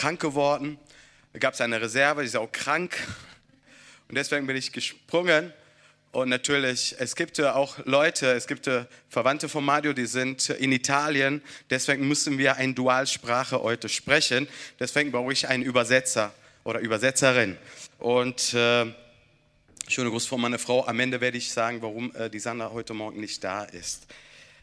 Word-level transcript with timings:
krank 0.00 0.18
geworden. 0.18 0.78
Da 1.34 1.38
gab 1.40 1.52
es 1.52 1.60
eine 1.60 1.78
Reserve, 1.78 2.22
die 2.22 2.26
ist 2.28 2.36
auch 2.36 2.50
krank. 2.50 2.96
Und 4.08 4.14
deswegen 4.14 4.46
bin 4.46 4.56
ich 4.56 4.72
gesprungen. 4.72 5.52
Und 6.10 6.30
natürlich, 6.30 6.96
es 6.98 7.14
gibt 7.14 7.38
auch 7.38 7.76
Leute, 7.84 8.32
es 8.32 8.46
gibt 8.46 8.68
Verwandte 9.10 9.50
von 9.50 9.62
Mario, 9.62 9.92
die 9.92 10.06
sind 10.06 10.48
in 10.48 10.72
Italien. 10.72 11.42
Deswegen 11.68 12.08
müssen 12.08 12.38
wir 12.38 12.56
eine 12.56 12.72
Dualsprache 12.72 13.60
heute 13.60 13.90
sprechen. 13.90 14.48
Deswegen 14.78 15.12
brauche 15.12 15.34
ich 15.34 15.46
einen 15.48 15.62
Übersetzer 15.62 16.32
oder 16.64 16.80
Übersetzerin. 16.80 17.58
Und 17.98 18.54
äh, 18.54 18.86
schöne 19.86 20.08
Gruß 20.08 20.24
von 20.24 20.40
meiner 20.40 20.58
Frau. 20.58 20.86
Am 20.86 20.98
Ende 20.98 21.20
werde 21.20 21.36
ich 21.36 21.52
sagen, 21.52 21.82
warum 21.82 22.16
äh, 22.16 22.30
die 22.30 22.40
Sandra 22.40 22.70
heute 22.70 22.94
Morgen 22.94 23.20
nicht 23.20 23.44
da 23.44 23.64
ist. 23.64 24.06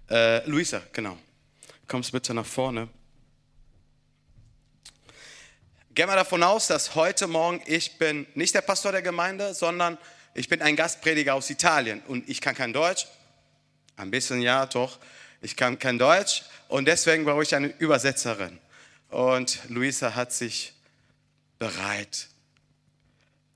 Äh, 0.10 0.44
Luisa, 0.50 0.82
genau. 0.94 1.16
Kommst 1.88 2.12
bitte 2.12 2.34
nach 2.34 2.46
vorne. 2.46 2.90
Gehen 5.98 6.10
wir 6.10 6.16
davon 6.16 6.44
aus, 6.44 6.68
dass 6.68 6.94
heute 6.94 7.26
Morgen 7.26 7.60
ich 7.66 7.98
bin 7.98 8.28
nicht 8.36 8.54
der 8.54 8.62
Pastor 8.62 8.92
der 8.92 9.02
Gemeinde, 9.02 9.56
sondern 9.56 9.98
ich 10.36 10.48
bin 10.48 10.62
ein 10.62 10.76
Gastprediger 10.76 11.34
aus 11.34 11.50
Italien 11.50 12.04
und 12.08 12.30
ich 12.30 12.40
kann 12.40 12.54
kein 12.54 12.72
Deutsch. 12.72 13.08
Ein 13.96 14.12
bisschen 14.12 14.40
ja, 14.44 14.68
doch. 14.68 15.00
Ich 15.42 15.56
kann 15.56 15.80
kein 15.80 15.98
Deutsch 15.98 16.44
und 16.68 16.88
deswegen 16.88 17.26
brauche 17.26 17.42
ich 17.42 17.56
eine 17.56 17.70
Übersetzerin. 17.80 18.60
Und 19.10 19.60
Luisa 19.70 20.14
hat 20.14 20.32
sich 20.32 20.72
bereit 21.58 22.28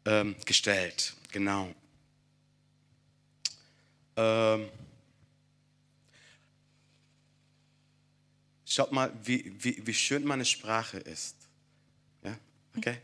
ähm, 0.05 0.35
gestellt. 0.43 1.13
Genau. 1.31 1.69
Ähm, 4.17 4.67
schaut 8.65 8.91
mal, 8.91 9.13
wie, 9.25 9.53
wie, 9.59 9.85
wie 9.85 9.93
schön 9.93 10.25
meine 10.25 10.45
Sprache 10.45 10.97
ist. 10.97 11.40
Okay? 12.77 13.01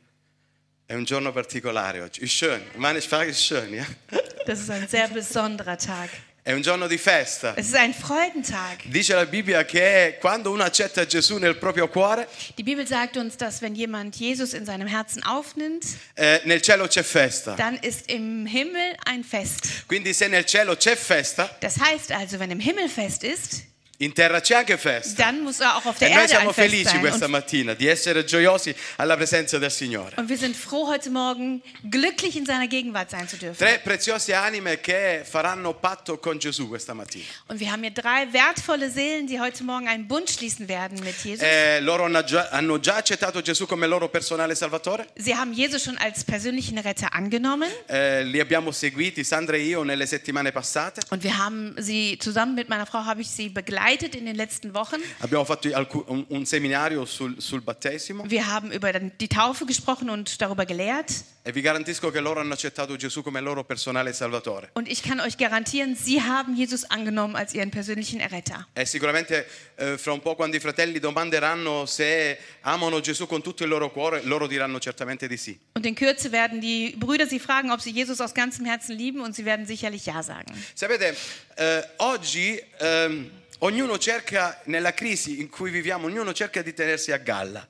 È 0.85 0.93
un 0.93 1.03
giorno 1.03 1.31
particolare 1.33 2.01
oggi. 2.01 2.23
Ist 2.23 2.33
schön. 2.33 2.61
Sprache 3.01 3.25
ist 3.29 3.43
schön, 3.43 3.73
ja? 3.73 3.85
Das 4.45 4.59
ist 4.59 4.69
ein 4.69 4.87
sehr 4.87 5.09
besonderer 5.09 5.77
Tag. 5.77 6.09
È 6.43 6.53
un 6.53 6.61
giorno 6.61 6.87
di 6.87 6.97
festa. 6.97 7.53
Es 7.57 7.67
ist 7.67 7.75
ein 7.75 7.93
Freudentag. 7.93 8.83
Dice 8.85 9.13
la 9.13 9.25
Bibbia 9.25 9.65
che 9.65 10.15
quando 10.21 10.49
uno 10.49 10.63
accetta 10.63 11.05
Gesù 11.05 11.39
nel 11.39 11.57
proprio 11.57 11.89
cuore, 11.89 12.25
Die 12.57 12.63
Bibel 12.63 12.87
sagt 12.87 13.17
uns, 13.17 13.35
dass 13.35 13.61
wenn 13.61 13.75
jemand 13.75 14.15
Jesus 14.15 14.53
in 14.53 14.65
seinem 14.65 14.87
Herzen 14.87 15.21
aufnimmt, 15.23 15.83
eh, 16.15 16.39
nel 16.45 16.61
cielo 16.61 16.87
c'è 16.87 17.03
festa. 17.03 17.53
dann 17.55 17.75
ist 17.81 18.09
im 18.09 18.45
Himmel 18.45 18.95
ein 19.03 19.25
Fest. 19.25 19.85
Quindi 19.89 20.13
se 20.13 20.29
nel 20.29 20.45
cielo 20.45 20.77
c'è 20.77 20.95
festa, 20.95 21.49
Das 21.59 21.77
heißt 21.81 22.13
also, 22.13 22.39
wenn 22.39 22.49
im 22.51 22.61
Himmel 22.61 22.87
Fest 22.87 23.25
ist, 23.25 23.63
in 23.99 24.13
terra 24.13 24.39
c'è 24.41 24.53
anche 24.55 24.77
festa. 24.77 25.23
dann 25.23 25.41
muss 25.41 25.59
er 25.59 25.75
auch 25.75 25.85
auf 25.85 25.97
der 25.97 26.09
E 26.09 26.11
noi 26.13 26.19
Erde 26.21 26.29
siamo 26.29 26.49
ein 26.49 26.53
Fest 26.53 26.69
felici 26.69 26.89
sein. 26.91 26.99
questa 26.99 27.27
mattina 27.27 27.73
di 27.73 27.87
essere 27.87 28.23
gioiosi 28.25 28.75
alla 28.97 29.15
presenza 29.15 29.57
del 29.57 29.71
Signore. 29.71 30.13
und 30.17 30.29
wir 30.29 30.37
sind 30.37 30.55
froh, 30.55 30.87
heute 30.87 31.09
Morgen 31.09 31.63
glücklich 31.89 32.35
in 32.35 32.45
seiner 32.45 32.67
Gegenwart 32.67 33.09
sein 33.09 33.27
zu 33.27 33.37
dürfen. 33.37 33.57
Tre 33.57 33.79
preziose 33.83 34.35
anime 34.35 34.79
che 34.81 35.23
faranno 35.25 35.73
patto 35.73 36.19
con 36.19 36.37
Gesù 36.37 36.67
questa 36.67 36.93
mattina. 36.93 37.25
Und 37.47 37.59
wir 37.59 37.71
haben 37.71 37.81
hier 37.81 37.91
drei 37.91 38.31
wertvolle 38.31 38.91
Seelen, 38.91 39.25
die 39.25 39.39
heute 39.39 39.63
Morgen 39.63 39.87
einen 39.87 40.07
Bund 40.07 40.29
schließen 40.29 40.67
werden 40.67 40.99
mit 41.03 41.15
Jesus. 41.23 41.41
Eh, 41.43 41.79
loro 41.79 42.03
hanno 42.05 42.23
già, 42.23 42.49
hanno 42.51 42.79
già 42.79 42.97
accettato 42.97 43.41
Gesù 43.41 43.65
come 43.65 43.87
loro 43.87 44.09
personale 44.09 44.53
Salvatore. 44.53 45.07
Sie 45.15 45.33
haben 45.35 45.53
Jesus 45.53 45.83
schon 45.83 45.97
als 45.97 46.23
persönlichen 46.23 46.77
Retter 46.77 47.15
angenommen 47.15 47.67
Eh, 47.87 48.23
li 48.23 48.39
abbiamo 48.39 48.71
seguiti, 48.71 49.23
Sandra 49.23 49.55
e 49.55 49.61
io, 49.63 49.81
nelle 49.81 50.05
settimane 50.05 50.51
passate. 50.51 51.01
und 51.09 51.23
wir 51.23 51.35
haben 51.35 51.73
sie 51.79 52.19
zusammen 52.21 52.53
mit 52.53 52.69
meiner 52.69 52.85
Frau 52.85 53.03
habe 53.03 53.21
ich 53.21 53.29
sie 53.31 53.49
begleitet 53.49 53.86
in 53.87 54.25
den 54.25 54.35
letzten 54.35 54.73
Wochen. 54.73 55.01
Abbiamo 55.19 55.45
fatto 55.45 55.69
un, 56.07 56.25
un 56.27 56.45
seminario 56.45 57.05
sul, 57.05 57.41
sul 57.41 57.61
battesimo 57.61 58.23
Wir 58.29 58.45
haben 58.47 58.71
über 58.71 58.91
die 58.99 59.27
Taufe 59.27 59.65
gesprochen 59.65 60.09
und 60.09 60.41
darüber 60.41 60.65
gelehrt. 60.65 61.11
e 61.47 61.53
vi 61.53 61.61
garantisco 61.61 62.11
che 62.11 62.19
loro 62.19 62.41
hanno 62.41 62.55
accettato 62.55 62.97
Gesù 62.97 63.23
come 63.23 63.39
loro 63.39 63.63
personale 63.63 64.11
Salvatore. 64.11 64.69
Und 64.73 64.89
ich 64.89 65.01
kann 65.01 65.21
euch 65.21 65.37
garantieren, 65.37 65.95
sie 65.95 66.21
haben 66.21 66.57
Jesus 66.57 66.83
angenommen 66.83 67.37
als 67.37 67.53
ihren 67.53 67.71
persönlichen 67.71 68.19
Erretter. 68.19 68.67
E 68.73 68.85
sicuramente 68.85 69.47
eh, 69.77 69.97
fra 69.97 70.11
un 70.11 70.19
po' 70.19 70.35
quando 70.35 70.57
i 70.57 70.59
fratelli 70.59 70.99
domanderanno 70.99 71.85
se 71.85 72.37
amano 72.63 72.99
Gesù 72.99 73.27
con 73.27 73.41
tutto 73.41 73.63
il 73.63 73.69
loro 73.69 73.91
cuore, 73.91 74.23
loro 74.23 74.45
diranno 74.45 74.77
certamente 74.79 75.29
di 75.29 75.37
sì. 75.37 75.57
Und 75.77 75.85
in 75.85 75.95
Kürze 75.95 76.33
werden 76.33 76.59
die 76.59 76.93
Brüder 76.97 77.27
sie 77.27 77.39
fragen, 77.39 77.71
ob 77.71 77.79
sie 77.79 77.91
Jesus 77.91 78.19
aus 78.19 78.33
ganzem 78.33 78.65
Herzen 78.65 78.97
lieben 78.97 79.21
und 79.21 79.33
sie 79.33 79.45
werden 79.45 79.65
sicherlich 79.65 80.05
Ja 80.05 80.21
sagen. 80.23 80.53
Sapete, 80.75 81.15
eh, 81.55 81.81
oggi 81.99 82.61
ehm, 82.79 83.31
ognuno 83.59 83.97
cerca, 83.97 84.61
nella 84.65 84.93
crisi 84.93 85.39
in 85.39 85.49
cui 85.49 85.71
viviamo, 85.71 86.07
ognuno 86.07 86.33
cerca 86.33 86.61
di 86.61 86.73
tenersi 86.73 87.11
a 87.11 87.17
galla. 87.17 87.67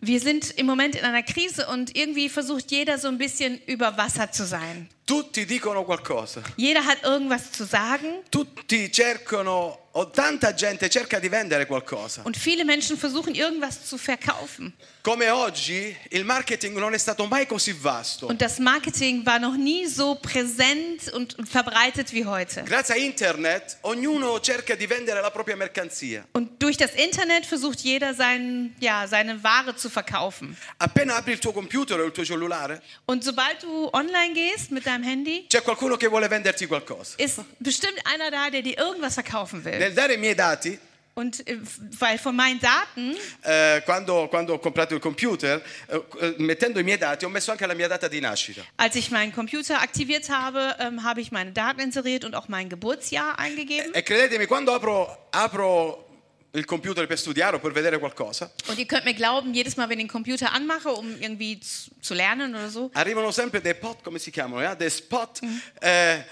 Wir 0.00 0.20
sind 0.20 0.50
im 0.58 0.66
Moment 0.66 0.94
in 0.94 1.04
einer 1.04 1.22
Krise 1.22 1.66
und 1.68 1.96
irgendwie 1.96 2.28
versucht 2.28 2.70
jeder 2.70 2.98
so 2.98 3.08
ein 3.08 3.18
bisschen 3.18 3.60
über 3.66 3.96
Wasser 3.96 4.30
zu 4.30 4.44
sein. 4.46 4.88
Tutti 5.06 5.46
dicono 5.46 5.84
qualcosa, 5.84 6.42
Jeder 6.58 6.84
hat 6.84 7.02
irgendwas 7.02 7.50
zu 7.50 7.64
sagen 7.64 8.08
tutti 8.30 8.90
cercano, 8.92 9.78
o 9.92 10.04
tanta 10.04 10.52
gente 10.54 10.86
cerca 10.90 11.18
di 11.18 11.30
vendere 11.30 11.64
qualcosa. 11.64 12.20
und 12.24 12.36
viele 12.36 12.62
Menschen 12.62 12.98
versuchen 12.98 13.34
irgendwas 13.34 13.86
zu 13.86 13.96
verkaufen. 13.96 14.74
Come 15.02 15.30
oggi 15.30 15.96
il 16.10 16.24
marketing 16.26 16.76
non 16.76 16.92
è 16.92 16.98
stato 16.98 17.24
mai 17.26 17.46
così 17.46 17.72
vasto. 17.72 18.26
Und 18.26 18.42
das 18.42 18.58
Marketing 18.58 19.24
war 19.24 19.38
noch 19.38 19.56
nie 19.56 19.86
so 19.86 20.14
präsent 20.16 21.10
und 21.14 21.36
verbreitet 21.48 22.12
wie 22.12 22.26
heute. 22.26 22.62
Grazie 22.64 22.92
a 22.94 22.98
internet 22.98 23.78
ognuno 23.80 24.38
cerca 24.42 24.74
di 24.76 24.86
vendere 24.86 25.22
la 25.22 25.30
propria 25.30 25.56
mercanzia. 25.56 26.26
Und 26.34 26.62
durch 26.62 26.76
das 26.76 26.90
Internet 26.94 27.46
versucht 27.46 27.80
jeder 27.80 28.12
sein, 28.12 28.74
ja, 28.78 29.06
seine 29.08 29.37
Ware 29.42 29.74
zu 29.76 29.88
verkaufen. 29.88 30.56
Appena 30.78 31.16
apri 31.16 31.32
il 31.32 31.38
tuo 31.38 31.52
computer 31.52 31.98
o 32.00 32.04
il 32.04 32.12
tuo 32.12 32.24
cellulare, 32.24 32.80
Und 33.06 33.22
sobald 33.24 33.62
du 33.62 33.88
online 33.92 34.34
gehst 34.34 34.70
mit 34.70 34.84
deinem 34.86 35.02
Handy, 35.04 35.46
c'è 35.48 35.62
qualcuno 35.62 35.96
che 35.96 36.08
vuole 36.08 36.28
venderti 36.28 36.66
qualcosa. 36.66 37.14
ist 37.18 37.40
bestimmt 37.58 37.98
einer 38.04 38.30
da, 38.30 38.50
der 38.50 38.62
dir 38.62 38.76
irgendwas 38.78 39.14
verkaufen 39.14 39.64
will. 39.64 39.78
Nel 39.78 39.92
dare 39.94 40.14
i 40.14 40.18
miei 40.18 40.34
dati, 40.34 40.78
Und 41.14 41.44
äh, 41.48 41.58
weil 41.98 42.16
von 42.16 42.36
meinen 42.36 42.60
Daten, 42.60 43.16
eh, 43.42 43.80
quando, 43.84 44.28
quando 44.28 44.54
ho 44.54 44.58
comprato 44.60 44.94
il 44.94 45.00
computer, 45.00 45.60
eh, 45.88 45.96
eh, 46.20 46.34
mettendo 46.38 46.78
i 46.78 46.84
miei 46.84 46.96
dati, 46.96 47.24
ho 47.24 47.28
messo 47.28 47.50
anche 47.50 47.66
la 47.66 47.74
mia 47.74 47.88
data 47.88 48.06
di 48.06 48.20
nascita. 48.20 48.62
als 48.76 48.94
ich 48.94 49.10
meinen 49.10 49.32
Computer 49.32 49.80
aktiviert 49.82 50.28
habe, 50.30 50.76
ähm, 50.78 51.02
habe 51.02 51.20
ich 51.20 51.32
meine 51.32 51.50
Daten 51.50 51.80
inseriert 51.80 52.24
und 52.24 52.36
auch 52.36 52.46
mein 52.46 52.68
Geburtsjahr 52.68 53.36
eingegeben. 53.36 53.92
E 53.96 54.02
credetemi, 54.02 54.46
quando 54.46 54.72
apro, 54.72 55.08
apro 55.32 56.04
il 56.52 56.64
computer 56.64 57.06
per 57.06 57.18
studiare 57.18 57.56
o 57.56 57.58
per 57.60 57.72
vedere 57.72 57.98
qualcosa, 57.98 58.50
Und 58.68 58.78
ihr 58.78 58.86
könnt 58.86 59.04
mir 59.04 59.14
glauben, 59.14 59.52
jedes 59.54 59.76
Mal, 59.76 59.88
wenn 59.88 59.98
ich 59.98 60.04
den 60.06 60.10
Computer 60.10 60.52
anmache, 60.52 60.88
um 60.90 61.20
irgendwie 61.20 61.60
zu, 61.60 61.90
zu 62.00 62.14
lernen 62.14 62.54
oder 62.54 62.70
so, 62.70 62.90
arrivano 62.94 63.30
sempre 63.30 63.60
dei 63.60 63.74
pot, 63.74 64.02
come 64.02 64.18
si 64.18 64.30
chiamano? 64.30 64.62
eh? 64.62 64.74
Dei 64.76 64.88
spot 64.90 65.40
eh, 65.80 66.24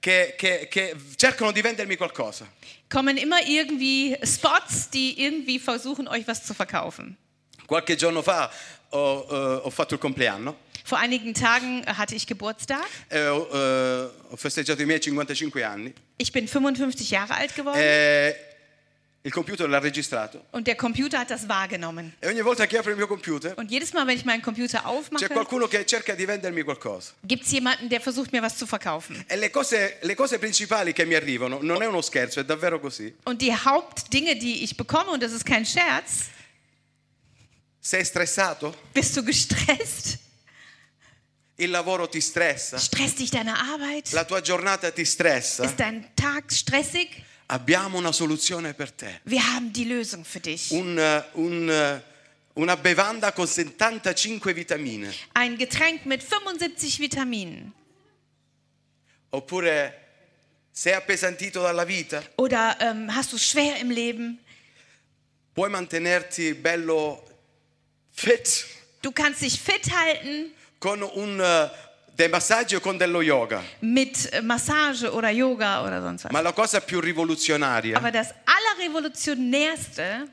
che, 0.00 0.34
che- 0.36 0.68
che 0.68 0.96
cercano 1.16 1.52
di 1.52 1.60
vendermi 1.62 1.96
qualcosa. 1.96 2.46
kommen 2.88 3.16
immer 3.16 3.40
irgendwie 3.46 4.16
Spots, 4.24 4.88
die 4.90 5.20
irgendwie 5.22 5.58
versuchen, 5.58 6.06
euch 6.08 6.26
was 6.26 6.44
zu 6.44 6.54
verkaufen. 6.54 7.16
Qualche 7.66 7.96
giorno 7.96 8.22
fa 8.22 8.50
ho, 8.90 9.26
eh, 9.30 9.60
ho 9.64 9.70
fatto 9.70 9.94
il 9.94 10.00
compleanno, 10.00 10.56
Vor 10.86 10.98
einigen 10.98 11.32
Tagen 11.32 11.82
hatte 11.86 12.14
ich 12.14 12.26
Geburtstag. 12.26 12.84
e 13.08 13.26
ho, 13.26 13.48
eh, 13.50 14.10
ho 14.30 14.36
festeggiato 14.36 14.82
i 14.82 14.84
miei 14.84 15.00
55 15.00 15.62
anni. 15.64 15.92
Ich 16.18 16.30
bin 16.32 16.46
55 16.46 17.08
Jahre 17.10 17.34
alt 17.36 17.54
geworden 17.54 17.80
E 17.80 18.36
il 19.26 19.32
computer 19.32 19.66
l'ha 19.66 19.78
registrato. 19.80 20.44
und 20.52 20.66
der 20.66 20.76
Computer 20.76 21.18
hat 21.18 21.30
das 21.30 21.48
wahrgenommen. 21.48 22.12
E 22.20 22.28
ogni 22.28 22.42
volta 22.42 22.66
che 22.66 22.76
apro 22.76 22.90
il 22.90 22.96
mio 22.96 23.06
computer 23.06 23.54
Und 23.56 23.70
jedes 23.70 23.92
Mal, 23.94 24.06
wenn 24.06 24.16
ich 24.18 24.24
meinen 24.26 24.42
Computer 24.42 24.80
c'è 24.80 24.86
aufmache, 24.86 25.28
qualcuno 25.28 25.66
che 25.66 25.86
cerca 25.86 26.14
di 26.14 26.26
vendermi 26.26 26.62
qualcosa. 26.62 27.12
gibt 27.26 27.44
es 27.44 27.50
jemanden, 27.52 27.88
der 27.88 28.00
versucht, 28.02 28.32
mir 28.32 28.42
was 28.42 28.56
zu 28.58 28.66
verkaufen. 28.66 29.24
E 29.26 29.36
le 29.36 29.50
cose, 29.50 29.96
le 30.02 30.14
cose 30.14 30.38
principali 30.38 30.92
che 30.92 31.06
mi 31.06 31.14
arrivano 31.14 31.58
non 31.62 31.80
è 31.82 31.86
uno 31.86 32.02
scherzo, 32.02 32.40
è 32.40 32.44
davvero 32.44 32.78
così. 32.80 33.14
Und 33.24 33.40
die 33.40 33.54
Hauptdinge, 33.54 34.36
die 34.36 34.62
ich 34.62 34.76
bekomme, 34.76 35.10
und 35.10 35.22
das 35.22 35.32
ist 35.32 35.44
kein 35.46 35.64
Scherz, 35.64 36.28
Sei 37.80 38.02
stressato? 38.04 38.74
bist 38.92 39.16
du 39.16 39.22
gestresst? 39.22 40.18
Il 41.56 41.70
lavoro 41.70 42.08
ti 42.08 42.20
stressa? 42.20 42.78
Stresst 42.78 43.18
dich 43.20 43.30
deine 43.30 43.54
Arbeit? 43.58 44.10
La 44.12 44.24
tua 44.24 44.40
giornata 44.40 44.90
ti 44.90 45.04
stressa? 45.04 45.64
Ist 45.64 45.78
dein 45.78 46.04
Tag 46.16 46.50
stressig? 46.50 47.08
Abbiamo 47.46 47.98
una 47.98 48.12
soluzione 48.12 48.72
per 48.72 48.90
te. 48.90 49.20
Wir 49.24 49.40
haben 49.40 49.70
die 49.70 49.84
Lösung 49.84 50.24
für 50.24 50.40
dich. 50.40 50.70
Un, 50.70 50.98
eh, 50.98 51.22
un, 51.34 51.68
eh, 51.68 52.02
una 52.54 52.76
bevanda 52.76 53.32
con 53.32 53.46
75 53.46 54.54
vitamine. 54.54 55.12
Ein 55.34 55.56
Getränk 55.58 56.06
mit 56.06 56.22
75 56.22 56.98
Vitaminen. 57.00 57.72
Oppure 59.30 59.92
sei 60.70 60.94
appesantito 60.94 61.60
dalla 61.60 61.84
vita? 61.84 62.22
Oder 62.36 62.76
ähm, 62.80 63.14
hast 63.14 63.32
du 63.32 63.36
es 63.36 63.46
schwer 63.46 63.78
im 63.78 63.90
Leben? 63.90 64.38
Puoi 65.54 65.68
mantenerti 65.68 66.54
bello 66.54 67.22
fit 68.12 68.66
Du 69.02 69.12
kannst 69.12 69.42
dich 69.42 69.60
fit 69.60 69.92
halten 69.92 70.52
con 70.80 71.02
un, 71.02 71.40
eh, 72.14 72.16
dei 72.16 72.28
massaggi 72.28 72.74
o 72.76 72.80
con 72.80 72.96
dello 72.96 73.20
yoga. 73.22 73.62
mit 73.80 74.32
äh, 74.32 74.40
Massage 74.40 75.10
oder 75.12 75.30
Yoga 75.30 75.82
oder 75.84 76.00
sonst 76.00 76.24
was. 76.24 76.32
Ma 76.32 76.40
la 76.40 76.52
cosa 76.52 76.80
più 76.80 77.00
rivoluzionaria 77.00 77.96
Aber 77.98 78.10
das 78.12 78.32
Allerrevolutionärste 78.44 80.28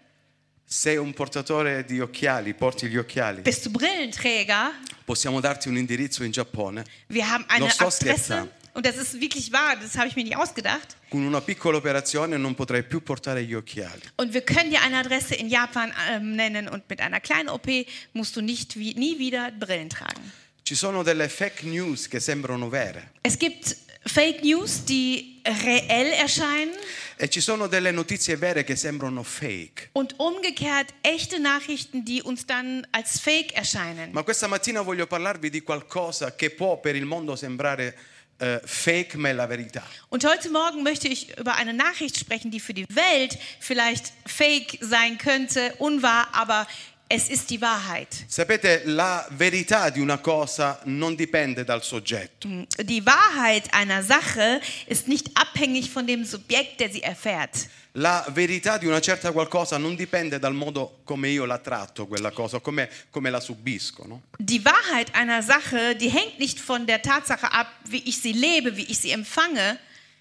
sei 0.65 0.95
un 0.97 1.13
portatore 1.13 1.83
di 1.83 1.99
occhiali, 1.99 2.53
porti 2.53 2.87
gli 2.87 2.97
occhiali, 2.97 3.41
Bist 3.41 3.65
du 3.65 3.71
Brillenträger? 3.71 4.71
possiamo 5.03 5.39
darti 5.41 5.67
un 5.67 5.75
indirizzo 5.77 6.23
in 6.23 6.31
Giappone 6.31 6.83
Wir 7.07 7.29
haben 7.29 7.43
eine 7.47 7.59
Non 7.59 7.69
sto 7.69 7.87
Adresse. 7.87 8.05
scherzando. 8.05 8.51
Und 8.73 8.85
das 8.85 8.95
ist 8.95 9.19
wirklich 9.19 9.51
wahr, 9.51 9.75
das 9.75 9.97
habe 9.97 10.07
ich 10.07 10.15
mir 10.15 10.23
nicht 10.23 10.37
ausgedacht. 10.37 10.95
Con 11.09 11.25
una 11.25 11.41
piccola 11.41 11.77
operazione 11.79 12.37
non 12.37 12.55
potrai 12.55 12.83
più 12.83 13.01
portare 13.03 13.43
gli 13.43 13.53
occhiali. 13.53 13.99
Und 14.15 14.33
wir 14.33 14.43
können 14.45 14.69
dir 14.69 14.81
eine 14.81 14.97
Adresse 14.97 15.35
in 15.35 15.49
Japan 15.49 15.91
ähm, 16.09 16.37
nennen 16.37 16.69
und 16.69 16.89
mit 16.89 17.01
einer 17.01 17.19
kleinen 17.19 17.49
OP 17.49 17.67
musst 18.13 18.37
du 18.37 18.41
nicht 18.41 18.77
wie, 18.77 18.93
nie 18.93 19.19
wieder 19.19 19.51
Brillen 19.51 19.89
tragen. 19.89 20.31
Ci 20.63 20.75
sono 20.75 21.03
delle 21.03 21.27
fake 21.27 21.63
news 21.65 22.07
che 22.07 22.19
sembrano 22.19 22.69
vere 22.69 23.11
Es 23.21 23.37
gibt 23.37 23.75
Fake 24.03 24.41
News, 24.41 24.83
die 24.83 25.41
reell 25.43 26.11
erscheinen 26.13 26.73
e 27.17 27.29
ci 27.29 27.39
sono 27.39 27.67
delle 27.67 27.91
notizie 27.91 28.35
vere 28.35 28.63
che 28.63 28.75
sembrano 28.75 29.21
fake. 29.21 29.89
und 29.93 30.15
umgekehrt 30.17 30.91
echte 31.03 31.39
Nachrichten, 31.39 32.03
die 32.03 32.21
uns 32.23 32.45
dann 32.47 32.85
als 32.91 33.19
Fake 33.19 33.53
erscheinen. 33.53 34.11
Ma 34.11 34.23
questa 34.23 34.47
mattina 34.47 34.81
voglio 34.81 35.05
parlarvi 35.05 35.51
di 35.51 35.61
qualcosa 35.61 36.35
che 36.35 36.49
può 36.49 36.79
per 36.79 36.95
il 36.95 37.05
mondo 37.05 37.35
sembrare 37.35 37.95
eh, 38.39 38.59
fake, 38.65 39.17
ma 39.17 39.29
è 39.29 39.33
la 39.33 39.45
verità. 39.45 39.83
Und 40.09 40.23
heute 40.25 40.49
Morgen 40.49 40.81
möchte 40.81 41.07
ich 41.07 41.37
über 41.37 41.53
eine 41.55 41.73
Nachricht 41.73 42.17
sprechen, 42.17 42.49
die 42.49 42.59
für 42.59 42.73
die 42.73 42.87
Welt 42.89 43.37
vielleicht 43.59 44.13
Fake 44.25 44.79
sein 44.81 45.19
könnte, 45.19 45.75
unwahr, 45.77 46.29
aber 46.33 46.65
es 47.13 47.29
ist 47.29 47.49
die 47.49 47.59
Wahrheit. 47.59 48.07
Sapete, 48.27 48.83
la 48.85 49.27
verità 49.31 49.89
di 49.89 49.99
una 49.99 50.19
cosa 50.19 50.79
non 50.85 51.15
dipende 51.15 51.63
dal 51.65 51.83
soggetto. 51.83 52.47
Die 52.79 53.05
Wahrheit 53.05 53.73
einer 53.73 54.01
Sache 54.01 54.61
ist 54.87 55.07
nicht 55.07 55.29
abhängig 55.35 55.89
von 55.89 56.07
dem 56.07 56.23
Subjekt, 56.23 56.79
der 56.79 56.89
sie 56.89 57.01
erfährt. 57.03 57.67
La 57.95 58.25
verità 58.29 58.77
di 58.77 58.85
una 58.85 59.01
certa 59.01 59.33
qualcosa 59.33 59.77
non 59.77 59.95
dipende 59.97 60.39
dal 60.39 60.53
modo 60.53 60.99
come 61.03 61.27
io 61.27 61.43
la 61.43 61.57
tratto 61.57 62.07
quella 62.07 62.31
cosa, 62.31 62.59
come, 62.61 62.89
come 63.09 63.29
la 63.29 63.41
subisco. 63.41 64.07
no? 64.07 64.21
Die 64.39 64.63
Wahrheit 64.63 65.13
einer 65.13 65.43
Sache, 65.43 65.95
die 65.97 66.07
hängt 66.09 66.39
nicht 66.39 66.57
von 66.61 66.85
der 66.85 67.01
Tatsache 67.01 67.51
ab, 67.51 67.67
wie 67.89 68.01
ich 68.07 68.17
sie 68.21 68.31
lebe, 68.31 68.77
wie 68.77 68.85
ich 68.89 68.97
sie 68.99 69.11
empfange, 69.11 69.77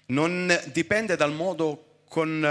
Non 0.07 0.53
dipende 0.73 1.15
dal 1.15 1.31
modo 1.31 2.01
con, 2.09 2.45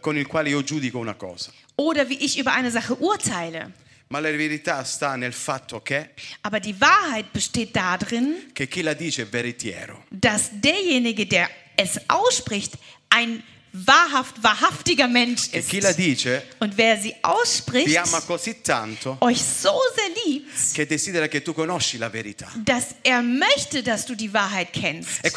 con 0.00 0.16
il 0.16 0.26
quale 0.26 0.48
io 0.48 0.64
giudico 0.64 0.98
una 0.98 1.14
cosa. 1.14 1.52
oder 1.76 2.08
wie 2.08 2.18
ich 2.18 2.36
über 2.38 2.52
eine 2.52 2.72
Sache 2.72 2.94
urteile. 2.94 3.70
Ma 4.08 4.20
la 4.20 4.30
verità 4.30 4.84
sta 4.84 5.16
nel 5.16 5.32
fatto 5.32 5.80
che, 5.82 6.10
Aber 6.42 6.60
die 6.60 6.74
Wahrheit 6.78 7.32
besteht 7.32 7.72
darin, 7.72 8.50
che 8.52 8.68
chi 8.68 8.82
la 8.82 8.94
dice 8.94 9.22
è 9.22 9.26
veritiero. 9.26 10.04
dass 10.10 10.50
derjenige, 10.52 11.26
der 11.26 11.48
es 11.76 11.98
ausspricht, 12.08 12.74
ein 13.08 13.42
wahrhaft, 13.74 14.40
wahrhaftiger 14.42 15.08
Mensch 15.08 15.48
E 15.52 15.58
ist. 15.58 15.72
dice 15.98 16.42
Und 16.60 16.76
wer 16.76 16.96
sie 16.96 17.14
ausspricht, 17.22 17.94
tanto 18.62 19.18
euch 19.20 19.42
so 19.42 19.70
sehr 19.96 20.10
liebt, 20.24 20.48
che 20.74 20.86
che 20.86 21.42
dass 22.64 22.84
er 23.02 23.20
möchte, 23.22 23.82
dass 23.82 24.06
du 24.06 24.14
die 24.14 24.32
Wahrheit 24.32 24.72
kennst. 24.72 25.24
E. 25.24 25.30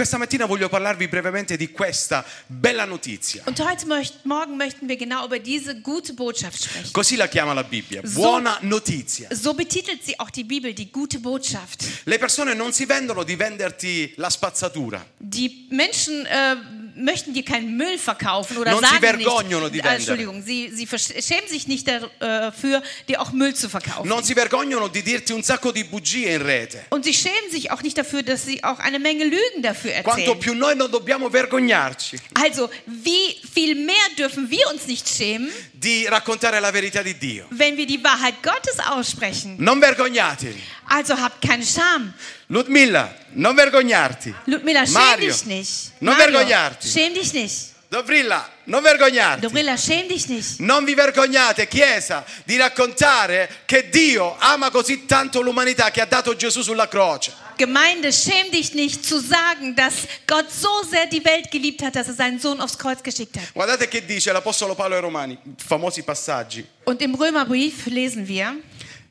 Und 3.46 3.60
heute 3.60 3.88
möcht, 3.88 4.26
Morgen 4.26 4.58
möchten 4.58 4.88
wir 4.88 4.98
genau 4.98 5.26
über 5.26 5.40
diese 5.40 5.82
gute 5.82 6.14
Botschaft 6.14 6.64
sprechen. 6.64 6.94
Così 6.94 7.16
la 7.16 7.28
chiama 7.28 7.54
la 7.54 7.64
Bibbia, 7.64 8.02
So- 8.06 8.22
buona 8.22 8.60
notizia. 8.62 9.30
So 9.34 9.54
betitelt 9.54 10.04
sie 10.06 10.20
auch 10.20 10.30
die 10.30 10.44
Bibel, 10.44 10.74
die 10.74 10.92
gute 10.92 11.20
Botschaft. 11.20 11.84
Le 12.06 12.18
persone 12.20 12.54
non 12.54 12.72
si 12.72 12.86
vendono 12.86 13.24
di 13.24 13.36
venderti 13.36 14.14
la 14.18 14.30
spazzatura. 14.30 15.04
Die 15.18 15.68
Menschen 15.72 16.26
äh, 16.26 16.56
möchten 16.98 17.34
dir 17.34 17.44
keinen 17.44 17.78
Müll 17.78 17.98
verkaufen 17.98 18.58
oder 18.58 18.72
Non 18.72 18.82
sagen 18.82 19.18
nicht, 19.18 19.74
di 19.74 19.80
äh. 19.80 19.96
Entschuldigung, 19.96 20.42
sie, 20.44 20.70
sie 20.70 20.88
schämen 20.88 21.48
sich 21.48 21.68
nicht 21.68 21.88
dafür, 21.88 22.82
dir 23.08 23.22
auch 23.22 23.32
Müll 23.32 23.54
zu 23.56 23.70
verkaufen. 23.70 24.08
Non 24.08 24.24
si 24.24 24.34
vergognano 24.34 24.88
di 24.88 25.02
dirti 25.04 25.34
un 25.34 25.44
sacco 25.44 25.72
di 25.72 25.84
bugie 25.84 26.26
in 26.26 26.42
rete. 26.42 26.86
Und 26.90 27.06
sie 27.06 27.14
schämen 27.14 27.52
sich 27.52 27.72
auch 27.72 27.82
nicht 27.82 27.98
dafür, 27.98 28.24
dass 28.24 28.46
sie 28.46 28.64
auch 28.64 28.80
eine 28.80 29.00
Menge 29.00 29.24
Lügen 29.26 29.62
dafür 29.62 29.92
Quanto 30.04 30.22
erzählen. 30.22 30.40
più 30.40 30.54
noi 30.54 30.76
non 30.76 30.90
dobbiamo 30.92 31.30
vergognarci 31.30 32.18
Also, 32.34 32.70
wie 32.86 33.36
viel 33.54 33.76
mehr 33.76 33.96
dürfen 34.18 34.50
wir 34.50 34.68
uns 34.74 34.88
nicht 34.88 35.08
schämen, 35.08 35.50
di 35.72 36.06
raccontare 36.08 36.60
la 36.60 36.72
verità 36.72 37.02
di 37.02 37.14
Dio. 37.18 37.46
wenn 37.52 37.78
wir 37.78 37.86
die 37.86 38.04
Wahrheit 38.04 38.42
Gottes 38.42 38.80
aussprechen? 38.80 39.56
Non 39.58 39.80
vergognatevi. 39.80 40.62
Also 40.90 41.18
habt 41.20 41.42
keine 41.42 41.66
Scham. 41.66 42.14
Ludmilla, 42.50 43.14
non 43.34 43.56
vergognarti. 43.56 44.34
Ludmilla, 44.46 44.86
schäm 44.86 44.94
Mario, 44.94 45.32
dich 45.34 45.44
nicht. 45.46 45.92
non 46.00 46.16
Mario, 46.16 46.32
vergognarti. 46.38 46.88
schäm 46.88 47.14
dich 47.14 47.34
nicht. 47.34 47.76
Dobrilla, 47.90 48.50
non 48.66 48.82
vergognarti. 48.82 49.42
Dobrilla, 49.42 49.76
schäm 49.78 50.08
dich 50.08 50.28
nicht. 50.28 50.60
Non 50.60 50.86
vi 50.86 50.94
vergognate, 50.94 51.68
Chiesa, 51.68 52.26
di 52.46 52.58
raccontare 52.58 53.50
che 53.66 53.90
Dio 53.90 54.36
ama 54.40 54.70
così 54.70 55.06
tanto 55.06 55.42
l'umanità 55.42 55.90
che 55.92 56.02
ha 56.02 56.06
dato 56.06 56.36
Gesù 56.36 56.62
sulla 56.62 56.88
croce. 56.88 57.34
Gemeinde, 57.58 58.12
schäm 58.12 58.50
dich 58.52 58.74
nicht 58.74 59.04
zu 59.06 59.20
sagen, 59.20 59.74
dass 59.76 60.06
Gott 60.26 60.50
so 60.52 60.84
sehr 60.90 61.06
die 61.08 61.24
Welt 61.26 61.50
geliebt 61.50 61.82
hat, 61.82 61.96
dass 61.96 62.08
er 62.08 62.14
seinen 62.14 62.40
Sohn 62.40 62.62
aufs 62.62 62.78
Kreuz 62.78 63.02
geschickt 63.02 63.36
hat. 63.36 63.52
Guardate 63.54 63.88
che 63.88 64.06
dice 64.06 64.32
l'Apostolo 64.32 64.74
Paolo 64.76 64.96
ai 64.96 65.02
Romani, 65.02 65.38
famosi 65.58 66.02
passaggi. 66.04 66.66
Und 66.86 67.02
im 67.02 67.16
Römerbrief 67.16 67.88
lesen 67.88 68.26
wir, 68.28 68.54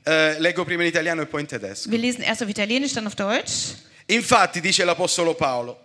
Eh, 0.08 0.36
leggo 0.38 0.64
prima 0.64 0.82
in 0.82 0.88
italiano 0.88 1.22
e 1.22 1.26
poi 1.26 1.40
in 1.40 1.48
tedesco. 1.48 1.90
wir 1.90 1.98
lesen 1.98 2.22
erst 2.22 2.40
auf 2.40 2.48
Italienisch, 2.48 2.92
dann 2.92 3.08
auf 3.08 3.16
Deutsch. 3.16 3.74
Infatti, 4.06 4.60
dice 4.60 4.84
l'Apostolo 4.84 5.34
Paolo, 5.34 5.80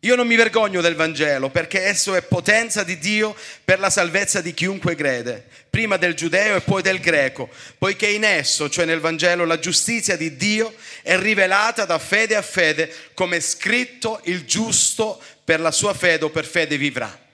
io 0.00 0.14
non 0.14 0.24
mi 0.24 0.36
vergogno 0.36 0.80
del 0.80 0.94
Vangelo 0.94 1.50
perché 1.50 1.82
esso 1.82 2.14
è 2.14 2.22
potenza 2.22 2.84
di 2.84 2.96
Dio 2.98 3.34
per 3.64 3.80
la 3.80 3.90
salvezza 3.90 4.40
di 4.40 4.54
chiunque 4.54 4.94
crede, 4.94 5.48
prima 5.68 5.96
del 5.96 6.14
giudeo 6.14 6.54
e 6.54 6.60
poi 6.60 6.80
del 6.80 7.00
greco, 7.00 7.48
poiché 7.76 8.06
in 8.06 8.22
esso, 8.22 8.70
cioè 8.70 8.84
nel 8.84 9.00
Vangelo, 9.00 9.44
la 9.44 9.58
giustizia 9.58 10.16
di 10.16 10.36
Dio 10.36 10.72
è 11.02 11.18
rivelata 11.18 11.86
da 11.86 11.98
fede 11.98 12.36
a 12.36 12.42
fede, 12.42 12.94
come 13.14 13.38
è 13.38 13.40
scritto 13.40 14.20
il 14.26 14.44
giusto 14.44 15.20
per 15.44 15.58
la 15.58 15.72
sua 15.72 15.92
fede 15.92 16.26
o 16.26 16.30
per 16.30 16.44
fede 16.44 16.76
vivrà. 16.76 17.24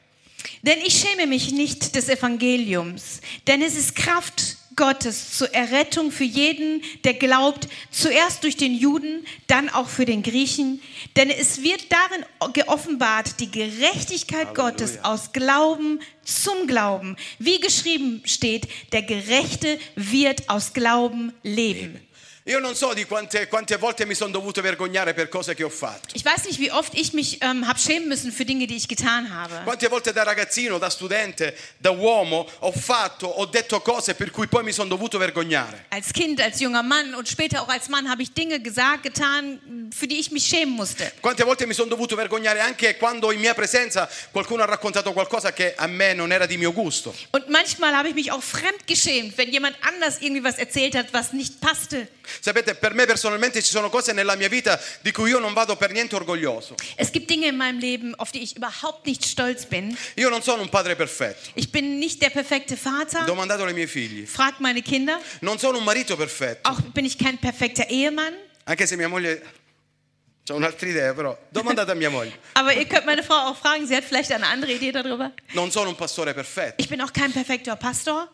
Denn 0.62 0.80
ich 0.80 0.94
schäme 0.98 1.26
mich 1.26 1.50
nicht 1.50 1.94
des 1.94 2.08
Evangeliums, 2.08 3.20
denn 3.44 3.60
es 3.60 3.74
ist 3.74 3.94
Kraft 3.94 4.60
Gottes 4.76 5.36
zur 5.36 5.52
Errettung 5.54 6.10
für 6.10 6.24
jeden, 6.24 6.82
der 7.04 7.14
glaubt, 7.14 7.68
zuerst 7.90 8.44
durch 8.44 8.56
den 8.56 8.74
Juden, 8.74 9.24
dann 9.46 9.68
auch 9.68 9.88
für 9.88 10.04
den 10.04 10.22
Griechen. 10.22 10.80
Denn 11.16 11.30
es 11.30 11.62
wird 11.62 11.86
darin 11.90 12.24
geoffenbart 12.52 13.40
die 13.40 13.50
Gerechtigkeit 13.50 14.54
Gottes 14.54 15.04
aus 15.04 15.32
Glauben 15.32 16.00
zum 16.24 16.66
Glauben. 16.66 17.16
Wie 17.38 17.60
geschrieben 17.60 18.22
steht, 18.24 18.68
der 18.92 19.02
Gerechte 19.02 19.78
wird 19.96 20.48
aus 20.48 20.72
Glauben 20.72 21.32
leben. 21.42 22.00
Io 22.46 22.58
non 22.58 22.74
so 22.74 22.92
di 22.92 23.04
quante, 23.04 23.46
quante 23.46 23.76
volte 23.76 24.04
mi 24.04 24.14
sono 24.14 24.32
dovuto 24.32 24.60
vergognare 24.62 25.14
per 25.14 25.28
cose 25.28 25.54
che 25.54 25.62
ho 25.62 25.68
fatto. 25.68 26.08
Ich 26.12 26.24
weiß 26.24 26.44
nicht, 26.46 26.58
wie 26.58 26.72
oft 26.72 26.92
ich 26.92 27.12
mich 27.12 27.38
ähm, 27.40 27.68
habe 27.68 27.78
schämen 27.78 28.08
müssen 28.08 28.32
für 28.32 28.44
Dinge, 28.44 28.66
die 28.66 28.74
ich 28.74 28.88
getan 28.88 29.32
habe. 29.32 29.60
Quante 29.62 29.88
volte 29.88 30.12
da 30.12 30.24
ragazzino, 30.24 30.78
da 30.78 30.90
studente, 30.90 31.54
da 31.78 31.92
uomo 31.92 32.48
ho 32.58 32.72
fatto, 32.72 33.28
ho 33.28 33.46
detto 33.46 33.80
cose 33.80 34.14
per 34.16 34.32
cui 34.32 34.48
poi 34.48 34.64
mi 34.64 34.72
sono 34.72 34.88
dovuto 34.88 35.18
vergognare. 35.18 35.84
Als 35.90 36.12
Kind, 36.12 36.40
als 36.40 36.58
junger 36.58 36.82
Mann 36.82 37.14
und 37.14 37.28
später 37.28 37.62
auch 37.62 37.68
als 37.68 37.88
Mann 37.88 38.10
habe 38.10 38.22
ich 38.22 38.32
Dinge 38.32 38.60
gesagt, 38.60 39.04
getan, 39.04 39.92
für 39.96 40.08
die 40.08 40.18
ich 40.18 40.32
mich 40.32 40.44
schämen 40.44 40.74
musste. 40.74 41.12
Quante 41.20 41.44
volte 41.44 41.64
mi 41.68 41.74
sono 41.74 41.90
dovuto 41.90 42.16
vergognare 42.16 42.58
anche 42.58 42.96
quando 42.96 43.30
in 43.30 43.38
mia 43.38 43.54
presenza 43.54 44.10
qualcuno 44.32 44.64
ha 44.64 44.66
raccontato 44.66 45.12
qualcosa 45.12 45.52
che 45.52 45.74
a 45.76 45.86
me 45.86 46.12
non 46.12 46.32
era 46.32 46.46
di 46.46 46.56
mio 46.56 46.72
gusto. 46.72 47.14
Und 47.30 47.48
manchmal 47.50 47.94
habe 47.94 48.08
ich 48.08 48.16
mich 48.16 48.32
auch 48.32 48.42
fremd 48.42 48.84
geschämt, 48.88 49.38
wenn 49.38 49.52
jemand 49.52 49.76
anders 49.82 50.16
irgendwie 50.20 50.42
was 50.42 50.58
erzählt 50.58 50.96
hat, 50.96 51.12
was 51.12 51.32
nicht 51.32 51.60
passte. 51.60 52.08
Sapete, 52.40 52.74
per 52.74 52.94
me 52.94 53.06
personalmente 53.06 53.62
ci 53.62 53.70
sono 53.70 53.90
cose 53.90 54.12
nella 54.12 54.36
mia 54.36 54.48
vita 54.48 54.80
di 55.00 55.12
cui 55.12 55.30
io 55.30 55.38
non 55.38 55.52
vado 55.52 55.76
per 55.76 55.92
niente 55.92 56.14
orgoglioso. 56.14 56.74
Es 56.96 57.10
gibt 57.10 57.28
Dinge 57.28 57.48
in 57.48 57.56
meinem 57.56 57.80
Leben, 57.80 58.14
auf 58.16 58.30
die 58.30 58.42
ich 58.42 58.56
überhaupt 58.56 59.06
nicht 59.06 59.24
stolz 59.24 59.66
bin. 59.66 59.96
Io 60.16 60.28
non 60.28 60.42
sono 60.42 60.62
un 60.62 60.68
padre 60.68 60.96
perfetto. 60.96 61.50
Ich 61.54 61.70
bin 61.70 61.98
nicht 61.98 62.20
der 62.20 62.30
perfekte 62.30 62.76
Vater. 62.76 63.24
Domandatelo 63.24 63.68
ai 63.68 63.74
miei 63.74 63.86
figli. 63.86 64.26
Fragt 64.26 64.60
meine 64.60 64.82
Kinder. 64.82 65.18
Non 65.40 65.58
sono 65.58 65.78
un 65.78 65.84
marito 65.84 66.16
perfetto. 66.16 66.68
Auch 66.68 66.80
bin 66.92 67.04
ich 67.04 67.18
kein 67.18 67.38
perfekter 67.38 67.88
Ehemann. 67.88 68.34
Anche 68.64 68.86
se 68.86 68.96
mia 68.96 69.08
moglie. 69.08 69.42
C'ho 70.44 70.56
un'altra 70.56 70.88
idea, 70.88 71.14
però. 71.14 71.38
Domandate 71.50 71.92
a 71.92 71.94
mia 71.94 72.10
moglie. 72.10 72.32
Aber 72.54 72.74
ihr 72.74 72.86
könnt 72.86 73.06
meine 73.06 73.22
Frau 73.22 73.50
auch 73.50 73.56
fragen, 73.56 73.86
sie 73.86 73.94
hat 73.96 74.04
vielleicht 74.04 74.32
eine 74.32 74.46
andere 74.46 74.72
Idee 74.72 74.90
darüber. 74.90 75.32
Non 75.52 75.70
sono 75.70 75.90
un 75.90 75.96
pastore 75.96 76.34
perfetto. 76.34 76.74
Ich 76.78 76.88
bin 76.88 77.00
auch 77.00 77.12
kein 77.12 77.32
perfekter 77.32 77.76
Pastor. 77.76 78.28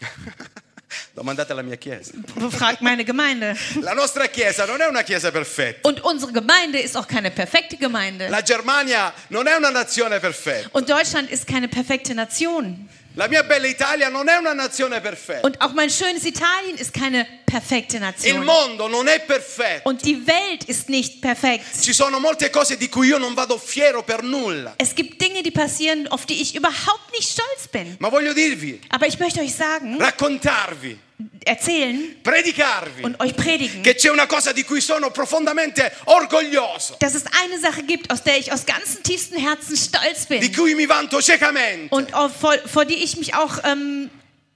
Domandate 1.14 1.52
alla 1.52 1.62
mia 1.62 1.76
chiesa. 1.76 2.12
Fragt 2.50 2.80
meine 2.80 3.04
Gemeinde. 3.04 3.56
La 3.80 3.92
nostra 3.92 4.26
chiesa 4.26 4.64
non 4.64 4.80
è 4.80 4.86
una 4.86 5.02
chiesa 5.02 5.30
perfetta. 5.30 5.88
Und 5.88 6.00
unsere 6.02 6.32
Gemeinde 6.32 6.78
ist 6.78 6.96
auch 6.96 7.06
keine 7.06 7.30
perfekte 7.30 7.76
Gemeinde. 7.76 8.28
La 8.28 8.42
Germania 8.42 9.12
non 9.28 9.46
è 9.46 9.54
una 9.56 9.70
nazione 9.70 10.20
perfetta. 10.20 10.68
Und 10.72 10.88
Deutschland 10.88 11.30
ist 11.30 11.46
keine 11.46 11.68
perfekte 11.68 12.14
Nation. 12.14 12.88
La 13.14 13.26
mia 13.26 13.42
bella 13.42 13.66
Italia 13.66 14.08
non 14.08 14.28
è 14.28 14.36
una 14.36 14.52
nazione 14.52 15.00
perfetta. 15.00 15.44
Und 15.44 15.60
auch 15.60 15.72
mein 15.72 15.90
schönes 15.90 16.24
Italien 16.24 16.76
ist 16.76 16.92
keine 16.92 17.26
perfekte 17.50 17.96
Il 17.96 18.02
Nation. 18.02 18.44
mondo 18.44 18.86
non 18.88 19.08
è 19.08 19.20
perfetto. 19.20 19.88
Und 19.88 20.02
die 20.04 20.26
Welt 20.26 20.64
ist 20.64 20.88
nicht 20.88 21.20
perfekt. 21.20 21.64
Ci 21.80 21.92
sono 21.92 22.18
molte 22.20 22.50
cose 22.50 22.76
di 22.76 22.88
cui 22.88 23.08
io 23.08 23.18
non 23.18 23.34
vado 23.34 23.58
fiero 23.58 24.02
per 24.02 24.22
nulla. 24.22 24.74
Es 24.78 24.94
gibt 24.94 25.20
Dinge, 25.20 25.42
die 25.42 25.50
passieren, 25.50 26.06
auf 26.08 26.26
die 26.26 26.40
ich 26.40 26.54
überhaupt 26.54 27.10
nicht 27.12 27.28
stolz 27.30 27.68
bin. 27.70 27.96
Ma 27.98 28.08
voglio 28.08 28.32
dirvi, 28.32 28.80
Aber 28.90 29.06
ich 29.06 29.18
möchte 29.18 29.40
euch 29.40 29.54
sagen, 29.54 29.98
raccontarvi, 30.00 30.98
erzählen 31.44 32.16
predicarvi 32.22 33.02
und 33.02 33.20
euch 33.20 33.34
predigen, 33.34 33.82
che 33.82 33.94
c'è 33.94 34.10
una 34.10 34.26
cosa 34.26 34.52
di 34.52 34.64
cui 34.64 34.80
sono 34.80 35.10
profondamente 35.10 35.92
orgoglioso, 36.04 36.96
dass 37.00 37.14
es 37.14 37.24
eine 37.42 37.58
Sache 37.58 37.82
gibt, 37.82 38.10
aus 38.10 38.22
der 38.22 38.38
ich 38.38 38.52
aus 38.52 38.64
ganzem 38.64 39.02
tiefstem 39.02 39.38
Herzen 39.38 39.76
stolz 39.76 40.26
di 40.28 40.38
bin 40.38 40.52
cui 40.54 40.74
mi 40.74 40.86
vanto 40.88 41.20
ciecamente. 41.20 41.94
und 41.94 42.14
auf, 42.14 42.32
vor, 42.36 42.56
vor 42.66 42.84
die 42.84 43.02
ich 43.02 43.16
mich 43.16 43.34
auch, 43.34 43.58
ähm, 43.64 44.08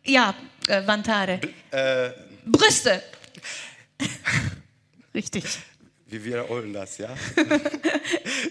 ja, 0.05 0.35
äh, 0.69 0.87
vantare. 0.87 1.41
Eh, 1.71 2.11
Brüste. 2.47 3.03
Richtig. 5.15 5.45
Vi 6.19 6.25
wiederholen 6.25 6.73
das, 6.73 6.97
ja? 6.99 7.09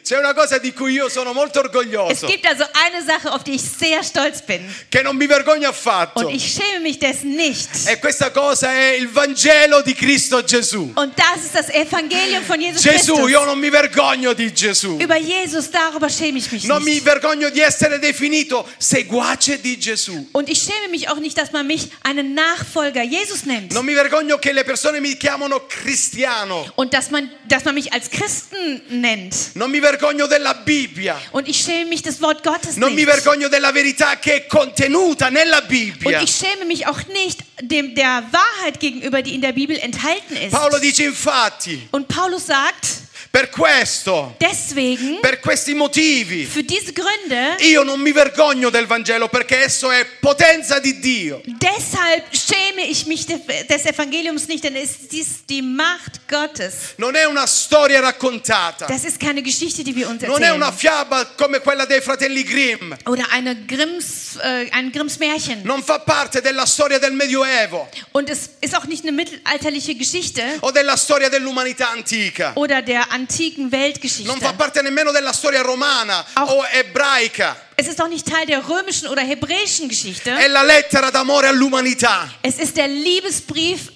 c'è 0.03 0.17
una 0.17 0.33
cosa 0.33 0.57
di 0.57 0.73
cui 0.73 0.93
io 0.93 1.09
sono 1.09 1.33
molto 1.33 1.59
Es 1.59 1.65
orgoglioso, 1.65 2.27
gibt 2.27 2.45
also 2.45 2.63
eine 2.85 3.03
Sache, 3.05 3.31
auf 3.31 3.43
die 3.43 3.55
ich 3.55 3.61
sehr 3.61 4.03
stolz 4.03 4.41
bin. 4.41 4.61
che 4.89 5.01
non 5.01 5.15
mi 5.15 5.27
vergogno 5.27 5.69
affatto. 5.69 6.19
Und 6.27 6.33
ich 6.33 6.53
schäme 6.53 6.81
mich 6.81 6.99
dessen 6.99 7.35
nicht. 7.35 7.69
E 7.87 7.97
questa 7.99 8.31
cosa 8.31 8.71
è 8.71 8.91
il 8.95 9.07
Vangelo 9.09 9.81
di 9.81 9.93
Cristo 9.93 10.43
Gesù. 10.43 10.91
Und 10.95 11.13
das 11.17 11.43
ist 11.45 11.55
das 11.55 11.69
Evangelium 11.69 12.43
von 12.43 12.59
Jesus 12.59 12.81
Gesù, 12.81 13.13
Christus. 13.13 13.29
io 13.31 13.45
non 13.45 13.59
mi 13.59 13.69
vergogno 13.69 14.33
di 14.33 14.51
Gesù. 14.53 14.97
Über 14.99 15.17
Jesus, 15.17 15.69
darüber 15.69 16.09
schäme 16.09 16.37
ich 16.39 16.51
mich 16.51 16.65
Non 16.65 16.83
mi 16.83 16.91
nicht. 16.95 17.03
vergogno 17.03 17.49
di 17.49 17.59
essere 17.61 17.99
definito 17.99 18.67
seguace 18.77 19.59
di 19.61 19.77
Gesù. 19.77 20.27
Und 20.33 20.49
ich 20.49 20.61
schäme 20.61 20.89
mich 20.89 21.09
auch 21.09 21.19
nicht, 21.19 21.37
dass 21.37 21.51
man 21.51 21.65
mich 21.67 21.89
einen 22.03 22.33
Nachfolger 22.33 23.03
Jesus 23.03 23.45
nennt. 23.45 23.71
Non 23.73 23.85
mi 23.85 23.93
vergogno 23.93 24.37
che 24.37 24.51
le 24.51 24.63
persone 24.63 24.99
mi 24.99 25.15
chiamano 25.17 25.65
cristiano. 25.67 26.65
Und 26.75 26.93
dass 26.93 27.09
man, 27.09 27.29
dass 27.53 27.63
man 27.65 27.75
mich 27.75 27.93
als 27.93 28.09
Christen 28.09 28.81
nennt. 28.89 29.55
Non 29.55 29.69
mi 29.69 29.79
vergogno 29.79 30.25
della 30.27 30.53
Bibbia. 30.53 31.19
Und 31.31 31.47
ich 31.47 31.57
schäme 31.61 31.85
mich 31.85 32.01
des 32.01 32.19
Wort 32.21 32.43
Gottes 32.43 32.77
Non 32.77 32.89
mi 32.95 33.03
nicht. 33.03 33.09
vergogno 33.09 33.47
della 33.47 33.71
verità 33.71 34.17
che 34.19 34.33
è 34.35 34.47
contenuta 34.47 35.29
nella 35.29 35.59
Und 35.59 35.67
Bibbia. 35.67 36.21
ich 36.21 36.31
schäme 36.35 36.65
mich 36.65 36.87
auch 36.87 36.99
nicht 37.13 37.41
dem, 37.61 37.93
der 37.93 38.23
Wahrheit 38.31 38.79
gegenüber, 38.79 39.21
die 39.21 39.35
in 39.35 39.41
der 39.41 39.51
Bibel 39.53 39.77
enthalten 39.77 40.35
ist. 40.35 40.51
Paolo 40.51 40.79
dice 40.79 41.03
infatti, 41.03 41.87
Und 41.91 42.07
Paulus 42.07 42.47
sagt, 42.47 42.87
per 43.35 43.49
questo, 43.49 44.35
deswegen, 44.37 45.19
per 45.19 45.39
questi 45.39 45.73
motivi, 45.73 46.45
für 46.45 46.61
diese 46.63 46.91
Gründe, 46.93 47.55
io 47.61 47.81
non 47.81 47.99
mi 47.99 48.11
vergogno 48.11 48.69
del 48.69 48.85
Vangelo 48.85 49.27
perché 49.27 49.63
esso 49.63 49.89
è 49.89 50.05
potenza 50.19 50.77
di 50.77 50.99
Dio. 50.99 51.41
deshalb 51.43 52.25
schäme 52.31 52.83
ich 52.85 53.07
mich 53.07 53.25
de- 53.25 53.41
des 53.67 53.85
Evangeliums 53.85 54.47
nicht, 54.47 54.63
denn 54.63 54.75
es 54.75 54.91
ist 55.09 55.49
die 55.49 55.63
Macht 55.63 56.27
Gottes. 56.29 56.93
Non 56.97 57.15
è 57.15 57.23
una 57.25 57.47
storia 57.47 58.01
raccontata. 58.01 58.85
Das 58.85 59.03
ist 59.03 59.19
keine 59.19 59.41
Geschichte, 59.41 59.83
die 59.83 59.95
wir 59.95 60.07
uns 60.09 60.21
Non 60.21 60.43
è 60.43 60.51
una 60.51 60.67
erzählen. 60.67 60.77
fiaba 60.77 61.25
come 61.35 61.59
quella 61.59 61.85
dei 61.85 62.01
fratelli 62.01 62.43
Grimm. 62.43 62.93
Oder 63.07 63.25
eine 63.31 63.65
Grimms, 63.65 64.35
äh, 64.43 64.69
ein 64.73 64.91
Grimms 64.91 65.17
Märchen. 65.17 65.61
Non 65.63 65.81
fa 65.81 65.97
parte 65.97 66.39
della 66.39 66.67
storia 66.67 66.99
del 66.99 67.13
Medioevo 67.13 67.89
Und 68.11 68.29
es 68.29 68.51
ist 68.61 68.75
auch 68.75 68.85
nicht 68.85 69.01
eine 69.01 69.11
mittelalterliche 69.11 69.95
Geschichte 69.95 70.43
o 70.59 70.69
della 70.69 70.95
storia 70.95 71.29
dell'umanità 71.29 71.89
antica. 71.89 72.51
oder 72.53 72.83
der 72.83 73.09
antiken 73.27 73.63
Non 73.63 73.71
fa 73.71 73.77
Weltgeschichte. 73.77 74.53
parte 74.55 74.81
nemmeno 74.81 75.11
della 75.11 75.31
storia 75.33 75.61
romana 75.61 76.25
Auch- 76.35 76.51
o 76.57 76.63
ebraica. 76.71 77.55
Es 77.75 77.87
ist 77.87 77.99
auch 78.01 78.07
nicht 78.09 78.27
Teil 78.27 78.45
der 78.45 78.67
römischen 78.67 79.07
oder 79.07 79.21
hebräischen 79.23 79.87
Geschichte. 79.87 80.31
È 80.31 80.47
la 80.47 80.61
lettera 80.63 81.09
d'amore 81.09 81.47
all'umanità. 81.47 82.29
Es 82.41 82.57
ist 82.59 82.75
der 82.75 82.87
Liebesbrief 82.87 83.91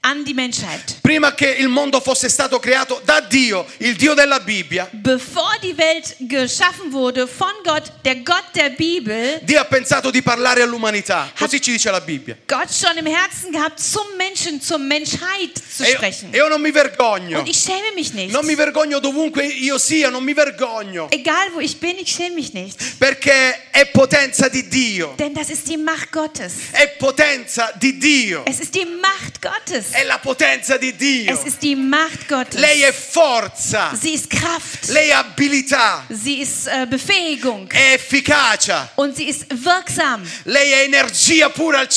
an 0.00 0.24
die 0.24 0.34
Menschheit. 0.34 0.98
Prima 1.00 1.34
che 1.34 1.48
il 1.58 1.68
mondo 1.68 2.00
fosse 2.00 2.28
stato 2.28 2.58
creato 2.58 3.00
da 3.04 3.20
Dio, 3.20 3.66
il 3.78 3.96
Dio 3.96 4.14
della 4.14 4.40
Bibbia, 4.40 4.88
Bevor 4.92 5.58
die 5.62 5.76
Welt 5.76 6.16
geschaffen 6.18 6.92
wurde 6.92 7.26
von 7.26 7.52
Gott, 7.64 7.90
der 8.02 8.16
Gott 8.16 8.44
der 8.54 8.70
Bibel, 8.70 9.40
Dio 9.42 9.60
ha 9.60 9.64
pensato 9.64 10.10
di 10.10 10.22
parlare 10.22 10.62
all'umanità. 10.62 11.30
Così 11.38 11.60
ci 11.60 11.72
dice 11.72 11.90
la 11.90 12.00
Bibbia. 12.00 12.36
Gott 12.46 12.70
schon 12.72 12.96
im 12.96 13.06
Herzen 13.06 13.50
gehabt, 13.52 13.80
zum 13.80 14.06
Menschen, 14.16 14.60
zur 14.60 14.78
Menschheit 14.78 15.52
zu 15.56 15.82
E 15.84 15.90
io, 15.90 15.94
sprechen. 15.96 16.32
io 16.34 16.48
non 16.48 16.60
mi 16.60 16.72
vergogno. 16.72 17.38
Und 17.40 17.48
ich 17.48 17.58
schäme 17.58 17.92
mich 17.94 18.12
nicht. 18.12 18.32
Non 18.32 18.44
mi 18.44 18.54
vergogno 18.54 18.98
dovunque 19.00 19.44
io 19.44 19.78
sia, 19.78 20.10
non 20.10 20.24
mi 20.24 20.34
vergogno. 20.34 21.08
Egal 21.10 21.52
wo 21.54 21.60
ich 21.60 21.78
bin, 21.78 21.96
ich 21.98 22.10
schäme 22.12 22.34
mich 22.34 22.52
nicht. 22.52 22.76
Perché 22.98 23.70
è 23.70 23.86
potenza 23.90 24.48
di 24.48 24.66
Dio. 24.68 25.14
Denn 25.18 25.34
das 25.34 25.50
ist 25.50 25.66
die 25.68 25.76
Macht 25.76 26.10
Gottes. 26.12 26.52
È 26.72 26.88
potenza 26.98 27.72
di 27.76 27.98
Dio. 27.98 28.42
Es 28.46 28.60
ist 28.60 28.74
die 28.74 28.84
Macht 28.86 29.40
Gottes. 29.40 29.85
È 29.90 30.04
la 30.04 30.18
potenza 30.18 30.76
di 30.76 30.94
Dio. 30.94 31.32
Es 31.32 31.44
ist 31.44 31.62
die 31.62 31.76
Macht 31.76 32.26
Gottes. 32.28 32.58
Lei 32.60 32.82
è 32.82 32.92
forza. 32.92 33.92
Sie 33.94 34.12
ist 34.12 34.28
Kraft. 34.28 34.88
Lei 34.88 35.08
è 35.08 35.12
abilità. 35.12 36.04
Sie 36.08 36.40
ist 36.40 36.66
äh, 36.66 36.86
Befähigung. 36.86 37.72
È 37.72 37.92
efficacia. 37.94 38.90
Und 38.96 39.16
sie 39.16 39.28
ist 39.28 39.46
wirksam. 39.48 40.22
Lei 40.44 40.70
è 40.70 40.84
energia 40.84 41.48
pura 41.50 41.78
al 41.78 41.88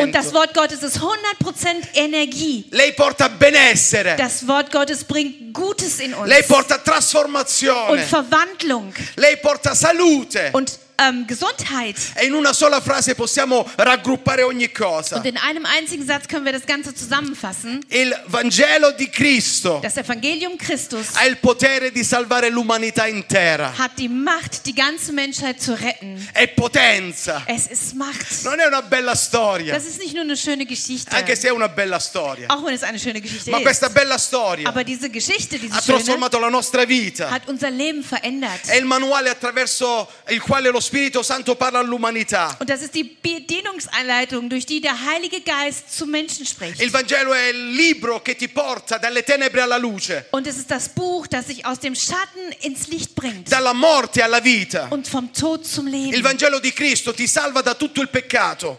Und 0.00 0.14
das 0.14 0.26
100%. 0.26 0.32
Wort 0.34 0.54
Gottes 0.54 0.82
ist 0.82 0.98
100% 0.98 1.88
Energie. 1.94 2.66
Lei 2.70 2.92
porta 2.92 3.28
benessere. 3.28 4.16
Das 4.16 4.46
Wort 4.46 4.70
Gottes 4.70 5.04
bringt 5.04 5.52
Gutes 5.52 6.00
in 6.00 6.14
uns. 6.14 6.28
Lei 6.28 6.42
porta 6.42 6.76
Und 6.76 6.84
trasformazione. 6.84 8.02
Verwandlung. 8.02 8.92
Lei 9.16 9.36
porta 9.36 9.74
salute. 9.74 10.50
Und 10.52 10.83
ähm, 10.98 11.26
Gesundheit. 11.26 11.96
E 12.14 12.26
in 12.26 12.34
una 12.34 12.52
sola 12.52 12.80
frase 12.80 13.14
possiamo 13.14 13.68
raggruppare 13.76 14.42
ogni 14.42 14.68
cosa. 14.72 15.16
Und 15.16 15.26
in 15.26 15.36
einem 15.38 15.64
einzigen 15.66 16.06
Satz 16.06 16.28
können 16.28 16.44
wir 16.44 16.52
das 16.52 16.66
Ganze 16.66 16.94
zusammenfassen. 16.94 17.84
Il 17.88 18.14
Vangelo 18.26 18.92
di 18.92 19.08
Cristo 19.08 19.80
Das 19.82 19.96
Evangelium 19.96 20.56
Christus 20.56 21.08
ha 21.16 21.24
il 21.26 21.36
potere 21.38 21.90
di 21.90 22.04
salvare 22.04 22.48
l'umanità 22.50 23.06
intera. 23.06 23.72
hat 23.76 23.92
die 23.98 24.08
Macht, 24.08 24.66
die 24.66 24.74
ganze 24.74 25.12
Menschheit 25.12 25.60
zu 25.60 25.72
retten. 25.74 26.26
È 26.32 26.46
potenza. 26.48 27.42
Es 27.46 27.66
ist 27.66 27.94
Macht. 27.94 28.44
Non 28.44 28.58
è 28.60 28.66
una 28.66 28.82
bella 28.82 29.14
storia, 29.14 29.74
Das 29.74 29.84
ist 29.86 29.98
nicht 29.98 30.14
nur 30.14 30.22
eine 30.22 30.36
schöne 30.36 30.64
Geschichte, 30.66 31.10
anche 31.14 31.34
se 31.36 31.48
è 31.48 31.50
una 31.52 31.68
bella 31.68 31.98
storia. 31.98 32.48
auch 32.48 32.64
wenn 32.64 32.74
es 32.74 32.82
eine 32.82 32.98
schöne 32.98 33.20
Geschichte 33.20 33.50
Ma 33.50 33.60
questa 33.60 33.86
ist. 33.86 33.94
bella 33.94 34.18
storia 34.18 34.68
Aber 34.68 34.84
diese 34.84 35.10
Geschichte, 35.10 35.58
diese 35.58 35.74
ha 35.74 35.80
schöne, 35.82 35.98
trasformato 35.98 36.38
la 36.38 36.48
nostra 36.50 36.84
vita. 36.86 37.30
hat 37.30 37.48
unser 37.48 37.70
Leben 37.70 38.02
verändert. 38.04 38.66
È 38.68 38.76
il 38.76 38.84
manuale 38.84 39.30
attraverso 39.30 40.08
il 40.28 40.40
quale 40.40 40.70
lo 40.70 40.80
Und 42.60 42.70
das 42.70 42.82
ist 42.82 42.94
die 42.94 43.04
Bedienungsanleitung, 43.04 44.48
durch 44.48 44.66
die 44.66 44.80
der 44.80 44.94
Heilige 45.04 45.40
Geist 45.40 45.96
zu 45.96 46.06
Menschen 46.06 46.46
spricht. 46.46 46.80
Alla 46.80 46.92
Und 50.30 50.46
es 50.46 50.56
ist 50.58 50.70
das 50.70 50.88
Buch, 50.88 51.26
das 51.26 51.46
sich 51.46 51.66
aus 51.66 51.80
dem 51.80 51.94
Schatten 51.94 52.52
ins 52.62 52.88
Licht 52.88 53.14
bringt 53.14 53.52
alla 53.52 53.72
und 54.90 55.08
vom 55.08 55.32
Tod 55.32 55.66
zum 55.66 55.86
Leben. 55.86 56.14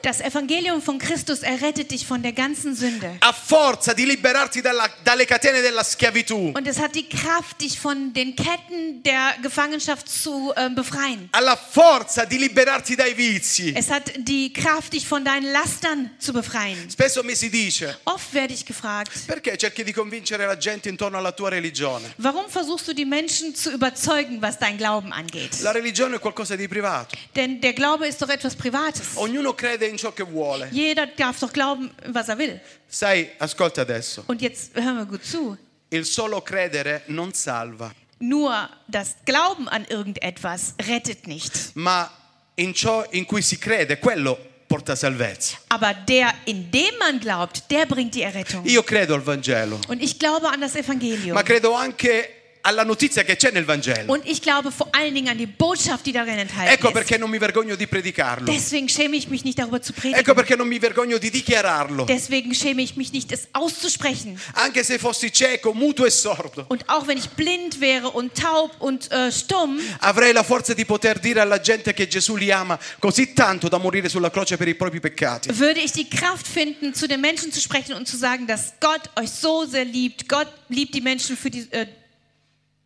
Das 0.01 0.21
Evangelium 0.21 0.81
von 0.81 0.99
Christus 0.99 1.39
errettet 1.39 1.91
dich 1.91 2.05
von 2.05 2.21
der 2.21 2.33
ganzen 2.33 2.75
Sünde. 2.75 3.17
Ha 3.23 3.33
forza 3.33 3.93
di 3.93 4.05
liberarti 4.05 4.61
dalla- 4.61 4.89
dalle 5.03 5.25
catene 5.25 5.61
della 5.61 5.83
schiavitù. 5.83 6.51
Und 6.55 6.67
es 6.67 6.79
hat 6.79 6.95
die 6.95 7.07
Kraft, 7.07 7.61
dich 7.61 7.79
von 7.79 8.13
den 8.13 8.35
Ketten 8.35 9.03
der 9.03 9.35
Gefangenschaft 9.41 10.09
zu 10.09 10.53
äh, 10.55 10.69
befreien. 10.69 11.29
Ha 11.33 11.39
la 11.39 11.55
forza 11.95 12.25
di 12.25 12.37
liberarti 12.37 12.93
dai 12.95 13.13
vizi. 13.13 13.71
Es 13.73 13.89
hat 13.89 14.11
die 14.17 14.51
Kraft, 14.51 14.91
dich 14.91 15.07
von 15.07 15.23
deinen 15.23 15.49
Lastern 15.51 16.11
zu 16.19 16.33
befreien. 16.33 16.89
Spesso 16.89 17.23
mi 17.23 17.35
si 17.35 17.49
dice, 17.49 17.97
Oft 18.03 18.33
werde 18.33 18.53
ich 18.53 18.65
gefragt, 18.65 19.25
perché 19.25 19.57
cerchi 19.57 19.83
di 19.83 19.93
convincere 19.93 20.45
la 20.45 20.57
gente 20.57 20.89
intorno 20.89 21.17
alla 21.17 21.31
tua 21.31 21.49
religione? 21.49 22.13
warum 22.17 22.49
versuchst 22.49 22.87
du 22.87 22.93
die 22.93 23.05
Menschen 23.05 23.55
zu 23.55 23.71
überzeugen, 23.71 24.41
was 24.41 24.57
dein 24.57 24.77
Glauben 24.77 25.13
angeht? 25.13 25.61
La 25.61 25.71
religione 25.71 26.17
è 26.17 26.19
qualcosa 26.19 26.55
di 26.55 26.67
privato. 26.67 27.15
Denn 27.33 27.61
der 27.61 27.73
Glaube 27.73 28.07
ist 28.07 28.21
doch 28.21 28.29
etwas 28.29 28.55
Privates. 28.55 29.15
Ognuno 29.15 29.53
crede 29.53 29.85
in 29.85 29.97
ciò 29.97 30.11
che 30.11 30.23
vuole. 30.23 30.67
Jeder 30.71 31.07
darf 31.15 31.39
doch 31.39 31.53
glauben, 31.53 31.89
was 32.07 32.27
er 32.27 32.37
will. 32.37 32.59
Sai, 32.87 33.31
ascolta 33.37 33.81
adesso. 33.81 34.23
Und 34.27 34.41
jetzt 34.41 34.75
hören 34.75 34.97
wir 34.97 35.05
gut 35.05 35.23
zu. 35.23 35.57
Il 35.89 36.03
solo 36.05 36.41
credere 36.41 37.03
non 37.07 37.31
salva, 37.33 37.93
Nur 38.27 38.69
das 38.87 39.15
Glauben 39.25 39.67
an 39.69 39.85
irgendetwas 39.89 40.73
rettet 40.87 41.27
nicht. 41.27 41.71
ma 41.75 42.09
in 42.55 42.73
ciò 42.73 43.03
in 43.11 43.25
cui 43.25 43.41
si 43.41 43.57
crede, 43.57 43.97
quello 43.99 44.37
porta 44.67 44.95
salvezza. 44.95 45.57
Aber 45.69 45.93
der, 45.93 46.33
in 46.45 46.71
dem 46.71 46.97
man 46.99 47.19
glaubt, 47.19 47.69
der 47.69 47.85
bringt 47.85 48.15
die 48.15 48.21
Errettung. 48.23 48.65
Io 48.65 48.81
credo 48.83 49.13
al 49.13 49.21
Vangelo, 49.25 49.79
Und 49.87 50.01
ich 50.01 50.17
glaube 50.17 50.47
an 50.49 50.59
das 50.61 50.75
Evangelium. 50.75 51.33
ma 51.35 51.43
credo 51.43 51.75
anche 51.75 52.25
alla 52.67 52.83
notizia 52.83 53.23
che 53.23 53.35
c'è 53.35 53.51
nel 53.51 53.63
Vangelo. 53.63 54.11
Und 54.11 54.25
ich 54.25 54.41
glaube 54.41 54.71
vor 54.71 54.87
allen 54.91 55.13
Dingen 55.13 55.29
an 55.29 55.37
die 55.37 55.45
Botschaft, 55.45 56.03
die 56.05 56.11
darin 56.11 56.39
enthalten 56.39 56.73
Ecco 56.73 56.87
ist. 56.87 56.93
perché 56.93 57.17
non 57.19 57.29
mi 57.29 57.37
vergogno 57.37 57.75
di 57.75 57.85
predicarlo. 57.85 58.51
Deswegen 58.51 58.89
schäme 58.89 59.15
ich 59.15 59.27
mich 59.29 59.43
nicht 59.43 59.59
darüber 59.59 59.81
zu 59.81 59.93
Ecco 59.93 60.01
predigen. 60.01 60.33
perché 60.35 60.55
non 60.55 60.67
mi 60.67 60.79
vergogno 60.79 61.19
di 61.19 61.29
dichiararlo. 61.29 62.05
Deswegen 62.05 62.55
schäme 62.55 62.81
ich 62.81 62.95
mich 62.95 63.11
nicht, 63.11 63.31
es 63.31 63.47
auszusprechen. 63.51 64.39
Anche 64.53 64.83
se 64.83 64.97
fossi 64.97 65.31
cieco, 65.31 65.73
muto 65.73 66.05
e 66.05 66.09
sordo, 66.09 66.65
Und 66.69 66.89
auch 66.89 67.05
wenn 67.07 67.17
ich 67.19 67.29
blind 67.29 67.79
wäre 67.81 68.09
und 68.09 68.33
taub 68.33 68.71
und 68.79 69.11
äh, 69.11 69.31
stumm, 69.31 69.79
avrei 69.99 70.31
la 70.31 70.41
forza 70.43 70.73
di 70.73 70.85
poter 70.85 71.19
dire 71.19 71.41
alla 71.41 71.59
gente 71.61 71.93
che 71.93 72.07
Gesù 72.07 72.35
li 72.35 72.51
ama 72.51 72.79
così 72.99 73.33
tanto 73.33 73.67
da 73.69 73.77
morire 73.77 74.09
sulla 74.09 74.31
croce 74.31 74.57
per 74.57 74.67
i 74.67 74.73
propri 74.75 74.99
peccati. 74.99 75.49
würde 75.59 75.81
ich 75.81 75.91
die 75.91 76.09
Kraft 76.09 76.47
finden, 76.47 76.95
zu 76.95 77.07
den 77.07 77.21
Menschen 77.21 77.51
zu 77.51 77.61
sprechen 77.61 77.93
und 77.93 78.07
zu 78.07 78.17
sagen, 78.17 78.47
dass 78.47 78.73
Gott 78.79 79.01
euch 79.17 79.29
so 79.29 79.65
sehr 79.65 79.85
liebt. 79.85 80.27
Gott 80.27 80.47
liebt 80.69 80.95
die 80.95 81.01
Menschen 81.01 81.37
für 81.37 81.51
die. 81.51 81.67
Äh, 81.71 81.85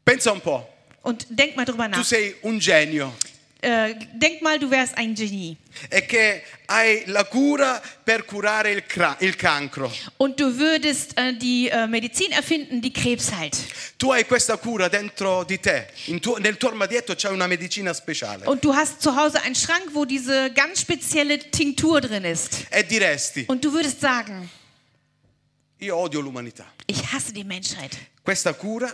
Pensa 0.10 0.32
un 0.32 0.42
po', 0.42 0.68
und 1.04 1.26
denk 1.30 1.56
mal 1.56 1.66
drüber 1.66 1.86
tu 1.92 1.98
nach. 2.00 2.06
sei 2.06 2.36
un 2.42 2.60
genio 2.60 3.14
Äh, 3.62 3.94
denk 4.14 4.42
mal, 4.42 4.58
du 4.58 4.70
wärst 4.72 4.98
ein 4.98 5.14
Genie. 5.14 5.58
e 5.90 6.06
che 6.06 6.44
hai 6.68 7.04
la 7.08 7.26
cura 7.26 7.82
per 8.06 8.24
curare 8.24 8.72
il, 8.72 8.84
il 9.20 9.36
cancro. 9.36 9.92
Und 10.16 10.40
du 10.40 10.58
würdest 10.58 11.18
äh, 11.18 11.34
die 11.38 11.68
äh, 11.68 11.86
Medizin 11.86 12.32
erfinden, 12.32 12.80
die 12.82 12.94
Krebs 12.94 13.34
heilt. 13.34 13.58
Tu 13.98 14.14
hai 14.14 14.24
questa 14.24 14.56
cura 14.56 14.88
dentro 14.88 15.44
di 15.44 15.60
te, 15.60 15.88
In 16.06 16.22
tuo- 16.22 16.38
nel 16.38 16.56
tuo 16.56 16.70
armadietto 16.70 17.16
c'è 17.16 17.28
una 17.30 17.48
medicina 17.48 17.94
speciale 17.94 18.46
Und 18.48 18.64
du 18.64 18.74
hast 18.74 19.02
zu 19.02 19.14
Hause 19.14 19.42
einen 19.42 19.56
Schrank, 19.56 19.90
wo 19.94 20.06
diese 20.06 20.54
ganz 20.54 20.80
spezielle 20.80 21.38
Tinktur 21.52 22.00
drin 22.00 22.24
ist. 22.24 22.66
e 22.72 22.84
diresti, 22.86 23.44
Und 23.50 23.66
du 23.66 23.74
würdest 23.74 24.00
sagen, 24.00 24.50
io 25.80 25.98
odio 25.98 26.22
l'umanità. 26.22 26.64
ich 26.88 27.12
hasse 27.12 27.34
die 27.34 27.44
Menschheit. 27.44 27.92
Questa 28.24 28.54
cura 28.54 28.90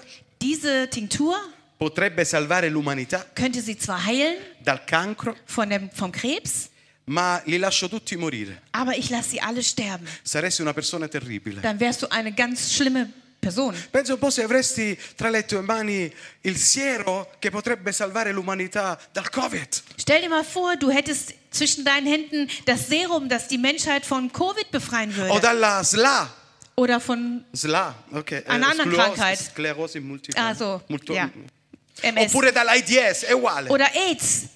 Diese 0.46 0.88
Tinktur 0.90 1.36
potrebbe 1.80 2.24
salvare 2.24 2.70
l'umanità 2.70 3.25
könnte 3.34 3.62
sie 3.62 3.75
zwar 3.80 4.06
heilen 4.06 4.36
dal 4.64 4.86
cancro, 4.86 5.34
von 5.48 5.68
dem, 5.68 5.90
vom 5.92 6.12
Krebs, 6.12 6.70
ma 7.06 7.42
li 7.46 7.58
lascio 7.58 7.88
tutti 7.90 8.16
morire. 8.16 8.62
aber 8.72 8.96
ich 8.96 9.10
lasse 9.10 9.30
sie 9.32 9.42
alle 9.42 9.64
sterben. 9.64 10.08
Saresti 10.24 10.62
una 10.62 10.72
persona 10.74 11.08
terribile. 11.08 11.62
Dann 11.62 11.80
wärst 11.80 12.04
du 12.04 12.08
eine 12.12 12.32
ganz 12.32 12.72
schlimme 12.74 13.10
Person. 13.42 13.75
Pensa 13.92 14.14
un 14.14 14.20
po' 14.20 14.30
se 14.32 14.44
avresti 14.44 14.98
tra 15.16 15.30
le 15.30 15.46
tue 15.46 15.62
mani 15.62 16.12
il 16.42 16.58
siero 16.58 17.30
che 17.40 17.50
potrebbe 17.52 17.92
salvare 17.92 18.32
l'umanità 18.32 19.00
dal 19.14 19.30
Covid. 19.30 19.82
Stell 19.98 20.22
dir 20.22 20.30
mal 20.30 20.44
vor, 20.44 20.75
du 20.78 20.90
hättest 20.92 21.34
zwischen 21.52 21.84
deinen 21.84 22.08
Händen 22.08 22.48
das 22.66 22.88
Serum, 22.88 23.30
das 23.30 23.48
die 23.48 23.58
Menschheit 23.60 24.06
von 24.06 24.32
Covid 24.32 24.70
befreien 24.72 25.12
O 25.12 25.16
würde. 25.16 25.40
dalla 25.42 25.84
SLA. 25.84 26.34
Oder 26.77 27.00
von 27.00 27.46
SLA, 27.53 27.96
ok. 28.12 28.32
eh, 28.32 28.44
Una 28.48 28.67
anderen 28.70 28.91
sclerosi- 28.91 28.96
Krankheit. 28.96 29.39
Sclerosi 29.39 30.00
multiple. 30.01 30.41
Also, 30.41 30.82
multo- 30.88 31.13
ja. 31.13 31.29
MS. 32.01 32.27
Oppure 32.34 32.51
dall'AIDS, 32.51 33.24
è 33.24 33.32
uguale. 33.34 33.70
oder 33.70 33.89
AIDS. 33.96 34.48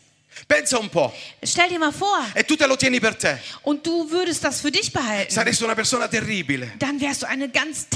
Pensa 0.48 0.78
un 0.80 0.90
po'. 0.90 1.14
Stell 1.44 1.68
dir 1.70 1.78
mal 1.80 1.92
vor, 1.94 2.18
E 2.34 2.44
tu 2.44 2.56
te 2.56 2.66
lo 2.66 2.76
tieni 2.76 3.00
per 3.00 3.16
te. 3.16 3.40
und 3.64 3.86
du 3.86 4.10
würdest 4.10 4.44
das 4.44 4.60
für 4.62 4.72
dich 4.72 4.92
behalten. 4.92 5.32
Saresti 5.32 5.64
una 5.64 5.76
persona 5.76 6.08
terribile. 6.08 6.72
Dann 6.80 7.00
wärst 7.00 7.22
du 7.22 7.28
eine 7.28 7.50
ganz 7.50 7.88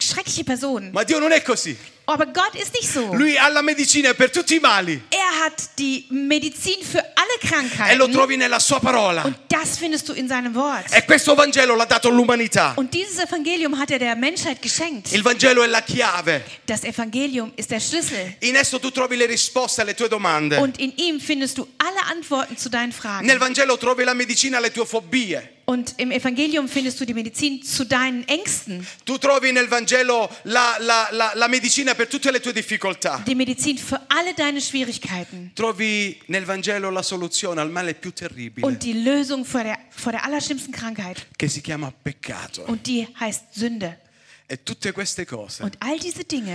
schreckliche 0.00 0.44
Person. 0.44 0.90
Ma 0.92 1.04
Dio 1.04 1.18
non 1.18 1.30
è 1.32 1.42
così. 1.42 1.76
Aber 2.06 2.26
Gott 2.26 2.54
ist 2.54 2.72
nicht 2.74 2.90
so. 2.90 3.12
Lui 3.14 3.36
ha 3.36 3.48
la 3.50 3.62
medicina 3.62 4.12
per 4.14 4.30
tutti 4.30 4.56
i 4.56 4.60
mali. 4.60 5.00
Er 5.10 5.44
hat 5.44 5.78
die 5.78 6.06
Medizin 6.10 6.82
für 6.82 6.98
alle 6.98 7.29
E 7.42 7.46
lo 7.46 7.48
Krankheiten. 7.48 8.12
trovi 8.12 8.36
nella 8.36 8.58
sua 8.58 8.78
parola. 8.80 9.24
Und 9.24 9.36
das 9.48 9.78
findest 9.78 10.08
du 10.08 10.12
in 10.12 10.28
seinem 10.28 10.54
Wort. 10.54 10.92
E 10.92 11.04
questo 11.04 11.34
Vangelo 11.34 11.74
l'ha 11.74 11.86
dato 11.86 12.08
all'umanità. 12.08 12.74
Und 12.76 12.92
dieses 12.92 13.18
Evangelium 13.18 13.78
hat 13.78 13.90
er 13.90 13.98
der 13.98 14.14
Menschheit 14.14 14.60
geschenkt. 14.60 15.12
Il 15.12 15.22
Vangelo 15.22 15.62
è 15.62 15.66
la 15.66 15.82
chiave. 15.82 16.44
Das 16.66 16.84
Evangelium 16.84 17.52
ist 17.56 17.70
der 17.70 17.80
Schlüssel. 17.80 18.36
In 18.40 18.56
esso 18.56 18.78
tu 18.78 18.90
trovi 18.90 19.16
le 19.16 19.26
risposte 19.26 19.80
alle 19.80 19.94
tue 19.94 20.08
domande. 20.08 20.58
Und 20.58 20.78
in 20.78 20.92
ihm 20.96 21.18
findest 21.20 21.56
du 21.56 21.66
alle 21.78 22.04
Antworten 22.10 22.56
zu 22.56 22.68
deinen 22.68 22.90
Nel 22.90 22.92
Fragen. 22.92 23.38
Vangelo 23.38 23.76
trovi 23.78 24.04
la 24.04 24.14
medicina 24.14 24.58
alle 24.58 24.70
tue 24.70 24.84
fobie. 24.84 25.58
Und 25.70 25.94
im 25.98 26.10
Evangelium 26.10 26.66
findest 26.68 26.98
du 27.00 27.04
die 27.04 27.14
Medizin 27.14 27.62
zu 27.62 27.84
deinen 27.84 28.26
Ängsten. 28.26 28.84
Tu 29.04 29.16
trovi 29.18 29.52
nel 29.52 29.68
Vangelo 29.70 30.28
la, 30.42 30.76
la- 30.80 31.08
la- 31.12 31.32
la 31.36 31.46
medicina 31.46 31.94
per 31.94 32.08
tutte 32.08 32.32
le 32.32 32.40
tue 32.40 32.52
difficoltà. 32.52 33.22
Die 33.24 33.36
Medizin 33.36 33.78
für 33.78 34.00
alle 34.08 34.34
deine 34.34 34.60
Schwierigkeiten. 34.60 35.52
Trovi 35.54 36.18
nel 36.26 36.44
Vangelo 36.44 36.90
la 36.90 37.02
soluzione 37.02 37.60
al 37.60 37.70
male 37.70 37.94
più 37.94 38.12
terribile, 38.12 38.66
Und 38.66 38.82
die 38.82 38.94
Lösung 38.94 39.44
vor 39.44 39.62
der, 39.62 39.78
vor 39.90 40.10
der 40.10 40.24
allerschlimmsten 40.24 40.72
Krankheit. 40.72 41.24
che 41.36 41.46
si 41.48 41.60
chiama 41.60 41.92
peccato. 42.02 42.64
Und 42.66 42.86
die 42.88 43.06
heißt 43.20 43.54
Sünde. 43.54 43.96
E 44.52 44.64
tutte 44.64 44.90
queste 44.90 45.24
cose 45.24 45.62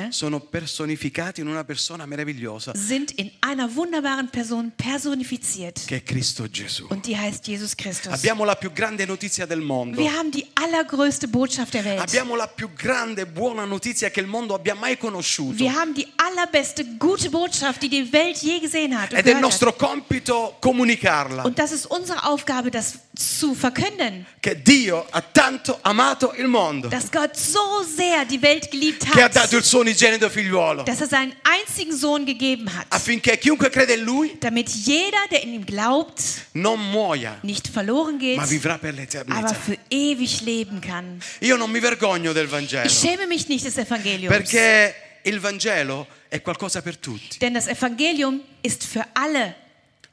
sono 0.10 0.42
personificate 0.42 1.40
in 1.40 1.48
una 1.48 1.64
persona 1.64 2.06
meravigliosa 2.06 2.74
sind 2.75 3.14
in 3.16 3.32
einer 3.40 3.74
wunderbaren 3.74 4.30
Person 4.30 4.74
personifiziert. 4.75 5.86
che 5.86 5.96
è 5.96 6.04
Cristo 6.04 6.50
Gesù. 6.50 6.88
Und 6.90 7.06
die 7.06 7.16
heißt 7.18 7.48
Jesus 7.48 7.74
Christus. 7.74 8.12
Abbiamo 8.12 8.44
la 8.44 8.58
più 8.58 8.74
grande 8.74 9.06
notizia 9.06 9.46
del 9.46 9.62
mondo. 9.62 9.98
Wir 9.98 10.12
haben 10.12 10.30
die 10.30 10.46
allergrößte 10.56 11.30
Botschaft 11.30 11.74
der 11.74 11.86
Welt. 11.86 12.02
Abbiamo 12.02 12.36
la 12.36 12.50
più 12.50 12.70
grande 12.75 13.25
buona 13.25 13.64
notizia 13.64 14.10
che 14.10 14.20
il 14.20 14.28
mondo 14.28 14.54
abbia 14.56 14.75
mai 14.75 14.98
conosciuto. 14.98 15.64
Wir 15.64 15.74
haben 15.74 15.94
die 15.94 16.05
allerbeste 16.18 16.98
gute 16.98 17.29
Botschaft, 17.29 17.81
die 17.81 17.88
die 17.88 18.12
Welt 18.12 18.42
je 18.42 18.60
gesehen 18.60 18.94
hat. 18.94 19.14
Ed 19.14 19.25
è 19.25 19.31
il 19.31 19.40
nostro 19.40 19.74
compito 19.74 20.58
comunicarla. 20.60 21.46
und 21.46 21.58
das 21.58 21.72
ist 21.72 21.86
unsere 21.86 22.25
Aufgabe, 22.25 22.72
das 22.72 23.00
zu 23.16 23.56
verkünden. 23.56 24.25
Che 24.42 24.56
Dio 24.62 25.06
ha 25.12 25.22
tanto 25.22 25.80
amato 25.82 26.34
il 26.38 26.48
mondo. 26.48 26.88
Dass 26.90 27.12
Gott 27.12 27.36
so 27.36 27.84
sehr 27.84 28.25
die 28.25 28.42
Welt 28.42 28.70
geliebt 28.70 29.06
Che 29.12 29.22
ha 29.22 29.28
dato 29.28 29.40
hat, 29.40 29.54
il 29.54 29.64
suo 29.64 29.80
unigenito 29.80 30.30
figliuolo. 30.30 30.84
dass 30.84 31.01
er 31.01 31.08
seinen 31.08 31.34
einzigen 31.44 31.96
Sohn 31.96 32.25
gegeben 32.25 32.68
hat, 32.75 32.88
Affinché 32.90 33.38
chiunque 33.38 33.70
crede 33.70 33.94
in 33.94 34.04
lui 34.04 34.38
damit 34.40 34.70
jeder, 34.70 35.18
der 35.32 35.44
in 35.44 35.54
ihm 35.54 35.66
glaubt, 35.66 36.22
non 36.54 36.80
muoia, 36.92 37.38
nicht 37.44 37.68
verloren 37.68 38.20
geht, 38.20 38.38
ma 38.38 38.46
vivrà 38.46 38.78
per 38.78 38.94
aber 39.30 39.56
für 39.56 39.78
ewig 39.90 40.42
leben 40.42 40.82
kann. 40.82 41.20
Io 41.42 41.58
non 41.58 41.72
mi 41.72 41.80
vergogno 41.80 42.34
del 42.34 42.48
Vangelo. 42.48 42.86
Ich 42.86 42.94
schäme 42.94 43.28
mich 43.28 43.48
nicht 43.48 43.66
des 43.66 43.78
Evangeliums, 43.78 44.36
Perché 44.36 44.94
il 45.24 45.40
Vangelo 45.40 46.08
è 46.30 46.42
qualcosa 46.42 46.82
per 46.82 46.98
tutti. 46.98 47.40
denn 47.40 47.54
das 47.54 47.68
Evangelium 47.68 48.42
ist 48.62 48.84
für 48.84 49.06
alle. 49.14 49.56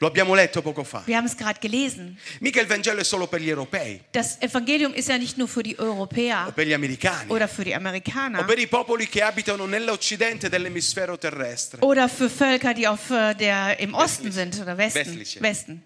Lo 0.03 0.09
abbiamo 0.09 0.35
letto 0.35 0.63
poco 0.63 0.83
fa. 0.83 1.05
Wir 1.07 1.17
haben 1.17 1.27
es 1.27 1.37
gerade 1.37 1.61
gelesen. 1.61 2.19
Mica 2.41 2.61
il 2.61 2.67
Vangelo 2.67 2.99
è 2.99 3.05
solo 3.05 3.29
per 3.29 3.41
gli 3.41 3.49
europei 3.49 4.01
Das 4.11 4.37
Evangelium 4.41 4.93
ist 4.95 5.09
ja 5.09 5.17
nicht 5.17 5.39
nur 5.39 5.47
für 5.47 5.63
die 5.63 5.77
o 5.79 5.85
Europäer 5.85 6.51
per 6.53 6.67
gli 6.67 6.73
americani 6.73 7.31
oder 7.31 7.47
für 7.47 7.63
die 7.63 7.73
o 7.73 7.77
Amerikaner 7.77 8.43
per 8.43 8.59
i 8.59 8.67
popoli 8.67 9.07
che 9.09 9.23
abitano 9.23 9.65
nell'occidente 9.65 10.49
dell'emisfero 10.49 11.17
terrestre. 11.17 11.85
oder 11.85 12.09
für 12.09 12.29
Völker, 12.29 12.75
die 12.75 12.89
auf 12.89 13.11
äh, 13.11 13.35
der 13.35 13.79
im 13.79 13.95
Osten 13.95 14.33
sind 14.33 14.61
oder 14.61 14.77
Westen. 14.77 15.07
Westliche. 15.07 15.41
Westen. 15.41 15.85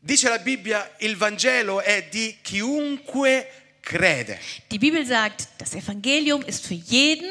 Dice 0.00 0.28
la 0.28 0.38
Bibbia, 0.38 0.88
il 1.00 1.16
Vangelo 1.16 1.80
è 1.80 2.06
di 2.08 2.36
chiunque 2.42 3.48
crede. 3.80 4.38
Die 4.70 4.78
Bibel 4.78 5.04
sagt, 5.04 5.48
das 5.58 5.74
Evangelium 5.74 6.42
ist 6.42 6.64
für 6.64 6.74
jeden, 6.74 7.28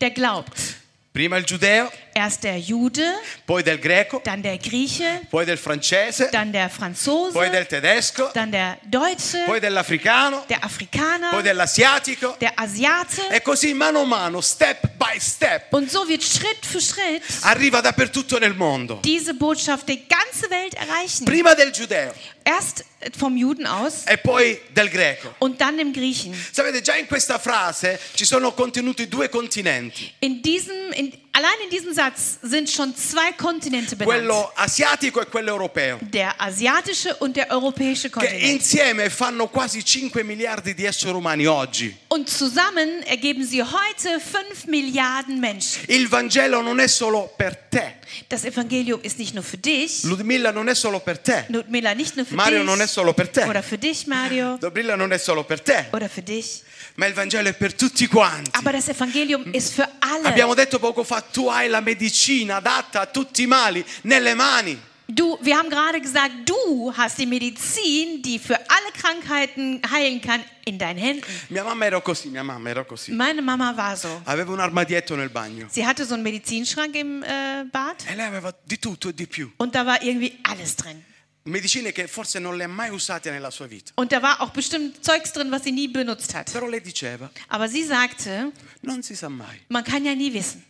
der 0.00 0.10
glaubt. 0.10 0.79
Prima 1.12 1.36
il 1.38 1.44
giudeo, 1.44 1.90
Erst 2.12 2.42
der 2.44 2.56
Jude, 2.56 3.02
poi 3.44 3.62
del 3.64 3.78
greco, 3.80 4.20
dann 4.22 4.42
der 4.42 4.58
Grieche, 4.58 5.22
poi 5.28 5.44
del 5.44 5.58
francese, 5.58 6.28
dann 6.30 6.52
der 6.52 6.68
poi 6.68 6.76
Franzose, 6.76 7.50
del 7.50 7.66
tedesco, 7.66 8.30
dann 8.32 8.52
der 8.52 8.78
Deutsche, 8.84 9.42
poi 9.46 9.58
dell'africano, 9.58 10.44
der 10.48 10.62
Afrikaner, 10.64 11.30
poi 11.30 11.42
dell'asiatico. 11.42 12.36
der 12.38 12.52
Asiate. 12.56 13.22
E 13.28 13.42
così 13.42 13.74
mano 13.74 14.02
a 14.02 14.04
mano, 14.04 14.40
step 14.40 14.88
by 14.96 15.18
step, 15.18 15.72
Und 15.72 15.90
so 15.90 16.06
wird 16.06 16.22
Schritt 16.22 16.64
für 16.64 16.80
Schritt 16.80 17.22
arriva 17.42 17.80
dappertutto 17.80 18.38
nel 18.38 18.54
mondo. 18.54 19.00
diese 19.02 19.34
Botschaft 19.34 19.88
die 19.88 20.06
ganze 20.06 20.48
Welt 20.48 20.74
erreichen. 20.74 21.24
Prima 21.24 21.54
del 21.54 21.72
giudeo 21.72 22.12
Erst 22.44 22.84
vom 23.16 23.36
Juden 23.36 23.66
aus 23.66 24.02
e 24.06 24.18
poi 24.18 24.60
del 24.72 24.88
greco. 24.90 25.34
und 25.38 25.58
dann 25.60 25.76
dem 25.76 25.92
Griechen. 25.92 26.34
Sapete, 26.52 26.82
già 26.82 26.96
in 26.96 27.06
questa 27.06 27.38
frase 27.38 27.98
ci 28.14 28.24
sono 28.24 28.52
contenuti 28.52 29.08
due 29.08 29.28
continenti, 29.28 30.12
In 30.20 30.42
diesem, 30.42 30.92
in, 30.94 31.10
allein 31.32 31.60
in 31.64 31.70
diesem 31.70 31.94
Satz 31.94 32.38
sind 32.42 32.68
schon 32.68 32.94
zwei 32.94 33.32
Kontinente 33.36 33.96
benannt. 33.96 34.18
quello 34.26 34.52
asiatico 34.54 35.20
e 35.22 35.26
quello 35.26 35.50
europeo, 35.52 35.98
Der 36.02 36.34
asiatische 36.38 37.14
und 37.20 37.36
der 37.36 37.50
europäische 37.50 38.08
che 38.10 38.18
Kontinent. 38.20 38.42
insieme 38.60 39.08
fanno 39.08 39.48
quasi 39.48 39.82
5 39.82 40.22
miliardi 40.22 40.74
di 40.74 40.84
esseri 40.84 41.14
umani 41.14 41.46
oggi. 41.46 41.96
Und 42.08 42.28
zusammen 42.28 43.02
ergeben 43.06 43.46
sie 43.46 43.62
heute 43.62 44.20
5 44.20 44.66
Milliarden 44.66 45.38
Menschen. 45.40 45.82
Il 45.88 46.08
Vangelo 46.08 46.60
non 46.60 46.78
è 46.80 46.86
solo 46.86 47.32
per 47.36 47.56
te, 47.56 47.94
Das 48.28 48.44
Evangelium 48.44 49.00
ist 49.02 49.18
nicht 49.18 49.34
nur 49.34 49.44
für 49.44 49.56
dich, 49.56 50.02
Ludmilla 50.02 50.50
non 50.50 50.68
è 50.68 50.74
solo 50.74 50.98
per 51.00 51.16
te, 51.18 51.44
Ludmilla 51.48 51.94
nicht 51.94 52.16
nur 52.16 52.26
für 52.26 52.34
Mario 52.34 52.58
dich, 52.58 52.66
non 52.66 52.80
è 52.80 52.86
solo 52.90 53.12
per 53.14 53.28
te, 53.30 53.44
oder 53.44 53.62
für 53.62 53.78
dich, 53.78 54.06
Mario, 54.06 54.56
Dobrilla 54.58 54.96
non 54.96 55.12
è 55.12 55.18
solo 55.18 55.44
per 55.44 55.60
te, 55.60 55.86
oder 55.92 56.08
für 56.08 56.22
dich. 56.22 56.62
ma 56.96 57.06
il 57.06 57.14
Vangelo 57.14 57.48
è 57.48 57.54
per 57.54 57.72
tutti 57.74 58.06
quanti. 58.06 58.50
Aber 58.54 58.72
das 58.72 58.88
Evangelium 58.88 59.44
ist 59.52 59.72
für 59.72 59.88
alle. 60.00 60.26
Abbiamo 60.28 60.54
detto 60.54 60.78
poco 60.78 61.04
fa, 61.04 61.20
tu 61.22 61.48
hai 61.48 61.68
la 61.68 61.80
medicina 61.80 62.56
adatta 62.56 63.00
a 63.02 63.06
tutti 63.06 63.42
i 63.42 63.46
mali 63.46 63.84
nelle 64.02 64.34
mani. 64.34 64.88
Du, 65.12 65.36
wir 65.42 65.56
haben 65.56 65.68
gerade 65.68 66.00
gesagt, 66.00 66.30
du 66.48 66.92
hast 66.96 67.18
die 67.18 67.26
Medizin, 67.26 68.22
die 68.22 68.38
für 68.38 68.54
alle 68.54 68.92
Krankheiten 68.92 69.82
heilen 69.90 70.20
kann, 70.20 70.40
in 70.64 70.78
deinen 70.78 70.98
Händen. 71.00 71.24
Mia 71.48 71.64
mamma 71.64 71.84
era 71.86 72.00
così, 72.00 72.28
mia 72.28 72.44
mamma 72.44 72.70
era 72.70 72.84
così. 72.84 73.10
Meine 73.10 73.42
Mama 73.42 73.76
war 73.76 73.96
so. 73.96 74.20
Aveva 74.24 74.52
un 74.52 74.60
armadietto 74.60 75.16
nel 75.16 75.28
bagno 75.28 75.66
Sie 75.68 75.84
hatte 75.84 76.04
so 76.04 76.14
einen 76.14 76.22
Medizinschrank 76.22 76.94
im 76.94 77.24
äh, 77.24 77.64
Bad 77.72 78.04
e 78.06 78.14
lei 78.14 78.26
aveva 78.26 78.54
di 78.64 78.78
tutto 78.78 79.08
e 79.08 79.12
di 79.12 79.26
più. 79.26 79.50
und 79.56 79.74
da 79.74 79.84
war 79.84 80.00
irgendwie 80.00 80.38
alles 80.44 80.76
drin. 80.76 81.02
Medicine 81.44 81.92
che 81.92 82.06
forse 82.06 82.38
non 82.38 82.56
le 82.56 82.64
ha 82.64 82.68
mai 82.68 82.90
usate 82.90 83.30
nella 83.30 83.50
sua 83.50 83.66
vita. 83.66 83.92
Und 83.96 84.10
da 84.12 84.20
war 84.20 84.40
auch 84.40 84.50
bestimmt 84.52 85.02
Zeugs 85.04 85.32
drin, 85.32 85.50
was 85.50 85.62
sie 85.62 85.72
nie 85.72 85.88
benutzt 85.88 86.34
hat. 86.34 86.50
Però 86.52 86.66
lei 86.66 86.80
diceva, 86.80 87.30
Aber 87.48 87.68
sie 87.68 87.82
sagte, 87.84 88.52
non 88.82 89.02
si 89.02 89.14
sa 89.14 89.28
mai. 89.28 89.60
man 89.68 89.82
kann 89.84 90.04
ja 90.04 90.14
nie 90.14 90.32
wissen. 90.32 90.62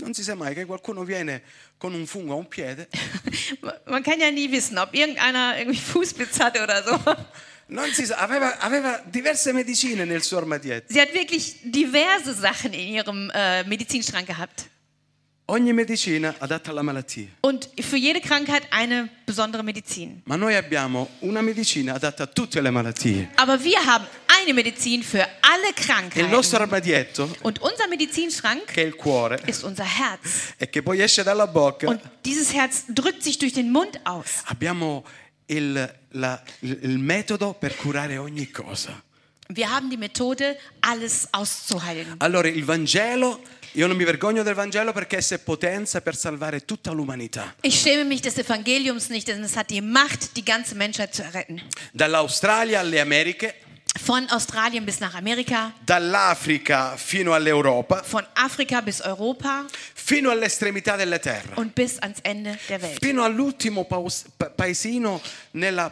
Non 0.00 0.14
si 0.14 0.22
sa 0.22 0.34
mai 0.36 0.54
che 0.54 0.64
qualcuno 0.64 1.02
viene 1.02 1.42
con 1.76 1.92
un 1.94 2.06
fungo 2.06 2.32
a 2.34 2.36
un 2.36 2.46
piede. 2.46 2.88
Man 3.86 4.02
kann 4.04 4.20
ja 4.20 4.30
nie 4.30 4.48
wissen, 4.52 4.78
ob 4.78 4.94
irgendeiner 4.94 5.58
irgendwie 5.58 5.80
Fußpilz 5.80 6.38
hatte 6.38 6.62
oder 6.62 6.84
so. 6.84 7.00
Non 7.66 7.92
si 7.92 8.04
sa, 8.06 8.16
aveva, 8.18 8.60
aveva 8.60 9.02
diverse 9.06 9.52
medicine 9.52 10.04
nel 10.06 10.22
suo 10.22 10.38
armadietto. 10.38 10.92
Sie 10.92 11.00
hat 11.00 11.12
wirklich 11.14 11.56
diverse 11.64 12.32
Sachen 12.32 12.72
in 12.74 12.94
ihrem 12.94 13.30
äh, 13.34 13.64
Medizinschrank 13.64 14.26
gehabt. 14.28 14.66
Ogni 15.50 15.72
medicina 15.72 16.34
adatta 16.40 16.70
alla 16.72 16.82
malattia. 16.82 17.26
Und 17.40 17.70
für 17.80 17.96
jede 17.96 18.20
Krankheit 18.20 18.64
eine 18.70 19.08
besondere 19.24 19.62
Medizin. 19.62 20.20
Ma 20.26 20.36
noi 20.36 20.54
abbiamo 20.54 21.08
una 21.20 21.40
medicina 21.40 21.94
adatta 21.94 22.24
a 22.24 22.26
tutte 22.26 22.60
le 22.60 22.70
malattie. 22.70 23.30
Aber 23.36 23.58
wir 23.64 23.78
haben 23.86 24.04
eine 24.26 24.52
Medizin 24.52 25.02
für 25.02 25.26
alle 25.40 25.68
E 26.14 26.20
il 26.20 26.28
nostro 26.28 26.58
Krankheiten. 26.58 26.60
armadietto, 26.60 27.30
Und 27.40 27.60
unser 27.62 27.88
Medizinschrank 27.88 28.66
che 28.66 28.82
è 28.82 28.84
il 28.86 28.94
cuore, 28.94 29.40
ist 29.46 29.62
unser 29.64 29.86
Herz. 29.86 30.52
e 30.58 30.68
che 30.68 30.82
poi 30.82 31.00
esce 31.00 31.22
dalla 31.22 31.46
bocca, 31.46 31.88
Und 31.88 32.02
dieses 32.26 32.52
Herz 32.52 32.84
drückt 32.88 33.22
sich 33.22 33.38
durch 33.38 33.54
den 33.54 33.70
Mund 33.72 33.98
aus. 34.04 34.42
abbiamo 34.44 35.02
il, 35.46 35.72
la- 36.10 36.42
il 36.60 36.98
metodo 36.98 37.54
per 37.54 37.74
curare 37.74 38.18
ogni 38.18 38.50
cosa. 38.50 39.02
Wir 39.50 39.70
haben 39.74 39.88
die 39.88 39.96
Methode, 39.96 40.58
alles 40.82 41.26
auszuheilen. 41.32 42.16
Allora 42.18 42.48
il 42.48 42.66
Vangelo, 42.66 43.40
io 43.72 43.86
non 43.86 43.96
mi 43.96 44.04
vergogno 44.04 44.42
del 44.42 44.54
Vangelo 44.54 44.92
perché 44.92 45.18
esso 45.18 45.34
è 45.34 45.38
potenza 45.38 46.00
per 46.00 46.16
salvare 46.16 46.64
tutta 46.64 46.90
l'umanità. 46.92 47.54
Ich 47.62 47.78
schäme 47.80 48.04
mich 48.04 48.20
des 48.20 48.36
Evangeliums 48.38 49.08
nicht, 49.08 49.26
denn 49.28 49.42
es 49.42 49.56
hat 49.56 49.70
die 49.70 49.80
Macht, 49.80 50.36
die 50.36 50.44
ganze 50.44 50.74
Menschheit 50.74 51.14
zu 51.14 51.22
retten. 51.32 51.60
Dall'Australia 51.92 52.80
alle 52.80 53.00
Americhe, 53.00 53.54
Von 54.00 54.28
Australien 54.30 54.84
bis 54.84 55.00
nach 55.00 55.14
Amerika, 55.14 55.72
dall'Africa 55.84 56.96
fino 56.96 57.32
all'Europa, 57.32 58.02
von 58.04 58.24
Afrika 58.34 58.80
bis 58.80 59.00
Europa 59.00 59.64
fino 59.94 60.30
all'estremità 60.30 60.94
della 60.94 61.18
terra, 61.18 61.56
und 61.56 61.74
bis 61.74 61.98
ans 61.98 62.18
Ende 62.22 62.56
der 62.68 62.80
Welt. 62.80 62.98
fino 63.00 63.24
all'ultimo 63.24 63.88
paesino 64.54 65.20
nella 65.52 65.90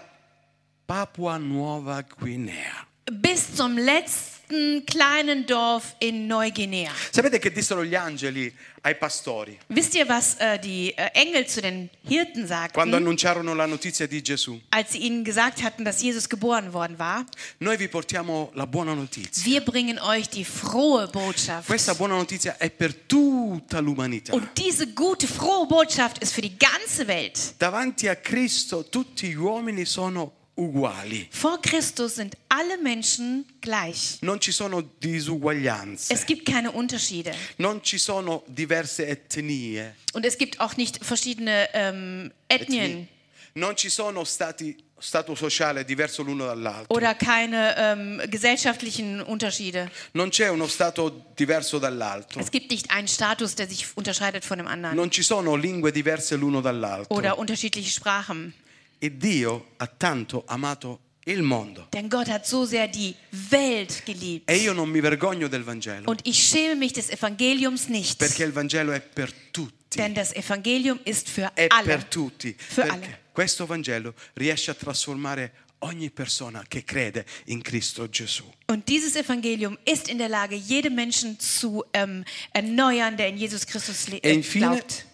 Papua 0.87 1.37
Nuova 1.39 2.03
Guinea. 2.03 2.87
Bis 3.11 3.55
zum 3.55 3.77
letzten 3.77 4.36
kleinen 4.85 5.44
Dorf 5.46 5.94
in 5.98 6.26
Neuguinea. 6.26 6.92
Sapete 7.11 7.38
che 7.38 7.50
dissero 7.50 7.85
gli 7.85 7.94
angeli 7.94 8.54
ai 8.82 8.94
pastori 8.96 9.59
Wisst 9.68 9.94
ihr, 9.94 10.06
was 10.09 10.37
äh, 10.38 10.59
die 10.59 10.92
äh, 10.96 11.11
Engel 11.14 11.46
zu 11.46 11.61
den 11.61 11.90
Hirten 12.02 12.46
sagten, 12.46 12.72
quando 12.74 12.96
annunciarono 12.96 13.54
la 13.54 13.66
notizia 13.66 14.06
di 14.06 14.22
Gesù? 14.22 14.61
als 14.70 14.92
sie 14.92 14.98
ihnen 14.98 15.24
gesagt 15.24 15.62
hatten, 15.62 15.85
dass 15.85 16.00
Jesus 16.00 16.28
geboren 16.28 16.72
worden 16.72 16.98
war? 16.98 17.24
Noi 17.59 17.76
vi 17.76 17.88
portiamo 17.88 18.50
la 18.54 18.66
buona 18.66 18.94
notizia. 18.94 19.44
Wir 19.44 19.61
bringen 19.62 19.98
euch 19.98 20.28
die 20.28 20.44
frohe 20.44 21.09
Botschaft. 21.09 21.66
Questa 21.66 21.94
buona 21.94 22.14
notizia 22.14 22.56
è 22.59 22.70
per 22.70 22.94
tutta 22.94 23.80
l'umanità. 23.80 24.32
Und 24.32 24.48
diese 24.56 24.87
gute, 24.92 25.26
frohe 25.26 25.66
Botschaft 25.66 26.18
ist 26.18 26.32
für 26.32 26.42
die 26.42 26.56
ganze 26.56 27.06
Welt. 27.09 27.54
Davanti 27.59 28.09
a 28.09 28.14
Cristo 28.14 28.85
tutti 28.88 29.28
gli 29.28 29.35
uomini 29.35 29.85
sono 29.85 30.32
uguali. 30.57 31.29
Vor 31.31 31.61
Christus 31.61 32.16
sind 32.16 32.37
alle 32.49 32.79
Menschen 32.83 33.45
gleich. 33.61 34.19
Non 34.23 34.40
ci 34.40 34.53
sono 34.53 34.83
disuguaglianze, 34.83 36.12
Es 36.12 36.25
gibt 36.27 36.47
keine 36.47 36.71
Unterschiede. 36.73 37.33
non 37.59 37.83
ci 37.83 37.99
sono 37.99 38.42
diverse 38.47 39.07
etnie, 39.07 39.95
Und 40.14 40.25
es 40.25 40.37
gibt 40.38 40.61
auch 40.61 40.77
nicht 40.77 41.05
verschiedene 41.05 41.69
ähm, 41.75 42.33
Ethnien 42.49 43.09
non 43.57 43.75
ci 43.75 43.88
sono 43.88 44.25
stati, 44.25 44.77
stato 44.99 45.35
sociale 45.35 45.85
diverso 45.85 46.23
l'uno 46.23 46.45
dall'altro, 46.47 46.95
oder 46.95 47.14
keine 47.14 47.75
ähm, 47.77 48.23
gesellschaftlichen 48.31 49.23
Unterschiede. 49.23 49.90
non 50.12 50.29
c'è 50.31 50.49
uno 50.49 50.66
stato 50.66 51.25
diverso 51.35 51.79
dall'altro, 51.79 52.38
Es 52.40 52.51
gibt 52.51 52.71
nicht 52.71 52.90
einen 52.90 53.09
Status, 53.09 53.55
der 53.55 53.66
sich 53.69 53.87
unterscheidet 53.95 54.45
von 54.45 54.59
dem 54.59 54.66
anderen. 54.66 54.95
non 54.97 55.11
ci 55.11 55.23
sono 55.23 55.57
lingue 55.57 55.90
diverse 55.90 56.37
l'uno 56.37 56.61
dall'altro. 56.61 57.14
Oder 57.14 57.38
unterschiedliche 57.38 57.90
Sprachen. 57.90 58.53
E 59.07 59.16
Dio 59.16 59.66
ha 59.77 59.87
tanto 59.87 60.42
amato 60.49 61.01
il 61.27 61.42
mondo. 61.42 61.87
Denn 61.92 62.09
Gott 62.09 62.29
hat 62.29 62.45
so 62.45 62.64
sehr 62.66 62.88
die 62.88 63.14
Welt 63.51 64.03
geliebt. 64.05 64.51
E 64.51 64.57
io 64.57 64.73
non 64.73 64.88
mi 64.88 65.01
vergogno 65.01 65.47
del 65.49 65.62
Vangelo, 65.62 66.11
Und 66.11 66.21
ich 66.25 66.42
schäme 66.42 66.75
mich 66.75 66.92
des 66.92 67.09
Evangeliums 67.11 67.87
nicht. 67.88 68.19
perché 68.19 68.42
il 68.45 68.53
Vangelo 68.53 68.90
è 68.92 69.01
per 69.01 69.31
tutti. 69.53 69.97
Denn 69.99 70.12
das 70.14 70.33
Evangelium 70.33 70.99
ist 71.05 71.29
für 71.29 71.51
È 71.55 71.66
alle. 71.69 71.87
per 71.87 72.05
tutti. 72.05 72.53
Für 72.59 72.83
Perché 72.83 72.90
alle. 73.07 73.19
questo 73.33 73.64
Vangelo 73.66 74.12
riesce 74.35 74.73
a 74.73 74.75
trasformare 74.75 75.53
ogni 75.81 76.11
persona 76.11 76.64
che 76.66 76.83
crede 76.83 77.25
in 77.47 77.62
Cristo 77.62 78.09
Gesù. 78.09 78.45
Und 78.66 78.88
dieses 78.88 79.14
Evangelium 79.14 79.79
ist 79.85 80.09
in 80.09 80.19
der 80.19 80.29
Lage, 80.29 80.57
jeden 80.57 80.95
Menschen 80.97 81.38
zu 81.38 81.85
ähm, 81.92 82.25
erneuern, 82.53 83.16
der 83.16 83.29
in 83.29 83.37
Jesus 83.37 83.64
Christus 83.66 84.09
le- 84.09 84.19
E 84.21 84.33
infine- 84.33 84.66
glaubt. 84.75 85.07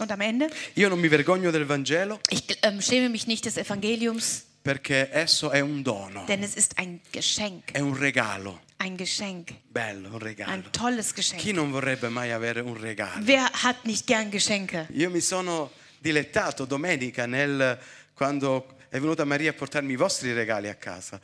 Und 0.00 0.10
am 0.12 0.20
Ende, 0.20 0.48
Io 0.74 0.88
non 0.88 0.98
mi 1.00 1.08
vergogno 1.08 1.50
del 1.50 1.64
Vangelo 1.66 2.20
ich 2.30 2.44
ähm, 2.62 2.80
schäme 2.80 3.08
mich 3.08 3.26
nicht 3.26 3.44
des 3.46 3.56
Evangeliums, 3.56 4.44
perché 4.62 5.08
esso 5.12 5.50
è 5.50 5.60
un 5.60 5.82
dono, 5.82 6.24
denn 6.26 6.42
es 6.42 6.54
ist 6.54 6.74
ein 6.78 7.00
Geschenk. 7.12 7.72
è 7.72 7.80
un 7.80 7.96
regalo. 7.96 8.60
Ein 8.78 8.96
Geschenk. 8.98 9.54
Bello, 9.70 10.10
un 10.12 10.18
regalo. 10.18 10.52
Ein 10.52 10.64
tolles 10.70 11.12
Chi 11.14 11.22
Geschenk. 11.22 11.44
non 11.54 11.70
vorrebbe 11.70 12.08
mai 12.10 12.30
avere 12.32 12.60
un 12.60 12.78
regalo? 12.78 13.24
Wer 13.24 13.48
hat 13.64 13.84
nicht 13.84 14.06
gern 14.06 14.30
Geschenke? 14.30 14.86
Io 14.92 15.08
mi 15.08 15.20
sono 15.22 15.70
dilettato 15.98 16.66
domenica 16.66 17.24
nel, 17.26 17.78
quando 18.12 18.76
è 18.90 18.98
venuta 19.00 19.24
Maria 19.24 19.50
a 19.50 19.54
portarmi 19.54 19.92
i 19.94 19.96
vostri 19.96 20.32
regali 20.34 20.68
a 20.68 20.74
casa. 20.74 21.18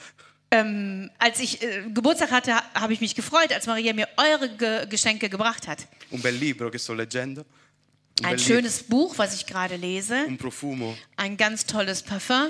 Ähm, 0.50 1.10
als 1.18 1.40
ich 1.40 1.62
äh, 1.62 1.82
Geburtstag 1.88 2.30
hatte, 2.30 2.54
ha- 2.54 2.70
habe 2.74 2.92
ich 2.94 3.00
mich 3.00 3.14
gefreut, 3.14 3.52
als 3.52 3.66
Maria 3.66 3.92
mir 3.92 4.08
eure 4.16 4.48
Ge 4.56 4.86
Geschenke 4.88 5.28
gebracht 5.28 5.66
hat. 5.66 5.86
Un 6.10 6.20
bel 6.22 6.34
libro 6.34 6.70
che 6.70 6.78
sto 6.78 6.94
leggendo, 6.94 7.44
Ein 8.24 8.38
schönes 8.38 8.82
Buch, 8.82 9.18
was 9.18 9.34
ich 9.34 9.46
gerade 9.46 9.76
lese, 9.76 10.24
un 10.26 10.36
profumo, 10.36 10.96
ein 11.16 11.36
ganz 11.36 11.64
tolles 11.66 12.02
Parfum 12.02 12.48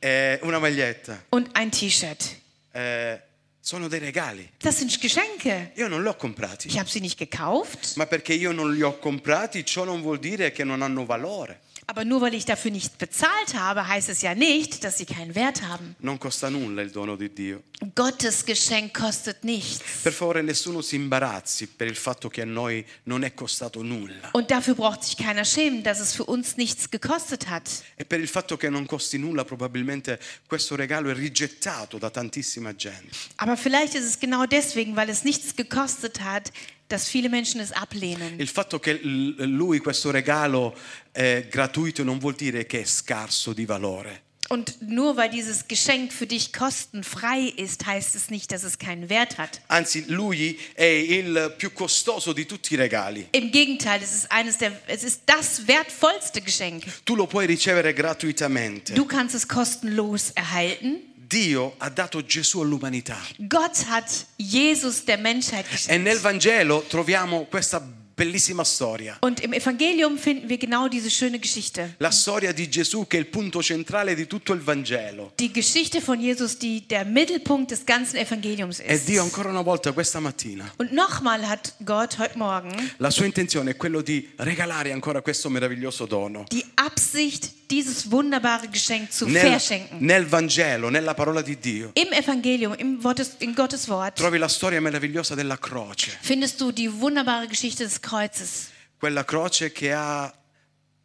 e 0.00 0.38
una 0.42 0.58
maglietta. 0.58 1.18
und 1.30 1.50
ein 1.54 1.70
T-Shirt. 1.70 2.36
Eh, 2.74 3.18
sono 3.60 3.88
dei 3.88 4.00
regali. 4.00 4.48
Das 4.60 4.78
sind 4.78 5.00
Geschenke. 5.00 5.70
Io 5.76 5.86
non 5.88 6.02
li 6.02 6.08
ho 6.08 6.14
comprati. 6.14 6.66
Ich 6.68 6.78
habe 6.78 6.88
sie 6.90 7.00
nicht 7.00 7.16
gekauft, 7.18 7.96
Ma 7.96 8.06
perché 8.06 8.32
io 8.34 8.50
non 8.52 8.72
li 8.74 8.82
ho 8.82 8.98
comprati, 8.98 9.64
ciò 9.64 9.84
non 9.84 10.00
vuol 10.02 10.18
dire 10.18 10.50
che 10.52 10.64
non 10.64 10.82
hanno 10.82 11.04
valore. 11.04 11.60
Aber 11.92 12.06
nur 12.06 12.22
weil 12.22 12.32
ich 12.32 12.46
dafür 12.46 12.70
nicht 12.70 12.96
bezahlt 12.96 13.52
habe, 13.54 13.86
heißt 13.86 14.08
es 14.08 14.22
ja 14.22 14.34
nicht, 14.34 14.82
dass 14.82 14.96
sie 14.96 15.04
keinen 15.04 15.34
Wert 15.34 15.60
haben. 15.60 15.94
Non 15.98 16.18
costa 16.18 16.48
nulla 16.48 16.80
il 16.80 16.90
dono 16.90 17.16
di 17.16 17.28
Dio. 17.28 17.64
Gottes 17.94 18.46
Geschenk 18.46 18.94
kostet 18.94 19.44
nichts. 19.44 19.82
Per 20.02 20.12
favore, 20.12 20.40
nessuno 20.40 20.80
si 20.80 20.96
imbarazzi 20.96 21.66
per 21.66 21.88
il 21.88 21.96
fatto 21.96 22.30
che 22.30 22.40
a 22.40 22.44
noi 22.46 22.82
non 23.04 23.24
è 23.24 23.34
costato 23.34 23.82
nulla. 23.82 24.30
Und 24.32 24.50
dafür 24.50 24.74
braucht 24.74 25.04
sich 25.04 25.18
keiner 25.18 25.44
schämen, 25.44 25.82
dass 25.82 26.00
es 26.00 26.14
für 26.14 26.24
uns 26.24 26.56
nichts 26.56 26.88
gekostet 26.88 27.50
hat. 27.50 27.68
E 27.96 28.06
per 28.06 28.20
il 28.20 28.28
fatto 28.28 28.56
che 28.56 28.70
non 28.70 28.86
costi 28.86 29.18
nulla, 29.18 29.44
probabilmente 29.44 30.18
questo 30.46 30.74
regalo 30.76 31.10
è 31.10 31.14
rigettato 31.14 31.98
da 31.98 32.08
tantissima 32.08 32.74
gente. 32.74 33.14
Aber 33.36 33.58
vielleicht 33.58 33.94
ist 33.94 34.06
es 34.06 34.18
genau 34.18 34.46
deswegen, 34.46 34.96
weil 34.96 35.10
es 35.10 35.24
nichts 35.24 35.54
gekostet 35.54 36.22
hat, 36.22 36.50
dass 36.92 37.08
viele 37.08 37.28
Menschen 37.28 37.60
es 37.60 37.72
ablehnen. 37.72 38.38
Il 38.38 38.48
fatto 38.48 38.78
che 38.78 39.00
lui 39.02 39.78
questo 39.78 40.10
regalo 40.10 40.76
è 41.10 41.46
gratuito 41.50 42.04
non 42.04 42.18
vuol 42.18 42.34
dire 42.34 42.66
che 42.66 42.82
è 42.82 42.84
scarso 42.84 43.52
di 43.52 43.64
valore. 43.64 44.30
Und 44.48 44.82
nur 44.82 45.16
weil 45.16 45.30
dieses 45.30 45.66
Geschenk 45.66 46.12
für 46.12 46.26
dich 46.26 46.52
kostenfrei 46.52 47.54
ist, 47.56 47.86
heißt 47.86 48.14
es 48.14 48.28
nicht, 48.28 48.52
dass 48.52 48.64
es 48.64 48.76
keinen 48.76 49.08
Wert 49.08 49.38
hat. 49.38 49.62
Anzi, 49.68 50.04
lui 50.08 50.58
è 50.74 50.84
il 50.84 51.54
più 51.56 51.72
costoso 51.72 52.34
di 52.34 52.44
tutti 52.44 52.74
i 52.74 52.76
regali. 52.76 53.28
Im 53.32 53.50
Gegenteil, 53.50 54.02
es 54.02 54.12
ist 54.12 54.30
eines 54.30 54.58
der, 54.58 54.72
es 54.88 55.04
ist 55.04 55.22
das 55.24 55.66
wertvollste 55.66 56.42
Geschenk. 56.42 56.84
Tu 57.06 57.16
lo 57.16 57.26
puoi 57.26 57.46
ricevere 57.46 57.94
gratuitamente. 57.94 58.92
Du 58.92 59.06
kannst 59.06 59.34
es 59.34 59.48
kostenlos 59.48 60.32
erhalten. 60.34 61.00
Dio 61.36 61.74
ha 61.78 61.88
dato 61.88 62.22
Gesù 62.22 62.60
all'umanità. 62.60 63.16
Gott 63.38 63.86
hat 63.88 64.26
Jesus 64.36 65.02
der 65.04 65.18
Menschheit 65.18 65.64
E 65.86 65.96
nel. 65.96 66.18
Vangelo 66.18 66.84
troviamo 66.86 67.46
questa 67.48 67.80
bellissima 67.80 68.62
storia. 68.64 69.16
Und 69.22 69.40
im 69.40 69.54
Evangelium 69.54 70.18
finden 70.18 70.50
wir 70.50 70.58
genau 70.58 70.88
diese 70.88 71.08
schöne 71.08 71.38
Geschichte. 71.38 71.94
La 72.00 72.10
storia 72.10 72.52
di 72.52 72.68
Gesù 72.68 73.06
che 73.06 73.16
è 73.16 73.20
il 73.20 73.28
punto 73.28 73.62
centrale 73.62 74.14
di 74.14 74.26
tutto 74.26 74.52
il 74.52 74.60
Vangelo. 74.60 75.32
Die 75.36 75.50
Geschichte 75.50 76.02
von 76.02 76.20
Jesus, 76.20 76.58
die 76.58 76.86
der 76.86 77.06
Mittelpunkt 77.06 77.70
des 77.70 77.86
ganzen 77.86 78.18
Evangeliums 78.18 78.80
E 78.80 78.92
ist. 78.94 79.06
Dio 79.06 79.22
ancora 79.22 79.48
una 79.48 79.62
volta 79.62 79.92
questa 79.92 80.20
mattina, 80.20 80.70
Und 80.76 80.92
nochmal 80.92 81.48
hat 81.48 81.72
Gott 81.78 82.18
heute 82.18 82.36
Morgen 82.36 82.92
la 82.98 83.08
sua 83.08 83.24
intenzione 83.24 83.70
è 83.70 83.76
quello 83.76 84.02
di 84.02 84.30
regalare 84.36 84.92
ancora 84.92 85.22
questo 85.22 85.48
meraviglioso 85.48 86.04
dono. 86.04 86.44
die 86.50 86.64
Absicht, 86.74 87.50
dieses 87.72 88.10
wunderbare 88.10 88.68
Geschenk 88.68 89.10
zu 89.10 89.26
Nel, 89.26 89.50
verschenken. 89.50 89.98
nel 90.04 90.26
Vangelo, 90.30 90.90
nella 90.90 91.14
parola 91.14 91.40
di 91.40 91.56
Dio, 91.58 91.90
Im 91.94 92.12
Evangelium, 92.12 92.74
im 92.76 93.02
Wortes, 93.02 93.36
in 93.38 93.54
Gottes 93.54 93.88
Wort, 93.88 94.16
trovi 94.16 94.36
la 94.38 94.48
storia 94.48 94.80
meravigliosa 94.80 95.34
della 95.34 95.56
croce. 95.56 96.18
findest 96.20 96.60
du 96.60 96.70
die 96.70 96.90
wunderbare 96.90 97.46
Geschichte 97.48 97.82
des 97.84 97.98
Kreuzes. 97.98 98.68
Quella 98.98 99.24
croce 99.24 99.72
che 99.72 99.92
ha 99.92 100.32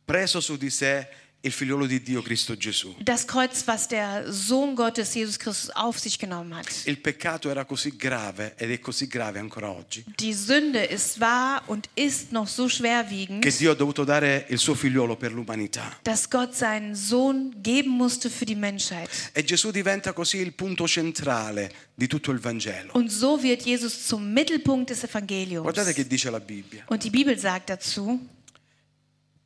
preso 0.05 0.41
su 0.41 0.57
di 0.57 0.69
sé 0.69 1.07
il 1.41 1.51
figliolo 1.51 1.85
di 1.85 2.01
Dio, 2.01 2.21
Cristo 2.21 2.57
Gesù. 2.57 2.95
Das 2.99 3.25
Kreuz, 3.25 3.65
was 3.67 3.87
der 3.87 4.25
Sohn 4.31 4.75
Gottes, 4.75 5.13
Jesus 5.13 5.37
Christus, 5.37 5.69
auf 5.75 5.97
sich 5.99 6.17
genommen 6.17 6.53
hat. 6.55 6.65
Il 6.85 6.99
peccato 6.99 7.49
era 7.49 7.63
così 7.63 7.95
grave 7.95 8.55
ed 8.57 8.71
è 8.71 8.79
così 8.79 9.07
grave 9.07 9.39
ancora 9.39 9.69
oggi 9.69 10.03
Die 10.17 10.33
Sünde 10.33 10.83
ist 10.83 11.19
wahr 11.19 11.61
und 11.67 11.87
ist 11.95 12.31
noch 12.31 12.47
so 12.47 12.67
schwerwiegend, 12.67 13.41
che 13.43 13.55
Dio 13.55 13.71
ha 13.71 13.75
dovuto 13.75 14.03
dare 14.03 14.45
il 14.49 14.57
suo 14.57 14.73
figliolo 14.73 15.15
per 15.15 15.31
l'umanità. 15.31 15.97
dass 16.03 16.27
Gott 16.29 16.53
seinen 16.53 16.95
Sohn 16.95 17.53
geben 17.61 17.91
musste 17.91 18.29
für 18.29 18.45
die 18.45 18.55
Menschheit. 18.55 19.09
E 19.31 19.43
Gesù 19.43 19.71
diventa 19.71 20.11
così 20.13 20.37
il 20.37 20.53
punto 20.53 20.85
centrale 20.87 21.71
di 21.93 22.07
tutto 22.07 22.31
il 22.31 22.39
Vangelo. 22.39 22.91
Und 22.93 23.09
so 23.09 23.41
wird 23.41 23.61
Jesus 23.63 24.07
zum 24.07 24.33
Mittelpunkt 24.33 24.89
des 24.89 25.03
Evangeliums. 25.03 25.61
Guardate 25.63 25.93
che 25.93 26.05
dice 26.05 26.29
la 26.29 26.39
Bibbia. 26.39 26.83
Und 26.87 27.03
die 27.03 27.09
Bibel 27.11 27.37
sagt 27.37 27.69
dazu, 27.69 28.19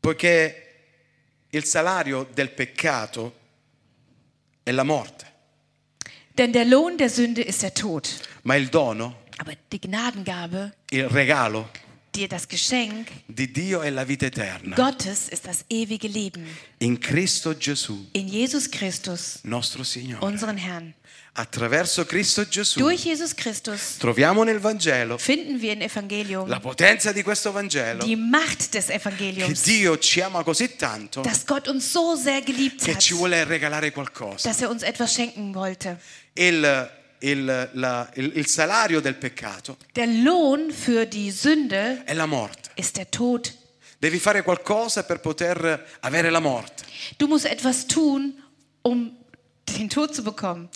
Poiché 0.02 0.71
il 1.52 1.64
salario 1.66 2.28
del 2.34 2.50
peccato 2.52 3.34
è 4.64 4.72
la 4.72 4.84
morte, 4.84 5.26
denn 6.36 6.52
der 6.52 6.66
Lohn 6.66 6.98
der 6.98 7.10
Sünde 7.10 7.42
ist 7.42 7.62
der 7.62 7.74
Tod. 7.74 8.08
ma 8.44 8.56
il 8.56 8.68
dono, 8.70 9.24
Aber 9.38 9.56
die 9.70 9.80
Gnadengabe, 9.80 10.74
il 10.92 11.08
regalo 11.10 11.70
dir 12.14 12.28
das 12.28 12.48
Geschenk 12.48 13.08
di 13.28 13.52
Dio 13.52 13.82
è 13.82 13.90
la 13.90 14.04
vita 14.08 14.26
eterna. 14.26 14.76
Gottes 14.76 15.30
ist 15.30 15.46
das 15.48 15.64
ewige 15.70 16.08
Leben. 16.08 16.46
In 16.80 17.00
Cristo 17.00 17.54
Gesù, 17.58 18.08
In 18.14 18.28
Jesus 18.28 18.70
Christus, 18.70 19.40
nostro 19.44 19.84
Signore. 19.84 20.24
unseren 20.26 20.58
Herrn. 20.58 20.94
Attraverso 21.34 22.04
Cristo 22.06 22.44
Gesù 22.46 22.78
Durch 22.80 23.06
Jesus 23.06 23.34
Christus 23.34 23.96
troviamo 24.00 24.44
nel 24.44 24.60
Vangelo 24.62 25.18
finden 25.18 25.62
wir 25.62 25.72
im 25.72 25.80
Evangelium 25.82 26.46
la 26.50 26.60
potenza 26.60 27.14
di 27.14 27.24
questo 27.24 27.54
Vangelo 27.54 28.04
die 28.04 28.18
Macht 28.18 28.74
des 28.74 28.88
che 28.88 28.94
Evangeliums, 28.96 29.62
Dio 29.64 29.98
ci 29.98 30.22
ama 30.22 30.44
così 30.44 30.76
tanto 30.76 31.22
dass 31.22 31.46
Gott 31.46 31.70
uns 31.70 31.90
so 31.90 32.16
sehr 32.18 32.42
geliebt 32.42 32.84
che 32.84 32.92
hat, 32.96 33.00
ci 33.02 33.14
vuole 33.14 33.46
regalare 33.48 33.92
qualcosa. 33.94 34.50
dass 34.50 34.62
er 34.62 34.70
uns 34.70 34.84
etwas 34.84 35.14
schenken 35.14 35.54
wollte. 35.56 35.98
Il, 36.34 36.90
il- 37.22 37.70
la- 37.74 38.10
il- 38.16 38.32
il 38.36 38.46
salario 38.48 39.00
del 39.02 39.16
peccato 39.16 39.78
Der 39.94 40.08
Lohn 40.08 40.72
für 40.72 41.06
die 41.06 41.32
Sünde 41.32 42.04
è 42.06 42.14
la 42.14 42.26
morte. 42.26 42.70
ist 42.76 42.96
der 42.98 43.10
Tod. 43.10 43.54
Devi 44.00 44.18
fare 44.20 44.42
qualcosa 44.44 45.04
per 45.04 45.20
poter 45.20 45.86
avere 46.02 46.30
la 46.32 46.40
morte. 46.40 46.84
Du 47.18 47.28
musst 47.28 47.46
etwas 47.46 47.86
tun, 47.86 48.34
um 48.84 49.16
den 49.66 49.90
Tod 49.90 50.14
zu 50.16 50.24
bekommen. 50.24 50.70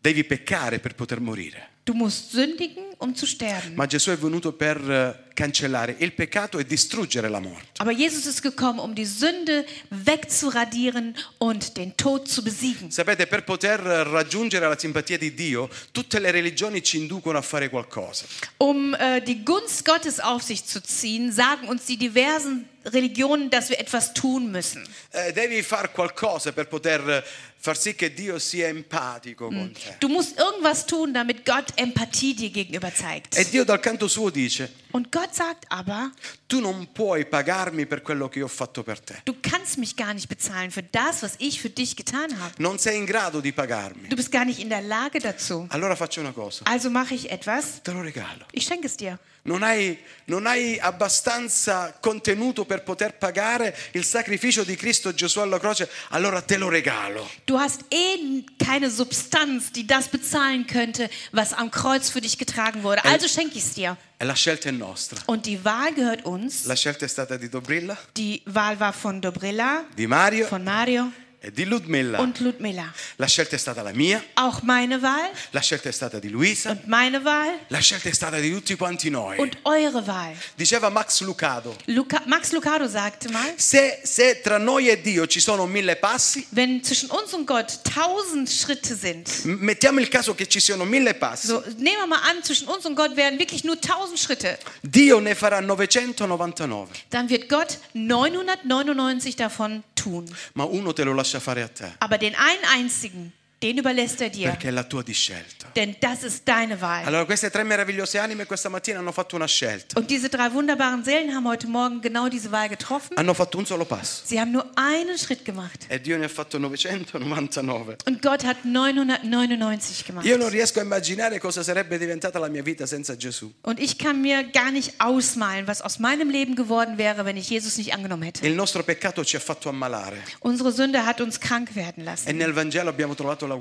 Devi 0.00 0.24
peccare 0.24 0.78
per 0.78 0.94
poter 0.94 1.20
morire. 1.20 1.68
Du 1.84 1.92
musst 1.92 2.32
sündigen, 2.32 2.82
um 2.96 3.14
zu 3.14 3.26
sterben. 3.26 3.74
Ma 3.74 3.86
Gesù 3.86 4.10
è 4.10 4.16
venuto 4.16 4.52
per 4.52 4.78
eh, 4.90 5.32
cancellare 5.34 5.94
il 5.98 6.14
peccato 6.14 6.58
e 6.58 6.64
distruggere 6.64 7.28
la 7.28 7.40
morte. 7.40 7.66
Aber 7.76 7.92
Jesus 7.92 8.24
ist 8.24 8.40
gekommen, 8.40 8.78
um 8.78 8.94
die 8.94 9.04
Sünde 9.04 9.66
wegzuradieren 9.90 11.14
und 11.36 11.76
den 11.76 11.94
Tod 11.94 12.26
zu 12.26 12.42
besiegen. 12.42 12.90
Sapete, 12.90 13.26
per 13.26 13.42
poter 13.42 13.80
raggiungere 13.80 14.66
la 14.66 14.78
simpatia 14.78 15.18
di 15.18 15.34
Dio, 15.34 15.68
tutte 15.92 16.18
le 16.20 16.30
religioni 16.30 16.82
ci 16.82 16.96
inducono 16.96 17.36
a 17.36 17.42
fare 17.42 17.68
qualcosa. 17.68 18.24
Um 18.56 18.94
äh, 18.94 19.20
die 19.20 19.44
Gunst 19.44 19.84
Gottes 19.84 20.20
auf 20.20 20.42
sich 20.42 20.64
zu 20.64 20.82
ziehen, 20.82 21.32
sagen 21.32 21.68
uns 21.68 21.84
die 21.84 21.98
diversen 21.98 22.66
Religionen, 22.86 23.50
dass 23.50 23.68
wir 23.68 23.78
etwas 23.78 24.14
tun 24.14 24.50
müssen. 24.50 24.88
Eh, 25.10 25.32
devi 25.32 25.62
fare 25.62 25.88
qualcosa 25.88 26.52
per 26.52 26.64
poter 26.64 27.22
far 27.64 27.78
sì 27.78 27.94
che 27.94 28.12
Dio 28.12 28.38
sia 28.38 28.66
empatico 28.68 29.46
con 29.46 29.72
te. 29.72 29.96
Du 29.98 30.08
musst 30.08 30.38
irgendwas 30.38 30.84
tun, 30.84 31.12
damit 31.12 31.46
Gott 31.46 31.72
Empathie 31.76 32.34
dir 32.34 32.50
gegenüber 32.50 32.92
zeigt. 32.94 33.34
E 33.38 33.44
Dio 33.48 33.64
dal 33.64 33.80
canto 33.80 34.06
suo 34.06 34.28
dice, 34.28 34.70
Und 34.90 35.10
Gott 35.10 35.32
sagt 35.34 35.64
aber, 35.70 36.12
tu 36.46 36.60
non 36.60 36.92
puoi 36.92 37.24
pagarmi 37.24 37.86
per 37.86 38.02
quello 38.02 38.28
che 38.28 38.40
io 38.40 38.44
ho 38.44 38.48
fatto 38.48 38.82
per 38.82 39.00
te. 39.00 39.14
du 39.24 39.34
kannst 39.40 39.78
mich 39.78 39.96
gar 39.96 40.12
nicht 40.12 40.28
bezahlen 40.28 40.70
für 40.70 40.82
das, 40.82 41.22
was 41.22 41.36
ich 41.38 41.58
für 41.58 41.70
dich 41.70 41.96
getan 41.96 42.38
habe. 42.38 42.52
Non 42.58 42.78
sei 42.78 42.96
in 42.96 43.06
grado 43.06 43.40
di 43.40 43.50
pagarmi. 43.52 44.08
Du 44.08 44.14
bist 44.16 44.30
gar 44.30 44.44
nicht 44.44 44.58
in 44.60 44.68
der 44.68 44.82
Lage 44.82 45.18
dazu. 45.18 45.66
Allora 45.70 45.96
faccio 45.96 46.20
una 46.20 46.32
cosa, 46.32 46.66
Also 46.66 46.90
mache 46.90 47.14
ich 47.14 47.30
etwas, 47.30 47.82
te 47.82 47.92
lo 47.92 48.02
regalo. 48.02 48.44
ich 48.52 48.64
schenke 48.66 48.86
es 48.88 48.96
dir. 48.98 49.18
Non 49.46 49.62
hai, 49.62 49.98
non 50.26 50.46
hai 50.46 50.78
abbastanza 50.78 51.94
contenuto 52.00 52.64
per 52.64 52.82
poter 52.82 53.18
pagare 53.18 53.76
il 53.92 54.02
sacrificio 54.02 54.64
di 54.64 54.74
Cristo 54.74 55.12
Gesù 55.12 55.40
alla 55.40 55.58
croce, 55.58 55.86
allora 56.10 56.40
te 56.40 56.56
lo 56.56 56.70
regalo. 56.70 57.28
Du 57.44 57.58
hast 57.58 57.84
eh 57.90 58.42
keine 58.56 58.88
Substanz, 58.88 59.70
die 59.70 59.86
das 59.86 60.08
bezahlen 60.08 60.66
könnte, 60.66 61.10
was 61.32 61.52
am 61.52 61.70
Kreuz 61.70 62.08
für 62.08 62.22
dich 62.22 62.38
getragen 62.38 62.82
wurde. 62.82 63.04
Also 63.04 63.28
schenke 63.28 63.58
ich 63.58 63.64
es 63.64 63.74
dir. 63.74 63.98
E 64.16 64.24
la 64.24 64.34
scelta 64.34 64.70
è 64.70 64.72
nostra. 64.72 65.20
Und 65.26 65.44
die 65.44 65.62
Wahl 65.62 65.92
gehört 65.92 66.24
uns. 66.24 66.64
La 66.64 66.74
scelta 66.74 67.04
è 67.04 67.08
stata 67.08 67.36
di 67.36 67.50
Dobrilla, 67.50 67.98
Die 68.16 68.40
Wahl 68.46 68.80
war 68.80 68.94
von 68.94 69.20
Dobrilla, 69.20 69.84
di 69.94 70.06
Mario 70.06 70.46
von 70.46 70.64
Mario 70.64 71.12
di 71.52 71.64
Ludmilla. 71.64 72.20
und 72.20 72.40
Ludmilla. 72.40 72.92
La 73.16 73.26
scelta 73.26 73.56
è 73.56 73.58
stata 73.58 73.82
la 73.82 73.92
mia, 73.92 74.22
Auch 74.34 74.62
meine 74.62 75.00
Wahl 75.00 75.30
la 75.50 75.60
scelta 75.60 75.88
è 75.88 75.92
stata 75.92 76.18
di 76.18 76.28
Luisa, 76.28 76.70
und 76.70 76.86
meine 76.86 77.22
Wahl 77.22 77.58
la 77.68 77.78
scelta 77.80 78.08
è 78.08 78.12
stata 78.12 78.38
di 78.38 78.50
tutti 78.50 78.76
quanti 78.76 79.10
noi. 79.10 79.38
und 79.38 79.56
eure 79.62 80.06
Wahl. 80.06 80.34
Diceva 80.56 80.88
Max 80.90 81.20
Lucado, 81.22 81.76
Luca, 81.86 82.22
Max 82.26 82.52
Lucado 82.52 82.88
sagte 82.88 83.28
mal, 83.30 83.52
se, 83.56 84.00
se 84.02 84.40
tra 84.42 84.58
noi 84.58 84.88
e 84.88 85.00
Dio 85.00 85.26
ci 85.26 85.40
sono 85.40 85.66
mille 85.66 85.96
passi, 85.96 86.46
wenn 86.50 86.82
zwischen 86.82 87.10
uns 87.10 87.32
und 87.32 87.46
Gott 87.46 87.80
tausend 87.82 88.48
Schritte 88.48 88.94
sind, 88.94 89.28
mettiamo 89.44 90.00
il 90.00 90.08
caso 90.08 90.34
che 90.34 90.46
ci 90.46 90.60
siano 90.60 90.84
mille 90.84 91.14
passi, 91.14 91.46
so 91.46 91.62
nehmen 91.78 91.98
wir 92.00 92.06
mal 92.06 92.20
an, 92.28 92.42
zwischen 92.42 92.68
uns 92.68 92.84
und 92.86 92.94
Gott 92.96 93.16
wären 93.16 93.38
wirklich 93.38 93.64
nur 93.64 93.80
tausend 93.80 94.18
Schritte, 94.18 94.58
Dio 94.82 95.20
ne 95.20 95.34
farà 95.34 95.60
999, 95.60 97.06
dann 97.10 97.28
wird 97.28 97.48
Gott 97.48 97.78
999 97.92 99.36
davon 99.36 99.82
tun. 100.04 100.24
ma 100.54 100.64
uno 100.64 100.92
te 100.92 101.02
lo 101.04 101.14
lascia 101.14 101.40
fare 101.40 101.62
a 101.62 101.68
te, 101.68 101.92
Aber 101.98 102.18
den 102.18 102.34
einen 102.34 102.64
einzigen, 102.76 103.32
den 103.64 103.78
überlässt 103.78 104.20
er 104.20 104.28
dir. 104.30 104.50
perché 104.50 104.68
è 104.68 104.70
la 104.70 104.84
tua 104.84 105.02
di 105.02 105.14
scelta. 105.14 105.66
Denn 105.74 105.96
das 106.00 106.22
ist 106.22 106.42
deine 106.46 106.78
Wahl. 106.80 107.04
Allora 107.06 107.24
queste 107.24 107.50
tre 107.50 107.64
meravigliose 107.64 108.18
anime 108.18 108.44
questa 108.44 108.68
mattina 108.68 108.98
hanno 108.98 109.10
fatto 109.10 109.34
una 109.36 109.46
scelta, 109.48 109.98
Und 109.98 110.08
diese 110.10 110.28
drei 110.28 110.52
wunderbaren 110.52 111.02
Seelen 111.02 111.34
haben 111.34 111.46
heute 111.48 111.66
Morgen 111.66 112.00
genau 112.02 112.28
diese 112.28 112.50
Wahl 112.52 112.68
getroffen. 112.68 113.16
hanno 113.16 113.32
fatto 113.34 113.56
un 113.58 113.64
solo 113.66 113.84
passo 113.86 114.22
Sie 114.26 114.38
haben 114.38 114.52
nur 114.52 114.66
einen 114.76 115.16
Schritt 115.18 115.44
gemacht. 115.44 115.86
e 115.88 115.98
Dio 116.00 116.16
ne 116.18 116.26
ha 116.26 116.28
fatto 116.28 116.58
999. 116.58 117.96
Und 118.06 118.20
Gott 118.22 118.44
hat 118.44 118.64
999 118.64 120.04
gemacht. 120.06 120.26
Io 120.26 120.36
non 120.36 120.48
riesco 120.50 120.80
a 120.80 120.82
immaginare 120.82 121.38
cosa 121.38 121.62
sarebbe 121.62 121.98
diventata 121.98 122.38
la 122.38 122.48
mia 122.48 122.62
vita 122.62 122.86
senza 122.86 123.14
Gesù. 123.16 123.52
Und 123.62 123.80
ich 123.80 123.98
kann 123.98 124.20
mir 124.20 124.44
gar 124.44 124.70
nicht 124.70 125.00
ausmalen, 125.00 125.66
was 125.66 125.80
aus 125.80 125.98
meinem 125.98 126.30
Leben 126.30 126.54
geworden 126.54 126.98
wäre, 126.98 127.24
wenn 127.24 127.36
ich 127.36 127.48
Jesus 127.48 127.76
nicht 127.78 127.94
angenommen 127.94 128.22
hätte. 128.24 128.46
Il 128.46 128.54
nostro 128.54 128.82
peccato 128.82 129.24
ci 129.24 129.36
ha 129.36 129.40
fatto 129.40 129.68
ammalare 129.68 130.18
Unsere 130.40 130.70
Sünde 130.72 131.04
hat 131.06 131.20
uns 131.20 131.40
krank 131.40 131.74
werden 131.74 132.04
lassen. 132.04 132.28
e 132.28 132.32
nel 132.32 132.52
Vangelo 132.54 132.90
abbiamo 132.90 133.14
trovato 133.14 133.46
la 133.46 133.53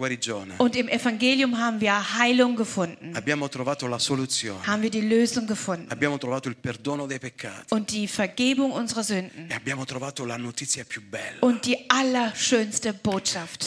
Und 0.58 0.76
im 0.76 0.88
Evangelium 0.88 1.58
haben 1.58 1.80
wir 1.82 1.94
Heilung 2.18 2.56
gefunden. 2.56 3.16
abbiamo 3.16 3.48
trovato 3.50 3.88
la 3.88 4.00
soluzione, 4.00 4.66
Haben 4.66 4.82
wir 4.84 4.90
die 4.90 5.02
Lösung 5.02 5.46
gefunden. 5.48 5.90
abbiamo 5.92 6.18
trovato 6.18 6.50
il 6.50 6.56
perdono 6.56 7.06
dei 7.08 7.20
peccati 7.20 7.74
Und 7.74 7.92
die 7.92 8.08
Vergebung 8.08 8.72
unserer 8.72 9.04
Sünden. 9.04 9.50
e 9.50 9.54
abbiamo 9.56 9.86
trovato 9.86 10.26
la 10.26 10.38
notizia 10.38 10.84
più 10.86 11.02
bella, 11.02 11.38
Und 11.42 11.66
die 11.66 11.78
allerschönste 11.90 12.94
Botschaft, 12.94 13.66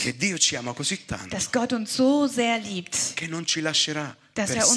dass 1.31 1.53
Gott 1.53 1.73
uns 1.73 1.95
so 1.97 2.27
sehr 2.27 2.59
liebt. 2.59 3.15
Dass 4.35 4.51
er 4.51 4.67
uns- 4.67 4.77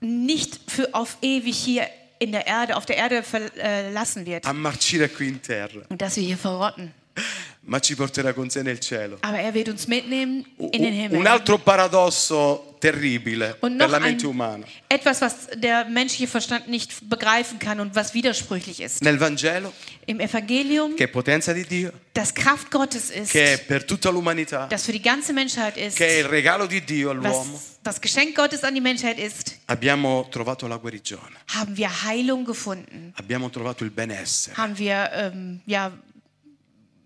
nicht 0.00 0.60
für 0.70 0.88
auf 0.94 1.16
ewig 1.20 1.56
hier 1.56 1.86
in 2.18 2.32
der 2.32 2.46
Erde, 2.46 2.76
auf 2.76 2.86
der 2.86 2.96
Erde 2.96 3.22
verlassen 3.22 4.24
wird 4.26 4.46
und 4.46 6.00
dass 6.02 6.16
wir 6.16 6.22
hier 6.22 6.36
verrotten. 6.38 6.92
ma 7.64 7.78
ci 7.80 7.94
porterà 7.94 8.32
con 8.34 8.50
sé 8.50 8.62
nel 8.62 8.78
cielo. 8.80 9.18
Aber 9.20 9.38
er 9.38 9.52
wird 9.54 9.68
uns 9.68 9.86
mitnehmen 9.86 10.44
in 10.58 10.82
den 10.82 10.92
Himmel. 10.92 11.18
un 11.18 11.26
altro 11.26 11.58
paradosso 11.58 12.74
terribile 12.80 13.56
Und 13.60 13.78
per 13.78 13.88
la 13.88 13.98
ein, 13.98 14.02
mente 14.02 14.26
umana. 14.26 14.66
etwas, 14.88 15.20
was 15.20 15.46
der 15.56 15.84
menschliche 15.84 16.26
Verstand 16.26 16.66
nicht 16.68 17.08
begreifen 17.08 17.60
kann 17.60 17.78
und 17.78 17.94
was 17.94 18.12
widersprüchlich 18.14 18.80
ist. 18.80 19.02
Nel 19.02 19.20
Vangelo, 19.20 19.72
Im 20.06 20.18
Evangelium, 20.18 20.96
che 20.96 21.04
è 21.04 21.08
potenza 21.08 21.52
di 21.52 21.64
Dio, 21.64 21.92
das 22.12 22.32
Kraft 22.34 22.70
Gottes 22.72 23.10
ist, 23.10 23.30
che 23.30 23.54
è 23.54 23.58
per 23.64 23.84
tutta 23.84 24.10
l'umanità, 24.10 24.66
das 24.68 24.84
für 24.84 24.90
die 24.92 25.00
ganze 25.00 25.32
Menschheit 25.32 25.76
ist, 25.76 25.96
che 25.96 26.06
è 26.08 26.18
il 26.18 26.24
regalo 26.24 26.66
di 26.66 26.82
Dio 26.82 27.10
all'uomo, 27.10 27.60
das 27.82 28.00
Geschenk 28.00 28.34
Gottes 28.34 28.64
an 28.64 28.74
die 28.74 28.80
Menschheit 28.80 29.18
ist, 29.20 29.58
abbiamo 29.66 30.26
trovato 30.32 30.66
la 30.66 30.76
guarigione, 30.78 31.36
haben 31.54 31.76
wir 31.76 31.88
Heilung 32.02 32.44
gefunden. 32.44 33.12
abbiamo 33.16 33.48
trovato 33.50 33.84
il 33.84 33.90
benessere, 33.92 34.56
Haben 34.56 34.76
wir 34.78 35.08
ähm, 35.14 35.60
ja, 35.66 35.92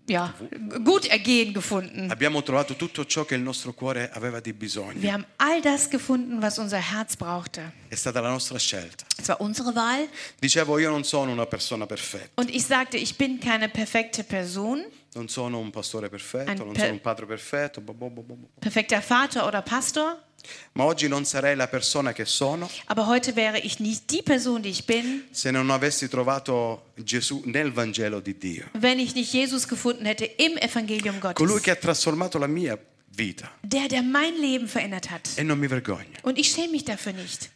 ja, 0.07 0.33
Gutergehen 0.81 1.53
gefunden. 1.53 2.09
abbiamo 2.11 2.41
trovato 2.41 2.75
tutto 2.75 3.05
ciò 3.05 3.25
che 3.25 3.35
il 3.35 3.41
nostro 3.41 3.73
cuore 3.73 4.09
aveva 4.11 4.39
di 4.39 4.53
bisogno. 4.53 4.99
Wir 4.99 5.11
haben 5.11 5.25
all 5.37 5.61
das 5.61 5.89
gefunden, 5.89 6.41
was 6.41 6.57
unser 6.57 6.79
Herz 6.79 7.15
brauchte. 7.15 7.73
È 7.89 7.95
stata 7.95 8.21
la 8.21 8.29
nostra 8.29 8.57
scelta. 8.57 9.05
Es 9.17 9.27
war 9.27 9.39
unsere 9.41 9.73
Wahl. 9.73 10.07
Dicevo, 10.39 10.77
io 10.79 10.89
non 10.89 11.03
sono 11.03 11.31
una 11.31 11.45
persona 11.45 11.85
perfetta, 11.85 12.41
Und 12.41 12.49
ich 12.49 12.63
sagte, 12.65 12.97
ich 12.97 13.15
bin 13.17 13.39
keine 13.39 13.69
perfekte 13.69 14.23
Person, 14.23 14.85
non 15.13 15.27
sono 15.29 15.57
un 15.59 15.69
pastore 15.71 16.09
perfetto, 16.09 16.51
Ein 16.51 16.57
non 16.57 16.71
per- 16.73 16.81
sono 16.81 16.91
un 16.93 17.01
padre 17.01 17.25
perfetto, 17.25 17.81
bo- 17.81 17.93
bo- 17.93 18.09
bo- 18.09 18.37
perfekter 18.59 19.01
Vater 19.05 19.43
oder 19.43 19.63
Pastor. 19.63 20.25
ma 20.73 20.83
oggi 20.83 21.07
non 21.07 21.25
sarei 21.25 21.55
la 21.55 21.67
persona 21.67 22.13
che 22.13 22.25
sono 22.25 22.69
Aber 22.85 23.07
heute 23.07 23.33
wäre 23.35 23.57
ich 23.59 23.79
nicht 23.79 24.09
die 24.11 24.21
Person, 24.21 24.61
die 24.61 24.69
ich 24.69 24.85
bin, 24.85 25.25
se 25.31 25.49
non 25.51 25.69
avessi 25.71 26.07
trovato 26.07 26.91
Gesù 26.95 27.41
nel 27.45 27.71
Vangelo 27.71 28.19
di 28.19 28.37
Dio. 28.37 28.65
wenn 28.73 28.99
ich 28.99 29.15
nicht 29.15 29.33
Jesus 29.33 29.67
gefunden 29.67 30.05
hätte 30.05 30.25
im 30.37 30.55
Evangelium 30.57 31.19
Colui 31.19 31.33
Gottes. 31.33 31.61
che 31.63 31.71
ha 31.71 31.75
trasformato 31.75 32.37
la 32.37 32.47
mia 32.47 32.77
vita 33.15 33.49
Der, 33.63 33.87
der 33.87 34.03
mein 34.03 34.35
Leben 34.39 34.67
verändert 34.67 35.09
hat. 35.09 35.27
e 35.35 35.41
non 35.43 35.57
mi 35.57 35.67
vergogno. 35.67 36.17
Und 36.21 36.37
ich 36.37 36.49
schäme 36.51 36.69
mich 36.73 36.83
dafür 36.85 37.13
nicht. 37.13 37.49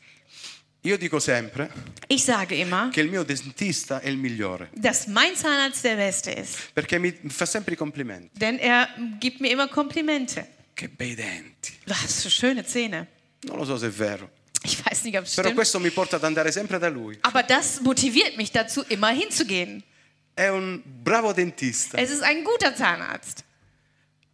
Io 0.83 0.97
dico 0.97 1.19
sempre 1.19 1.69
Ich 2.07 2.23
sage 2.23 2.55
immer, 2.55 2.89
che 2.89 3.01
il 3.01 3.09
mio 3.09 3.23
dentista 3.23 3.99
è 4.01 4.07
il 4.09 4.17
migliore 4.17 4.69
dass 4.73 5.05
mein 5.07 5.35
Zahnarzt 5.35 5.83
der 5.83 5.95
Beste 5.95 6.31
ist. 6.31 6.71
perché 6.73 6.97
mi 6.97 7.11
fa 7.27 7.45
sempre 7.45 7.73
i 7.73 7.77
complimenti. 7.77 8.29
Denn 8.33 8.57
er 8.57 8.89
gibt 9.19 9.39
mir 9.41 9.51
immer 9.51 9.67
Komplimente. 9.67 10.47
Che 10.73 10.89
bei 10.89 11.13
denti. 11.13 11.73
Was 11.85 12.23
für 12.23 12.29
schöne 12.31 12.65
Zähne. 12.65 13.07
Non 13.41 13.57
lo 13.57 13.63
so 13.65 13.77
se 13.77 13.87
è 13.87 13.89
vero, 13.91 14.29
Ich 14.63 14.77
weiß 14.83 15.03
nicht, 15.03 15.17
ob 15.17 15.25
es 15.25 15.33
però 15.35 15.47
stimmt. 15.49 15.55
questo 15.55 15.79
mi 15.79 15.89
porta 15.91 16.15
ad 16.17 16.23
andare 16.23 16.51
sempre 16.51 16.79
da 16.79 16.87
lui. 16.89 17.17
Aber 17.21 17.43
das 17.43 17.79
motiviert 17.81 18.35
mich 18.37 18.51
dazu, 18.51 18.83
immer 18.87 19.09
hinzugehen. 19.11 19.83
È 20.33 20.47
un 20.49 20.81
bravo 20.83 21.31
dentista, 21.33 21.97
Es 21.97 22.09
ist 22.09 22.23
ein 22.23 22.43
guter 22.43 22.75
Zahnarzt. 22.75 23.43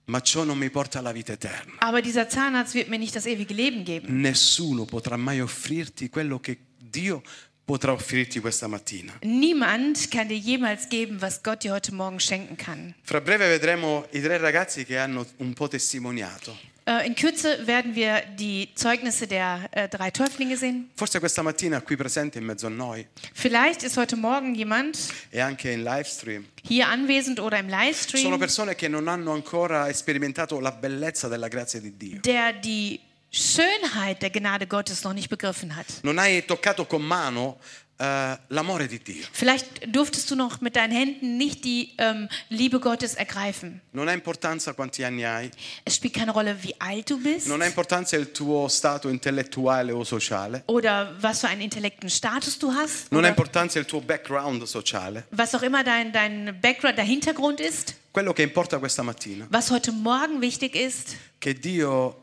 Ma 0.08 0.22
ciò 0.22 0.44
non 0.44 0.58
mi 0.58 0.70
porta 0.70 1.00
alla 1.00 1.12
vita 1.12 1.34
eterna. 1.34 1.74
Aber 1.80 2.02
dieser 2.02 2.30
Zahnarzt 2.30 2.74
wird 2.74 2.90
mir 2.90 2.98
nicht 2.98 3.16
das 3.16 3.26
ewige 3.26 3.54
Leben 3.54 3.84
geben. 3.84 4.22
Nessuno 4.22 4.86
potrà 4.86 5.18
mai 5.18 5.42
offrirti 5.42 6.10
quello 6.10 6.40
che 6.40 6.58
Dio 6.78 7.22
potrà 7.66 7.92
offrirti 7.92 8.40
questa 8.40 8.68
mattina. 8.68 9.20
Niemand 9.24 10.10
kann 10.10 10.28
dir 10.28 10.38
jemals 10.38 10.88
geben, 10.88 11.20
was 11.20 11.44
Gott 11.44 11.64
dir 11.64 11.74
heute 11.74 11.94
Morgen 11.94 12.20
schenken 12.20 12.56
kann. 12.56 12.94
Fra 13.02 13.20
breve 13.20 13.48
vedremo 13.50 14.08
i 14.12 14.22
tre 14.22 14.38
ragazzi 14.38 14.86
che 14.86 14.98
hanno 14.98 15.26
un 15.38 15.54
po' 15.54 15.68
testimoniato. 15.68 16.58
Äh, 16.88 17.06
In 17.06 17.16
Kürze 17.16 17.68
werden 17.68 17.96
wir 17.96 18.24
die 18.40 18.70
Zeugnisse 18.76 19.28
der 19.28 19.68
äh, 19.72 19.90
drei 19.90 20.10
Täuflinge 20.10 20.56
sehen. 20.56 20.90
Forse 20.96 21.20
questa 21.20 21.44
mattina 21.44 21.82
qui 21.82 21.98
presente 21.98 22.40
in 22.40 22.46
mezzo 22.46 22.68
a 22.68 22.70
noi 22.70 23.06
Vielleicht 23.34 23.84
ist 23.84 23.98
heute 23.98 24.16
Morgen 24.16 24.56
jemand 24.56 24.98
e 25.30 25.42
anche 25.42 25.70
in 25.72 25.84
live 25.84 26.08
stream 26.10 26.46
hier 26.64 26.88
anwesend 26.88 27.40
oder 27.42 27.60
im 27.60 27.68
sono 27.70 27.82
Livestream, 27.82 28.38
persone 28.40 28.76
che 28.76 28.88
non 28.88 29.08
hanno 29.10 29.34
ancora 29.34 29.92
sperimentato 29.92 30.60
la 30.62 30.72
bellezza 30.72 31.28
della 31.28 31.50
grazia 31.50 31.82
di 31.82 31.98
Dio. 31.98 32.22
der 32.22 32.54
die 32.54 33.00
Schönheit 33.30 34.22
der 34.22 34.30
Gnade 34.30 34.66
Gottes 34.68 35.04
noch 35.04 35.14
nicht 35.14 35.30
begriffen 35.30 35.76
hat. 35.76 35.86
Non 36.04 36.18
hai 36.18 36.46
toccato 36.46 36.86
con 36.86 37.02
mano 37.02 37.58
Dio. 39.04 39.26
Vielleicht 39.32 39.94
durftest 39.96 40.30
du 40.30 40.36
noch 40.36 40.62
mit 40.62 40.76
deinen 40.76 40.92
Händen 40.92 41.38
nicht 41.38 41.64
die 41.66 41.94
ähm, 41.98 42.30
Liebe 42.50 42.80
Gottes 42.80 43.16
ergreifen. 43.16 43.82
Es 45.86 45.96
spielt 45.96 46.14
keine 46.14 46.32
Rolle, 46.32 46.56
wie 46.62 46.80
alt 46.80 47.10
du 47.10 47.20
bist. 47.22 47.48
Oder 50.68 51.16
was 51.20 51.42
für 51.42 51.48
einen 51.48 51.62
intellekten 51.62 52.10
Status 52.10 52.60
du 52.60 52.72
hast. 52.72 53.12
Was 55.32 55.56
auch 55.56 55.64
immer 55.64 55.84
dein, 55.84 56.12
dein 56.12 56.60
Background, 56.62 56.98
dein 56.98 57.08
Hintergrund 57.08 57.60
ist. 57.60 57.96
Was 59.50 59.70
heute 59.72 59.92
Morgen 59.92 60.42
wichtig 60.42 60.76
ist, 60.76 61.16
che 61.40 61.54
Dio 61.54 62.16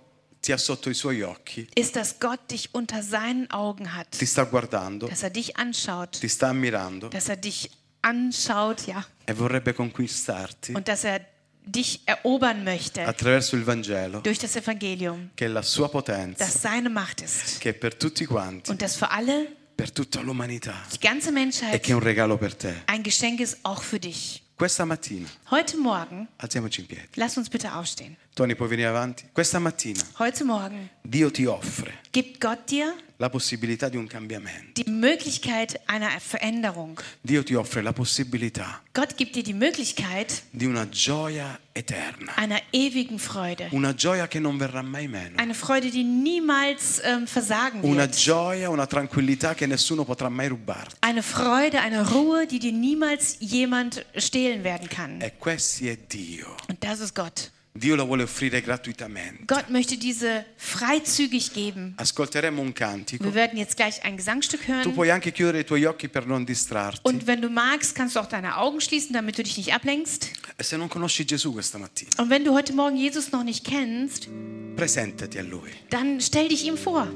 ti 0.45 0.53
ha 0.53 0.59
sotto 0.59 0.91
i 0.91 0.95
suoi 0.95 1.23
occhi, 1.23 1.67
ist, 1.75 1.97
dass 1.97 2.21
Gott 2.21 2.51
dich 2.51 2.69
unter 2.73 3.03
seinen 3.03 3.51
Augen 3.51 3.95
hat, 3.95 4.11
ti 4.11 4.27
sta 4.27 4.45
guardando, 4.45 5.09
dass 5.09 5.23
er 5.23 5.31
dich 5.31 5.57
anschaut, 5.57 6.21
ti 6.21 6.29
sta 6.29 6.51
ammirando 6.51 7.09
dass 7.09 7.31
er 7.31 7.37
dich 7.37 7.71
anschaut, 8.03 8.87
ja, 8.87 9.03
e 9.27 9.35
vorrebbe 9.35 9.73
conquistarti 9.73 10.75
und 10.75 10.87
dass 10.87 11.05
er 11.05 11.21
dich 11.65 12.03
erobern 12.05 12.63
möchte 12.63 13.07
attraverso 13.07 13.57
il 13.57 13.67
Vangelo, 13.67 14.21
durch 14.21 14.39
das 14.39 14.55
Evangelium, 14.55 15.31
che 15.35 15.47
è 15.47 15.49
la 15.49 15.63
sua 15.63 15.89
potenza, 15.89 16.45
das 16.45 16.61
seine 16.61 16.91
Macht 16.91 17.23
ist. 17.23 17.59
che 17.59 17.71
è 17.71 17.73
per 17.73 17.95
tutti 17.95 18.27
quanti, 18.27 18.71
und 18.71 18.83
das 18.83 18.97
für 18.97 19.11
alle, 19.11 19.51
per 19.75 19.91
tutta 19.93 20.21
l'umanità 20.21 20.75
die 20.93 20.99
ganze 20.99 21.31
e 21.31 21.33
Menschheit, 21.33 21.81
che 21.83 21.93
è 21.93 21.95
un 21.95 22.03
regalo 22.03 22.37
per 22.37 22.55
te. 22.55 22.83
ein 22.85 23.03
Geschenk 23.03 23.41
ist 23.41 23.57
auch 23.63 23.83
für 23.83 23.99
dich. 23.99 24.44
Questa 24.57 24.85
mattina, 24.85 25.27
Heute 25.51 25.77
Morgen, 25.77 26.29
alziamoci 26.37 26.81
in 26.81 26.87
piedi. 26.87 27.09
lass 27.17 27.37
uns 27.37 27.49
bitte 27.49 27.73
aufstehen. 27.75 28.17
Tony, 28.35 28.55
puoi 28.55 28.69
venire 28.69 28.89
avanti? 28.89 29.29
Questa 29.33 29.59
mattina 29.59 30.01
Heute 30.19 30.45
Morgen 30.45 30.91
Dio 31.03 31.29
ti 31.31 31.45
offre 31.47 31.93
gibt 32.13 32.41
Gott 32.41 32.71
dir 32.71 32.95
la 33.19 33.29
possibilità 33.31 33.89
di 33.89 33.97
un 33.97 34.07
cambiamento. 34.07 34.83
die 34.83 34.91
Möglichkeit 34.91 35.81
einer 35.87 36.11
Veränderung. 36.21 37.01
Dio 37.21 37.43
ti 37.45 37.55
offre 37.55 37.81
la 37.83 37.93
possibilità 37.93 38.83
Gott 38.93 39.17
gibt 39.17 39.35
dir 39.37 39.43
die 39.43 39.55
Möglichkeit 39.55 40.43
di 40.51 40.67
una 40.67 40.89
gioia 40.89 41.59
eterna, 41.73 42.33
einer 42.37 42.61
ewigen 42.73 43.19
Freude. 43.19 43.69
una 43.73 43.95
gioia 43.95 44.27
che 44.27 44.39
non 44.41 44.57
verrà 44.59 44.83
mai 44.83 45.07
meno, 45.09 45.39
Eine 45.39 45.55
Freude, 45.55 45.91
die 45.91 46.03
niemals 46.05 47.01
ähm, 47.05 47.27
versagen 47.27 47.81
una 47.85 48.03
wird. 48.07 48.17
gioia, 48.17 48.69
una 48.71 48.87
tranquillità 48.87 49.55
che 49.55 49.67
nessuno 49.67 50.05
potrà 50.05 50.29
mai 50.29 50.49
rubarti. 50.49 50.97
Eine 51.01 51.23
Freude, 51.23 51.81
eine 51.81 52.03
Ruhe, 52.09 52.47
die 52.47 52.59
dir 52.59 52.73
niemals 52.73 53.37
jemand 53.41 54.05
stehlen 54.17 54.63
werden 54.65 54.89
kann. 54.89 55.21
E 55.21 55.33
questo 55.39 55.85
è 55.85 55.97
Dio. 55.97 56.55
Und 56.69 56.83
das 56.83 57.01
ist 57.01 57.15
Gott. 57.15 57.51
Dio 57.77 57.97
lo 57.97 58.05
vuole 58.07 58.23
offrire 58.23 58.61
gratuitamente. 58.63 59.47
Gott 59.49 59.69
möchte 59.69 59.97
diese 59.99 60.45
freizügig 60.57 61.53
geben. 61.53 61.95
Ascolteremo 61.97 62.63
un 62.63 62.73
cantico. 62.73 63.25
Wir 63.25 63.35
werden 63.35 63.59
jetzt 63.59 63.75
gleich 63.77 64.01
ein 64.05 64.17
Gesangstück 64.17 64.61
Tu 64.65 64.73
hören. 64.73 64.95
puoi 64.95 65.11
anche 65.11 65.33
chiudere 65.33 65.59
i 65.59 65.65
tuoi 65.65 65.85
occhi 65.87 66.07
per 66.07 66.25
non 66.25 66.45
distrarti. 66.47 67.01
Und 67.03 67.27
wenn 67.27 67.41
du 67.43 67.49
magst, 67.51 67.97
kannst 67.97 68.15
du 68.15 68.21
auch 68.21 68.27
deine 68.29 68.59
Augen 68.59 68.81
schließen, 68.81 69.13
damit 69.13 69.39
du 69.39 69.43
dich 69.43 69.57
nicht 69.57 69.75
ablenkst. 69.75 70.31
E 70.57 70.63
se 70.63 70.77
non 70.79 70.89
conosci 70.89 71.25
Gesù 71.27 71.53
questa 71.53 71.79
mattina, 71.81 72.13
Und 72.19 72.31
wenn 72.31 72.45
du 72.45 72.53
heute 72.55 72.73
Morgen 72.75 72.97
Jesus 72.97 73.33
noch 73.33 73.43
nicht 73.43 73.65
kennst, 73.65 74.29
presentati 74.77 75.41
a 75.41 75.43
Lui 75.43 75.71
dann 75.91 76.21
stell 76.21 76.47
dich 76.49 76.65
ihm 76.65 76.77
vor. 76.77 77.09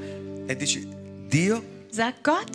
e 0.49 0.57
dici, 0.57 0.89
Dio, 1.33 1.63
Sag 1.93 2.25
Gott, 2.25 2.51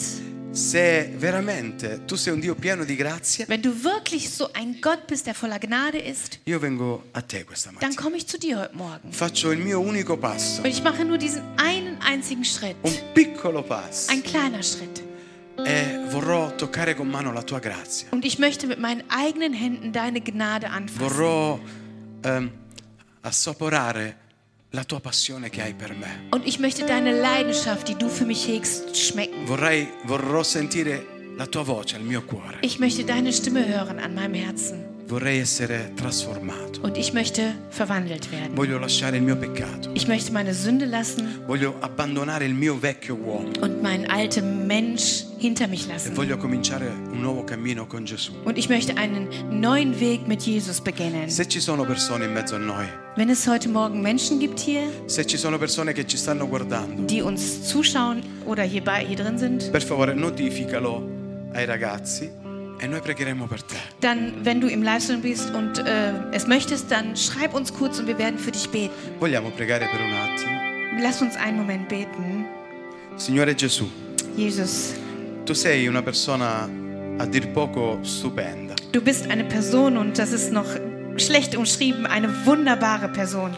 se 0.53 1.11
veramente 1.17 2.01
tu 2.05 2.15
sei 2.15 2.31
un 2.31 2.39
Dio 2.39 2.53
pieno 2.55 2.83
di 2.85 2.95
grazia, 2.95 3.45
wenn 3.47 3.61
du 3.61 3.71
wirklich 3.83 4.29
so 4.29 4.49
ein 4.53 4.79
Gott 4.81 5.07
bist, 5.07 5.25
der 5.25 5.33
voller 5.33 5.57
Gnade 5.59 5.97
ist, 5.97 6.39
io 6.45 6.59
vengo 6.59 7.03
a 7.13 7.21
te 7.21 7.43
questa 7.43 7.71
dann 7.71 7.79
mattina. 7.81 8.01
komme 8.01 8.17
ich 8.17 8.27
zu 8.27 8.37
dir 8.37 8.59
heute 8.59 8.75
Morgen. 8.75 9.11
Faccio 9.11 9.51
il 9.51 9.59
mio 9.59 9.79
unico 9.79 10.15
passo, 10.15 10.61
Und 10.61 10.67
ich 10.69 10.83
mache 10.83 11.03
nur 11.05 11.17
diesen 11.17 11.41
einen 11.57 11.97
einzigen 12.01 12.45
Schritt. 12.45 12.75
un 12.83 12.93
piccolo 13.15 13.63
passo, 13.63 14.11
Ein 14.11 14.21
kleiner 14.21 14.61
Schritt. 14.61 15.01
e 15.65 16.05
vorrò 16.09 16.55
toccare 16.55 16.93
con 16.95 17.07
mano 17.07 17.31
la 17.31 17.41
tua 17.43 17.59
grazia. 17.59 18.07
Und 18.11 18.23
ich 18.23 18.37
möchte 18.37 18.67
mit 18.67 18.79
meinen 18.79 19.03
eigenen 19.09 19.53
Händen 19.53 19.91
deine 19.91 20.21
Gnade 20.21 20.69
anfassen. 20.69 20.99
Vorrò 21.09 21.59
ehm, 22.23 22.51
assaporare 23.21 24.15
Und 26.31 26.47
ich 26.47 26.59
möchte 26.59 26.85
deine 26.85 27.19
Leidenschaft, 27.19 27.87
die 27.89 27.95
du 27.95 28.09
für 28.09 28.25
mich 28.25 28.47
hegst, 28.47 28.97
schmecken. 28.97 29.45
Vorrei, 29.45 29.87
vorrò 30.07 30.43
sentire 30.43 31.05
la 31.37 31.45
tua 31.45 31.63
voce 31.63 31.93
al 31.95 32.01
mio 32.01 32.21
cuore. 32.21 32.55
Ich 32.61 32.79
möchte 32.79 33.03
deine 33.05 33.31
Stimme 33.33 33.67
hören 33.67 33.99
an 33.99 34.15
meinem 34.15 34.33
Herzen. 34.33 34.92
Vorrei 35.13 35.41
essere 35.41 35.91
trasformato. 35.95 36.81
Und 36.81 36.97
ich 36.97 37.13
möchte 37.13 37.53
verwandelt 37.69 38.31
werden. 38.31 38.55
Voglio 38.55 38.79
lasciare 38.79 39.17
il 39.17 39.21
mio 39.21 39.35
peccato. 39.35 39.91
Ich 39.93 40.07
möchte 40.07 40.33
meine 40.33 40.55
Sünde 40.55 40.85
lassen 40.85 41.27
und 41.47 43.83
meinen 43.83 44.09
alten 44.09 44.65
Mensch 44.65 45.25
hinter 45.37 45.67
mich 45.67 45.85
e 45.85 45.91
lassen. 45.91 46.15
voglio 46.15 46.35
cominciare 46.35 46.87
un 47.11 47.21
nuovo 47.21 47.43
cammino 47.43 47.85
con 47.85 48.05
Gesù. 48.05 48.31
Und 48.43 48.57
ich 48.57 48.69
möchte 48.69 48.97
einen 48.97 49.27
neuen 49.51 49.99
Weg 49.99 50.27
mit 50.27 50.41
Jesus 50.41 50.81
beginnen. 50.81 51.29
Wenn 53.15 53.29
es 53.29 53.47
heute 53.47 53.69
Morgen 53.69 54.01
Menschen 54.01 54.39
gibt 54.39 54.59
hier, 54.59 54.81
die 57.07 57.21
uns 57.21 57.67
zuschauen 57.67 58.23
oder 58.47 58.63
hier, 58.63 58.83
bei, 58.83 59.05
hier 59.05 59.17
drin 59.17 59.37
sind, 59.37 59.71
per 59.71 59.81
favore 59.81 60.15
notificalo 60.15 61.03
ai 61.53 61.65
ragazzi 61.65 62.42
e 62.83 62.87
noi 62.87 62.99
pregheremo 62.99 63.47
per 63.47 63.61
te. 63.63 63.75
dann, 64.01 64.33
wenn 64.43 64.59
du 64.59 64.67
im 64.67 64.83
Livestream 64.83 65.21
bist 65.21 65.53
und 65.53 65.79
äh, 65.79 66.11
es 66.33 66.47
möchtest, 66.47 66.91
dann 66.91 67.15
schreib 67.15 67.53
uns 67.53 67.73
kurz 67.73 67.97
und 67.99 68.07
wir 68.07 68.17
werden 68.17 68.37
für 68.37 68.51
dich 68.51 68.69
beten. 68.69 68.91
Vogliamo 69.19 69.51
pregare 69.51 69.85
per 69.85 70.01
un 70.01 70.11
attimo. 70.11 71.01
Lass 71.01 71.21
uns 71.21 71.37
einen 71.37 71.57
Moment 71.57 71.87
beten. 71.87 72.45
Signore 73.15 73.55
Gesù, 73.55 73.87
Jesus, 74.35 74.95
tu 75.45 75.53
sei 75.53 75.87
una 75.87 76.01
persona 76.01 76.69
a 77.19 77.25
dir 77.25 77.47
poco 77.53 77.99
stupenda. 78.03 78.75
du 78.91 79.01
bist 79.01 79.29
eine 79.31 79.45
Person 79.45 79.97
und 79.97 80.17
das 80.19 80.33
ist 80.33 80.51
noch 80.51 80.67
schlecht 81.15 81.55
umschrieben, 81.55 82.05
eine 82.05 82.27
wunderbare 82.45 83.07
Person. 83.07 83.55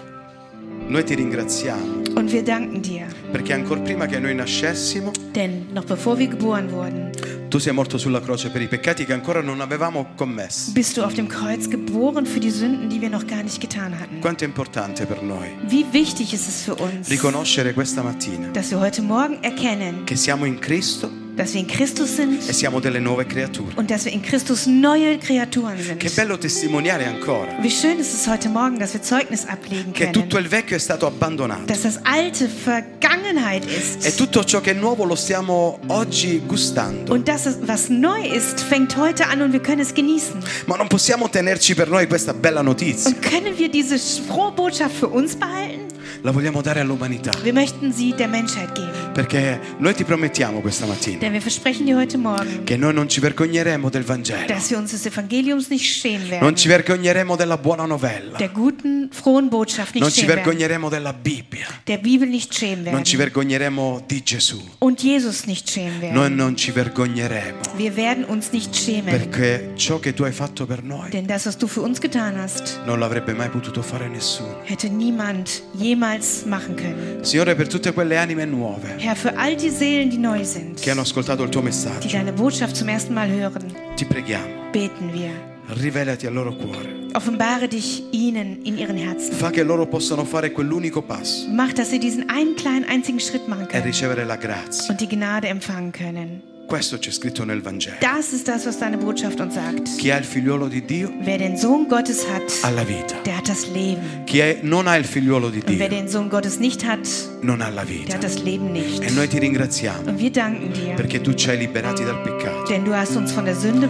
Noi 0.88 1.04
ti 1.04 1.16
ringraziamo 1.16 2.05
Und 2.16 2.32
wir 2.32 2.44
danken 2.44 2.82
dir, 2.82 3.08
perché 3.32 3.54
ancora 3.54 3.82
prima 3.82 4.06
che 4.06 4.20
noi 4.20 4.34
nascessimo, 4.34 5.12
denn 5.34 5.68
noch 5.74 5.86
bevor 5.86 6.18
wir 6.18 6.28
geboren 6.30 6.72
wurden, 6.72 7.12
tu 7.50 7.60
sei 7.60 7.74
morto 7.74 7.98
sulla 7.98 8.22
croce 8.22 8.50
per 8.50 8.62
i 8.62 8.68
peccati 8.68 9.06
che 9.06 9.12
ancora 9.14 9.42
non 9.42 9.60
avevamo 9.60 10.14
commesso. 10.16 10.72
bist 10.72 10.96
du 10.96 11.04
auf 11.04 11.14
dem 11.14 11.28
Kreuz 11.28 11.68
geboren 11.70 12.26
für 12.26 12.40
die 12.40 12.52
Sünden, 12.52 12.90
die 12.90 13.02
wir 13.02 13.10
noch 13.10 13.28
gar 13.28 13.44
nicht 13.44 13.60
getan 13.60 13.94
hatten. 14.00 14.22
Quanto 14.22 14.46
è 14.46 14.48
importante 14.48 15.06
per 15.06 15.22
noi 15.22 15.50
Wie 15.68 15.86
wichtig 15.92 16.34
ist 16.34 16.48
es 16.48 16.64
für 16.64 16.76
uns, 16.76 17.10
riconoscere 17.10 17.74
questa 17.74 18.02
mattina 18.02 18.48
dass 18.54 18.72
wir 18.72 18.80
heute 18.80 19.02
Morgen 19.02 19.38
erkennen, 19.44 20.06
che 20.06 20.16
siamo 20.16 20.46
in 20.46 20.58
Cristo 20.60 21.10
dass 21.36 21.54
wir 21.54 21.62
in 21.62 21.68
Christus 21.68 22.16
sind 22.16 22.48
e 22.48 22.54
siamo 22.54 22.80
delle 22.80 23.00
nuove 23.00 23.26
creature. 23.26 23.68
und 23.76 23.90
dass 23.90 24.06
wir 24.06 24.12
in 24.14 24.22
Christus 24.22 24.66
neue 24.68 25.18
Kreaturen 25.18 25.78
sind. 25.82 26.00
Che 26.00 26.10
bello 26.10 26.38
testimoniare 26.38 27.06
ancora 27.06 27.48
Wie 27.62 27.70
schön 27.72 28.00
ist 28.00 28.14
es 28.14 28.28
heute 28.28 28.50
Morgen, 28.50 28.80
dass 28.80 28.94
wir 28.94 29.02
Zeugnis 29.02 29.46
ablegen 29.46 29.94
che 29.94 30.06
können, 30.06 30.14
tutto 30.14 30.38
il 30.38 30.48
vecchio 30.48 30.76
è 30.78 30.80
stato 30.80 31.06
abbandonato 31.08 31.66
dass 31.66 31.82
das 31.82 32.00
Alte 32.04 32.48
Vergangenheit 32.48 33.66
e 33.66 33.78
ist. 34.08 34.18
tutto 34.18 34.44
ciò 34.44 34.62
che 34.62 34.72
è 34.72 34.74
nuovo 34.74 35.04
lo 35.06 35.16
stiamo 35.16 35.80
oggi 35.88 36.42
gustando. 36.46 37.14
Und 37.14 37.28
das, 37.28 37.48
was 37.62 37.90
neu 37.90 38.22
ist, 38.24 38.62
fängt 38.62 38.96
heute 38.98 39.28
an 39.28 39.42
und 39.42 39.52
wir 39.52 39.62
können 39.62 39.82
es 39.82 39.94
genießen. 39.94 40.42
Ma 40.68 40.76
non 40.78 40.88
possiamo 40.88 41.30
tenerci 41.30 41.76
per 41.76 41.90
noi 41.90 42.08
questa 42.08 42.34
bella 42.34 42.62
notizia. 42.62 43.12
Und 43.12 43.22
können 43.22 43.58
wir 43.58 43.70
diese 43.70 43.98
frohe 43.98 44.52
Botschaft 44.52 44.96
für 44.96 45.08
uns 45.08 45.36
behalten? 45.36 45.85
La 46.26 46.32
vogliamo 46.32 46.60
dare 46.64 46.80
all'umanità. 46.80 47.30
Wir 47.44 47.54
möchten 47.54 47.94
sie 47.94 48.12
der 48.16 48.28
Menschheit 48.28 48.74
geben. 48.74 49.12
Perché 49.14 49.60
noi 49.78 49.94
ti 49.94 50.04
promettiamo 50.04 50.60
questa 50.60 50.88
mattina 50.88 51.20
Denn 51.20 51.32
wir 51.34 51.40
versprechen 51.42 51.86
dir 51.86 51.96
heute 51.98 52.18
Morgen, 52.18 52.64
che 52.64 52.78
noi 52.78 52.94
non 52.96 53.08
ci 53.08 53.20
vergogneremo 53.20 53.90
del 53.92 54.04
Vangelo. 54.04 54.48
dass 54.48 54.72
wir 54.72 54.80
uns 54.80 54.90
des 54.90 55.06
Evangeliums 55.06 55.70
nicht 55.70 55.86
schämen 55.86 56.28
Non 56.30 56.40
werden. 56.40 56.56
ci 56.56 56.68
vergogneremo 56.68 57.36
della 57.36 57.58
buona 57.60 57.86
novella. 57.86 58.40
Der 58.40 58.50
guten, 58.50 59.10
frohen 59.12 59.50
Botschaft 59.50 59.94
Non 59.94 60.06
nicht 60.06 60.16
ci 60.16 60.22
schämen 60.22 60.38
werden. 60.38 60.44
vergogneremo 60.46 60.90
della 60.90 61.14
Bibbia. 61.14 61.68
Der 61.86 62.00
Bibel 62.00 62.28
nicht 62.28 62.52
schämen 62.56 62.92
Non 62.92 63.04
ci 63.06 63.18
werden. 63.20 63.32
vergogneremo 63.32 64.02
di 64.08 64.24
Gesù. 64.24 64.60
Und 64.80 65.04
Jesus 65.04 65.46
nicht 65.46 65.70
schämen 65.70 66.00
Noi 66.12 66.22
werden. 66.24 66.36
non 66.38 66.58
ci 66.58 66.72
vergogneremo 66.72 67.60
Wir 67.78 67.96
werden 67.96 68.24
uns 68.26 68.52
nicht 68.52 68.76
schämen. 68.76 69.12
perché 69.16 69.74
ciò 69.76 70.00
che 70.00 70.16
tu 70.16 70.24
hai 70.24 70.32
fatto 70.32 70.66
per 70.66 70.82
noi 70.82 71.12
Denn 71.12 71.28
das, 71.28 71.46
was 71.46 71.56
du 71.56 71.68
für 71.68 71.82
uns 71.84 72.00
getan 72.00 72.36
hast, 72.42 72.80
non 72.88 72.98
l'avrebbe 72.98 73.34
mai 73.36 73.50
potuto 73.50 73.84
fare 73.84 74.08
nessuno. 74.10 74.62
hätte 74.66 74.90
niemand 74.90 75.62
jemals 75.74 76.14
machen 76.46 76.76
können. 76.76 77.24
Signore, 77.24 77.56
per 77.56 77.68
tutte 77.68 77.92
quelle 77.94 78.20
anime 78.20 78.46
nuove 78.46 78.88
Herr, 78.98 79.16
für 79.16 79.38
all 79.38 79.56
die 79.56 79.70
Seelen, 79.70 80.10
die 80.10 80.18
neu 80.18 80.44
sind, 80.44 80.80
che 80.82 80.92
hanno 80.92 81.02
ascoltato 81.02 81.44
il 81.44 81.50
tuo 81.50 81.62
die 81.62 81.68
messaggio, 81.68 82.08
deine 82.10 82.32
Botschaft 82.34 82.76
zum 82.76 82.88
ersten 82.90 83.14
Mal 83.14 83.30
hören, 83.30 83.74
ti 83.96 84.06
preghiamo, 84.06 84.46
beten 84.72 85.12
wir. 85.14 85.32
rivelati 85.78 86.28
al 86.28 86.34
loro 86.34 86.56
cuore. 86.56 87.04
Offenbare 87.14 87.68
dich 87.68 88.04
ihnen 88.12 88.62
in 88.66 88.78
ihren 88.78 88.98
Herzen. 88.98 89.34
Fa 89.34 89.50
che 89.50 89.64
loro 89.64 89.88
possano 89.88 90.26
fare 90.26 90.52
quell'unico 90.52 91.02
passo 91.02 91.48
Mach, 91.50 91.72
dass 91.74 91.90
sie 91.90 91.98
diesen 92.00 92.30
einen 92.30 92.56
kleinen 92.56 92.84
einzigen 92.84 93.20
Schritt 93.22 93.48
machen 93.48 93.64
e 93.64 93.68
können 93.68 93.84
ricevere 93.84 94.26
la 94.26 94.36
grazia. 94.36 94.90
und 94.92 95.00
die 95.00 95.08
Gnade 95.08 95.48
empfangen 95.48 95.92
können. 95.94 96.42
Questo 96.68 96.98
c'è 96.98 97.12
scritto 97.12 97.44
nel 97.46 97.62
Vangelo. 97.62 97.98
Das 98.00 98.32
ist 98.34 98.48
das, 98.48 98.66
was 98.66 98.80
deine 98.80 98.98
Botschaft 98.98 99.40
uns 99.40 99.54
sagt. 99.54 99.98
Chi 99.98 100.10
ha 100.10 100.18
il 100.18 100.24
figliuolo 100.24 100.68
di 100.68 100.84
Dio 100.84 101.12
Wer 101.22 101.38
den 101.38 101.56
Sohn 101.58 101.88
Gottes 101.88 102.26
hat, 102.28 102.42
ha 102.64 102.70
la 102.72 102.84
vita. 102.84 103.16
der 103.24 103.38
hat 103.38 103.48
das 103.48 103.68
Leben. 103.72 104.24
Chi 104.26 104.40
è- 104.40 104.60
non 104.64 104.88
ha 104.88 104.96
il 104.96 105.06
figliuolo 105.06 105.50
di 105.50 105.60
Und 105.60 105.78
wer 105.78 105.90
Dio 105.90 106.00
den 106.00 106.08
Sohn 106.10 106.28
Gottes 106.28 106.58
nicht 106.58 106.84
hat, 106.84 107.08
non 107.42 107.62
ha 107.62 107.70
la 107.70 107.84
der 107.84 107.96
vita. 107.96 108.14
hat 108.16 108.24
das 108.24 108.42
Leben 108.42 108.72
nicht. 108.72 109.04
E 109.04 109.12
noi 109.12 109.28
ti 109.28 109.38
ringraziamo 109.38 110.10
Und 110.10 110.18
wir 110.20 110.32
danken 110.32 110.72
dir, 110.74 110.96
perché 110.96 111.22
tu 111.22 111.34
ci 111.34 111.50
hai 111.50 111.58
liberati 111.58 112.04
dal 112.04 112.20
peccato. 112.24 112.64
denn 112.68 112.84
du 112.84 112.94
hast 112.96 113.16
uns 113.16 113.32
von 113.32 113.46
der 113.46 113.56
Sünde 113.56 113.88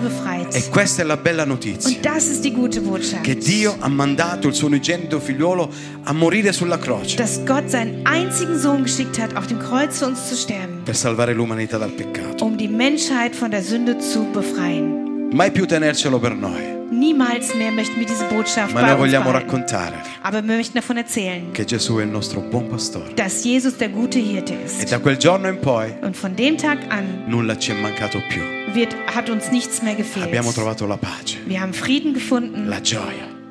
E 0.58 0.70
questa 0.70 1.02
è 1.02 1.06
la 1.06 1.18
bella 1.18 1.44
notizia. 1.44 1.90
Und 1.90 2.06
das 2.06 2.28
ist 2.28 2.42
die 2.46 2.54
gute 2.54 2.80
Botschaft. 2.80 3.24
Che 3.24 3.36
Dio 3.36 3.76
ha 3.78 3.90
mandato 3.90 4.48
il 4.48 4.54
suo 4.54 4.68
unigenito 4.68 5.20
figliuolo 5.20 5.70
a 6.04 6.14
morire 6.14 6.54
sulla 6.54 6.78
croce 6.78 7.18
Dass 7.18 7.42
Gott 7.46 7.70
seinen 7.70 8.06
einzigen 8.06 8.58
Sohn 8.58 8.84
geschickt 8.84 9.20
hat, 9.20 9.36
auf 9.36 9.48
dem 9.48 9.60
Kreuz 9.60 10.00
für 10.00 10.06
uns 10.08 10.30
zu 10.30 10.36
sterben, 10.38 10.82
per 10.86 10.96
salvare 10.96 11.34
l'umanità 11.34 11.78
dal 11.78 11.90
peccato. 11.92 12.46
um 12.46 12.56
die 12.58 12.70
Menschheit 12.70 13.36
von 13.36 13.52
der 13.52 13.62
Sünde 13.64 13.98
zu 14.00 14.26
befreien. 14.32 15.30
Mai 15.34 15.52
più 15.52 15.66
tenercelo 15.66 16.20
per 16.20 16.34
noi, 16.36 16.74
Niemals 16.90 17.54
mehr 17.56 17.72
möchten 17.72 18.00
wir 18.00 18.06
diese 18.06 18.24
Botschaft 18.30 18.74
ma 18.74 18.82
bei 18.82 18.96
vogliamo 18.96 19.32
raccontare 19.32 19.96
Aber 20.22 20.42
wir 20.42 20.56
möchten 20.56 20.76
davon 20.78 20.96
erzählen, 20.96 21.52
che 21.52 21.66
Gesù 21.66 21.98
è 21.98 22.04
il 22.04 22.10
nostro 22.10 22.40
buon 22.40 22.70
pastore. 22.70 23.12
dass 23.16 23.44
Jesus 23.44 23.76
der 23.76 23.90
gute 23.90 24.20
Hirte 24.20 24.54
E 24.54 24.66
ist. 24.66 24.90
da 24.90 25.00
quel 25.00 25.18
giorno 25.18 25.50
in 25.50 25.60
poi 25.60 25.94
Und 26.02 26.16
von 26.16 26.34
dem 26.34 26.56
Tag 26.58 26.78
an 26.90 27.26
nulla 27.28 27.58
ci 27.58 27.72
è 27.72 27.74
mancato 27.82 28.22
più. 28.30 28.42
Wird, 28.76 28.96
hat 29.14 29.30
uns 29.30 29.52
nichts 29.52 29.82
mehr 29.82 29.96
gefehlt. 29.96 30.32
Wir 30.32 31.62
haben 31.62 31.74
Frieden 31.74 32.14
gefunden, 32.14 32.70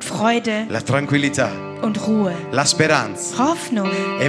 Freude 0.01 0.67
und 1.83 2.07
Ruhe. 2.07 2.35
Hoffnung. 3.39 3.89
E 4.21 4.29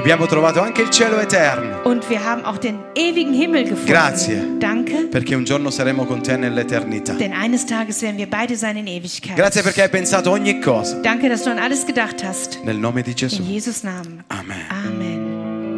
Und 1.83 2.09
wir 2.09 2.23
haben 2.23 2.45
auch 2.45 2.57
den 2.57 2.79
ewigen 2.95 3.33
Himmel 3.33 3.63
gefunden. 3.63 3.91
Grazie. 3.91 4.41
Danke, 4.59 5.07
perché 5.11 5.35
un 5.35 5.43
giorno 5.43 5.69
saremo 5.69 6.05
con 6.05 6.21
te 6.21 6.37
nell'eternità. 6.37 7.13
denn 7.13 7.33
eines 7.33 7.65
Tages 7.65 8.01
werden 8.01 8.17
wir 8.17 8.29
beide 8.29 8.55
sein 8.55 8.77
in 8.77 8.87
Ewigkeit. 8.87 9.35
Grazie 9.35 9.63
perché 9.63 9.81
hai 9.81 9.89
pensato 9.89 10.31
ogni 10.31 10.59
cosa. 10.61 10.99
Danke, 11.01 11.29
dass 11.29 11.43
du 11.43 11.49
an 11.49 11.59
alles 11.59 11.85
gedacht 11.85 12.23
hast. 12.23 12.59
Nel 12.63 12.77
nome 12.77 13.01
di 13.01 13.11
In 13.11 13.15
Gesù. 13.17 13.43
Jesus 13.43 13.83
Namen. 13.83 14.23
Amen. 14.29 14.65
Amen. 14.69 15.34